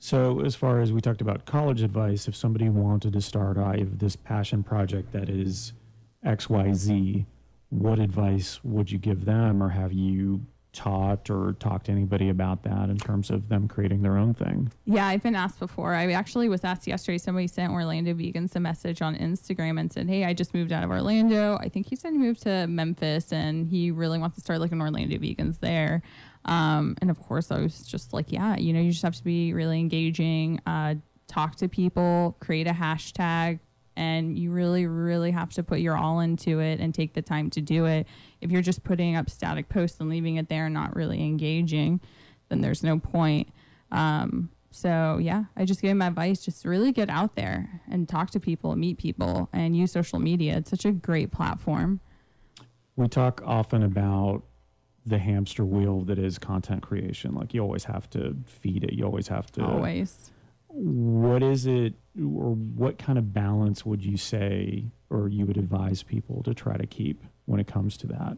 [0.00, 3.78] So, as far as we talked about college advice, if somebody wanted to start, I
[3.78, 5.72] have this passion project that is
[6.24, 7.24] XYZ,
[7.70, 12.64] what advice would you give them, or have you taught or talked to anybody about
[12.64, 14.70] that in terms of them creating their own thing?
[14.84, 15.94] Yeah, I've been asked before.
[15.94, 17.16] I actually was asked yesterday.
[17.18, 20.82] Somebody sent Orlando Vegans a message on Instagram and said, Hey, I just moved out
[20.82, 21.56] of Orlando.
[21.60, 24.72] I think he said he moved to Memphis and he really wants to start like
[24.72, 26.02] an Orlando Vegans there.
[26.44, 29.24] Um, and of course, I was just like, Yeah, you know, you just have to
[29.24, 30.96] be really engaging, uh,
[31.28, 33.60] talk to people, create a hashtag.
[33.96, 37.50] And you really, really have to put your all into it and take the time
[37.50, 38.06] to do it.
[38.40, 42.00] If you're just putting up static posts and leaving it there and not really engaging,
[42.48, 43.48] then there's no point.
[43.92, 48.30] Um, so yeah, I just gave him advice: just really get out there and talk
[48.30, 50.56] to people, meet people, and use social media.
[50.56, 52.00] It's such a great platform.
[52.96, 54.42] We talk often about
[55.06, 57.34] the hamster wheel that is content creation.
[57.34, 59.64] Like, you always have to feed it, you always have to.
[59.64, 60.30] Always.
[60.68, 66.02] what is it or what kind of balance would you say or you would advise
[66.02, 68.36] people to try to keep when it comes to that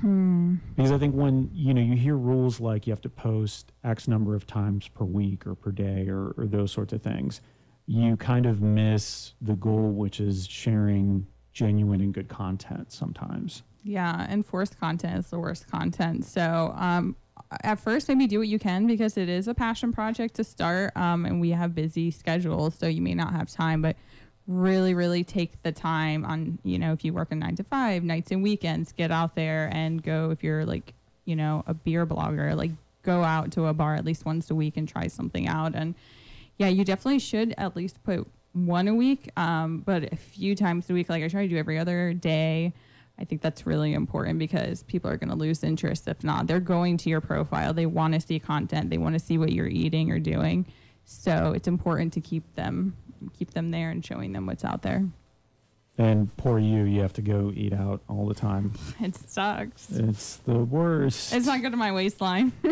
[0.00, 0.54] Hmm.
[0.74, 4.08] because i think when you know you hear rules like you have to post x
[4.08, 7.42] number of times per week or per day or, or those sorts of things
[7.86, 14.24] you kind of miss the goal which is sharing genuine and good content sometimes Yeah,
[14.30, 16.24] and forced content is the worst content.
[16.24, 17.16] So, um,
[17.62, 20.96] at first, maybe do what you can because it is a passion project to start,
[20.96, 23.82] um, and we have busy schedules, so you may not have time.
[23.82, 23.96] But
[24.46, 28.02] really, really take the time on you know if you work a nine to five,
[28.02, 30.30] nights and weekends, get out there and go.
[30.30, 32.72] If you're like you know a beer blogger, like
[33.02, 35.74] go out to a bar at least once a week and try something out.
[35.74, 35.94] And
[36.58, 40.88] yeah, you definitely should at least put one a week, um, but a few times
[40.90, 41.08] a week.
[41.08, 42.72] Like I try to do every other day.
[43.18, 46.46] I think that's really important because people are going to lose interest if not.
[46.46, 47.72] They're going to your profile.
[47.72, 48.90] They want to see content.
[48.90, 50.66] They want to see what you're eating or doing.
[51.04, 52.96] So it's important to keep them
[53.38, 55.06] keep them there and showing them what's out there.
[55.98, 59.90] and poor you you have to go eat out all the time It sucks.
[59.90, 62.50] it's the worst It's not good to my waistline.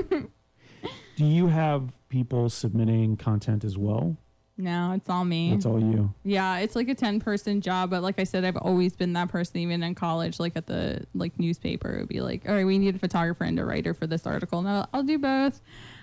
[1.17, 4.17] Do you have people submitting content as well?
[4.61, 5.51] No, it's all me.
[5.51, 6.13] That's all you.
[6.25, 9.29] Yeah, it's like a 10 person job, but like I said, I've always been that
[9.29, 12.67] person even in college, like at the like newspaper, it would be like, all right,
[12.67, 14.63] we need a photographer and a writer for this article.
[14.63, 15.61] No, I'll do both.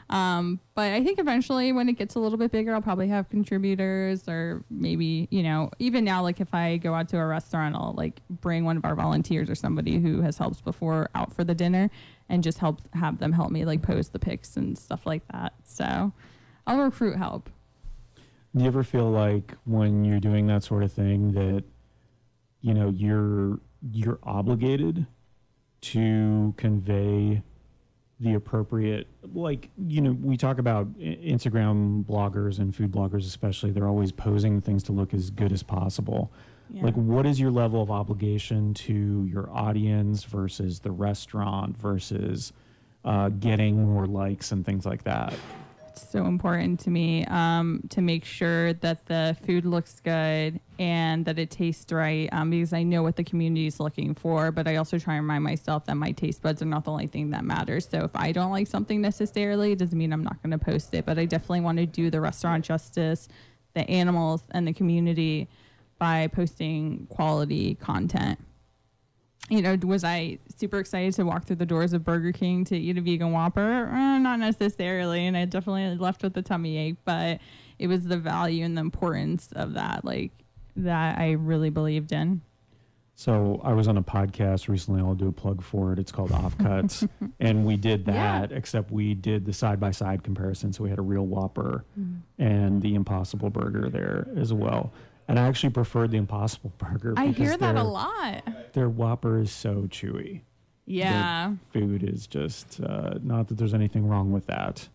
[0.09, 3.29] Um, but I think eventually when it gets a little bit bigger, I'll probably have
[3.29, 7.75] contributors or maybe, you know, even now, like if I go out to a restaurant,
[7.75, 11.43] I'll like bring one of our volunteers or somebody who has helped before out for
[11.43, 11.89] the dinner
[12.29, 15.53] and just help have them help me like post the pics and stuff like that.
[15.65, 16.13] So
[16.65, 17.49] I'll recruit help.
[18.56, 21.64] Do you ever feel like when you're doing that sort of thing that
[22.61, 23.60] you know you're
[23.91, 25.06] you're obligated
[25.82, 27.41] to convey
[28.19, 33.88] the appropriate like you know we talk about Instagram bloggers and food bloggers especially they're
[33.88, 36.32] always posing things to look as good as possible.
[36.72, 36.84] Yeah.
[36.84, 42.53] Like what is your level of obligation to your audience versus the restaurant versus
[43.06, 45.34] uh, getting more likes and things like that?
[45.98, 51.26] It's so important to me um, to make sure that the food looks good and
[51.26, 54.52] that it tastes right um, because I know what the community is looking for.
[54.52, 57.07] But I also try and remind myself that my taste buds are not the only
[57.07, 57.88] thing that matters.
[57.90, 60.94] So if I don't like something necessarily, it doesn't mean I'm not going to post
[60.94, 61.06] it.
[61.06, 63.28] But I definitely want to do the restaurant justice,
[63.74, 65.49] the animals, and the community
[65.98, 68.40] by posting quality content
[69.49, 72.78] you know, was I super excited to walk through the doors of Burger King to
[72.78, 73.90] eat a vegan Whopper?
[73.94, 76.98] Eh, not necessarily, and I definitely left with a tummy ache.
[77.06, 77.40] But
[77.80, 80.32] it was the value and the importance of that, like
[80.76, 82.41] that I really believed in.
[83.15, 85.02] So I was on a podcast recently.
[85.02, 85.98] I'll do a plug for it.
[85.98, 87.07] It's called Offcuts,
[87.40, 88.41] and we did Yeah.
[88.41, 88.52] that.
[88.52, 90.72] Except we did the side by side comparison.
[90.72, 91.84] So we had a real Whopper
[92.38, 94.91] and the Impossible Burger there as well.
[95.28, 97.14] And I actually preferred the Impossible Burger.
[97.18, 98.44] I because hear that a lot.
[98.74, 100.41] Their Whopper is so chewy.
[100.86, 104.88] Yeah, Food is just uh, not that there's anything wrong with that.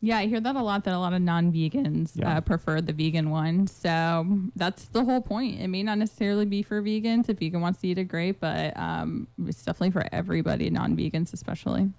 [0.00, 0.82] yeah, I hear that a lot.
[0.82, 2.38] That a lot of non-vegans Yeah.
[2.38, 3.68] uh, prefer the vegan one.
[3.68, 4.26] So
[4.56, 5.60] that's the whole point.
[5.60, 7.28] It may not necessarily be for vegans.
[7.28, 8.40] If vegan wants to eat it, great.
[8.40, 11.90] But um, it's definitely for everybody, non-vegans especially.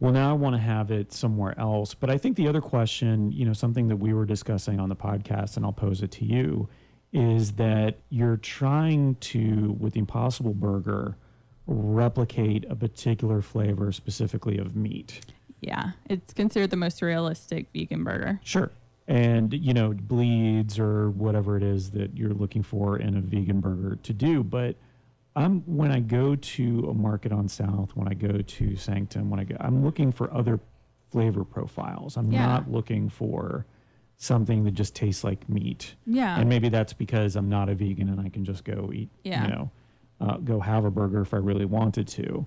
[0.00, 1.94] Well, now I want to have it somewhere else.
[1.94, 4.96] But I think the other question, you know, something that we were discussing on the
[4.96, 6.68] podcast, and I'll pose it to you,
[7.12, 11.16] is that you're trying to, with the Impossible Burger,
[11.66, 15.20] replicate a particular flavor specifically of meat.
[15.60, 18.40] Yeah, it's considered the most realistic vegan burger.
[18.44, 18.70] Sure.
[19.06, 23.58] and you know bleeds or whatever it is that you're looking for in a vegan
[23.58, 24.76] burger to do but
[25.34, 29.40] i'm when i go to a market on south when i go to sanctum when
[29.40, 30.60] i go i'm looking for other
[31.10, 32.44] flavor profiles i'm Yeah.
[32.44, 33.64] not looking for
[34.22, 35.94] something that just tastes like meat.
[36.06, 36.38] Yeah.
[36.38, 39.44] and maybe that's because i'm not a vegan and i can just go eat Yeah.
[39.44, 39.70] you know
[40.20, 42.44] uh, go have a burger if i really wanted to.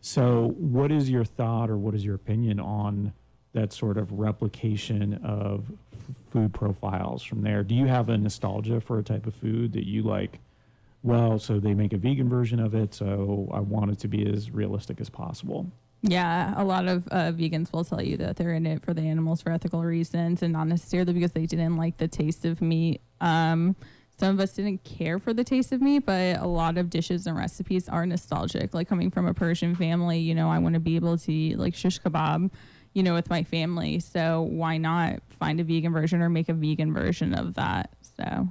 [0.00, 3.12] So what is your thought or what is your opinion on
[3.52, 7.64] that sort of replication of f- food profiles from there?
[7.64, 10.38] Do you have a nostalgia for a type of food that you like?
[11.02, 14.24] Well so they make a vegan version of it so i want it to be
[14.32, 15.66] as realistic as possible
[16.02, 19.02] Yeah, a lot of uh, vegans will tell you that they're in it for the
[19.02, 23.00] animals for ethical reasons and not necessarily because they didn't like the taste of meat.
[23.20, 23.74] Um,
[24.16, 27.26] some of us didn't care for the taste of meat, but a lot of dishes
[27.26, 28.74] and recipes are nostalgic.
[28.74, 31.58] Like coming from a Persian family, you know, I want to be able to eat
[31.58, 32.50] like shish kebab,
[32.94, 33.98] you know, with my family.
[33.98, 37.90] So why not find a vegan version or make a vegan version of that?
[38.16, 38.48] So,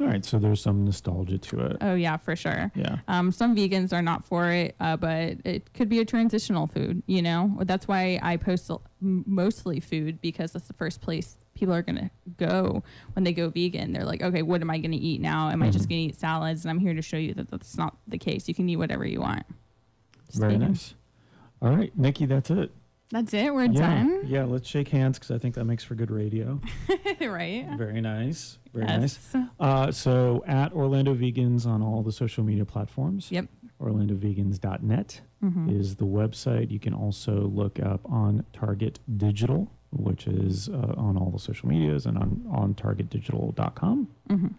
[0.00, 2.70] all right so there's some nostalgia to it oh yeah, for sure.
[2.74, 6.66] yeah Um, some vegans are not for it, uh, but it could be a transitional
[6.66, 7.02] food.
[7.06, 8.70] You know, that's why I post
[9.00, 12.82] mostly food because that's the first place people are gonna go
[13.12, 13.92] when they go vegan.
[13.92, 15.50] They're like, okay, what am I gonna eat now?
[15.50, 15.90] Am I just Mhm.
[15.90, 16.64] gonna eat salads?
[16.64, 18.48] And I'm here to show you that that's not the case.
[18.48, 19.44] You can eat whatever you want.
[20.28, 20.68] Just very vegan.
[20.68, 20.94] nice
[21.60, 22.72] all right nikki that's it
[23.12, 23.54] That's it.
[23.54, 24.20] We're yeah done.
[24.24, 26.58] yeah let's shake hands because i think that makes for good radio
[27.20, 27.66] right.
[27.76, 29.36] very nice very nice Yes.
[29.60, 33.30] Uh, so at Orlando Vegans on all the social media platforms.
[33.30, 33.46] Yep.
[33.80, 35.70] OrlandoVegans.net Mhm.
[35.78, 36.70] is the website.
[36.70, 41.68] You can also look up on Target Digital, which is uh, on all the social
[41.68, 44.08] medias and on, on targetdigital.com.
[44.30, 44.54] Mhm.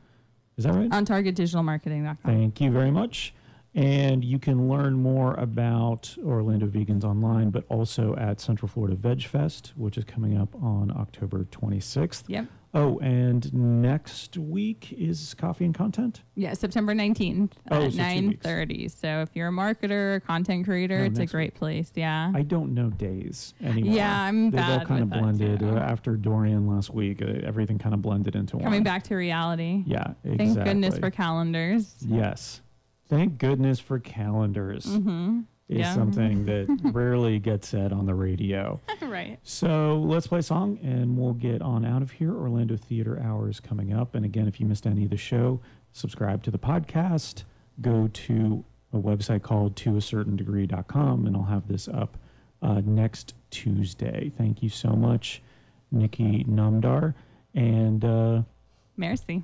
[0.58, 0.94] Is that right?
[0.94, 2.18] On targetdigitalmarketing.com.
[2.24, 3.34] Thank you very much.
[3.76, 9.24] And you can learn more about Orlando Vegans online, but also at Central Florida Veg
[9.26, 12.24] Fest, which is coming up on October 26th.
[12.28, 12.46] Yep.
[12.76, 16.22] Oh, and next week is Coffee and Content.
[16.36, 18.90] Yeah, September 19th Oh, at so two 9:30.
[18.90, 21.92] So if you're a marketer, or content creator, Oh, it's a great place.
[21.96, 22.32] Yeah.
[22.34, 23.96] I don't know days anymore.
[23.96, 25.62] Yeah, I'm They've all kind of blended.
[25.62, 28.66] Uh, after Dorian last week, uh, everything kind of blended into one.
[28.66, 29.84] Coming back to reality.
[29.86, 30.38] Yeah, exactly.
[30.38, 31.96] Thank goodness for calendars.
[32.08, 32.62] Yes.
[33.08, 34.86] Thank goodness for calendars.
[34.86, 35.42] Mm-hmm.
[35.70, 35.94] Is Yeah.
[35.94, 38.80] something that rarely gets said on the radio.
[39.02, 39.40] right.
[39.44, 42.34] So let's play a song and we'll get on out of here.
[42.36, 44.14] Orlando Theater Hour is coming up.
[44.16, 45.62] And again, if you missed any of the show,
[45.94, 47.44] subscribe to the podcast.
[47.82, 52.18] Go to a website called to a certain toacertaindegree.com and I'll have this up
[52.62, 54.32] uh, next Tuesday.
[54.38, 55.42] Thank you so much,
[55.92, 57.14] Nikki Namdar.
[57.56, 58.42] And uh,
[58.98, 59.44] Merci.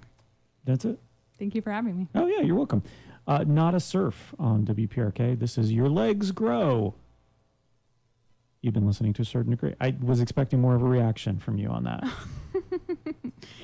[0.65, 0.99] that's it.
[1.39, 2.07] Thank you for having me.
[2.13, 2.83] Oh, yeah, you're welcome.
[3.29, 5.37] Uh, Not a Surf on WPRK.
[5.37, 6.95] This is Your Legs Grow.
[8.63, 9.75] You've been listening to a certain degree.
[9.79, 12.03] I was expecting more of a reaction from you on that.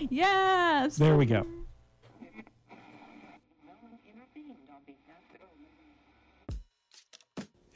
[0.10, 0.96] Yes.
[0.98, 1.46] There we go.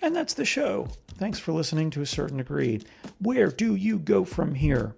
[0.01, 0.87] And that's the show.
[1.15, 2.81] Thanks for listening to a certain degree.
[3.19, 4.95] Where do you go from here?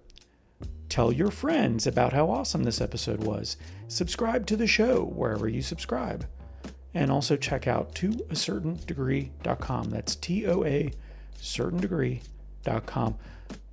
[0.88, 3.56] Tell your friends about how awesome this episode was.
[3.88, 6.26] Subscribe to the show wherever you subscribe.
[6.94, 9.90] And also check out toacertaindegree.com.
[9.90, 10.92] That's T O A
[11.38, 13.16] certaindegree.com.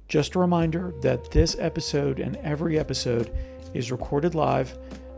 [0.08, 3.32] Just a reminder that this episode and every episode
[3.74, 4.78] is recorded live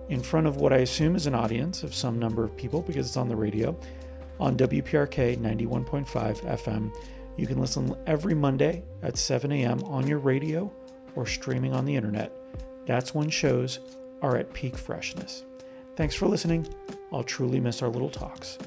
[0.09, 3.07] in front of what I assume is an audience of some number of people because
[3.07, 3.79] it's on the radio
[4.39, 6.93] on WPRK 91.5 FM.
[7.37, 9.81] You can listen every Monday at 7 a.m.
[9.83, 10.71] on your radio
[11.15, 12.33] or streaming on the internet.
[12.85, 13.79] That's when shows
[14.21, 15.45] are at peak freshness.
[16.01, 16.67] Thanks for listening.
[17.13, 18.57] I'll truly miss our little talks.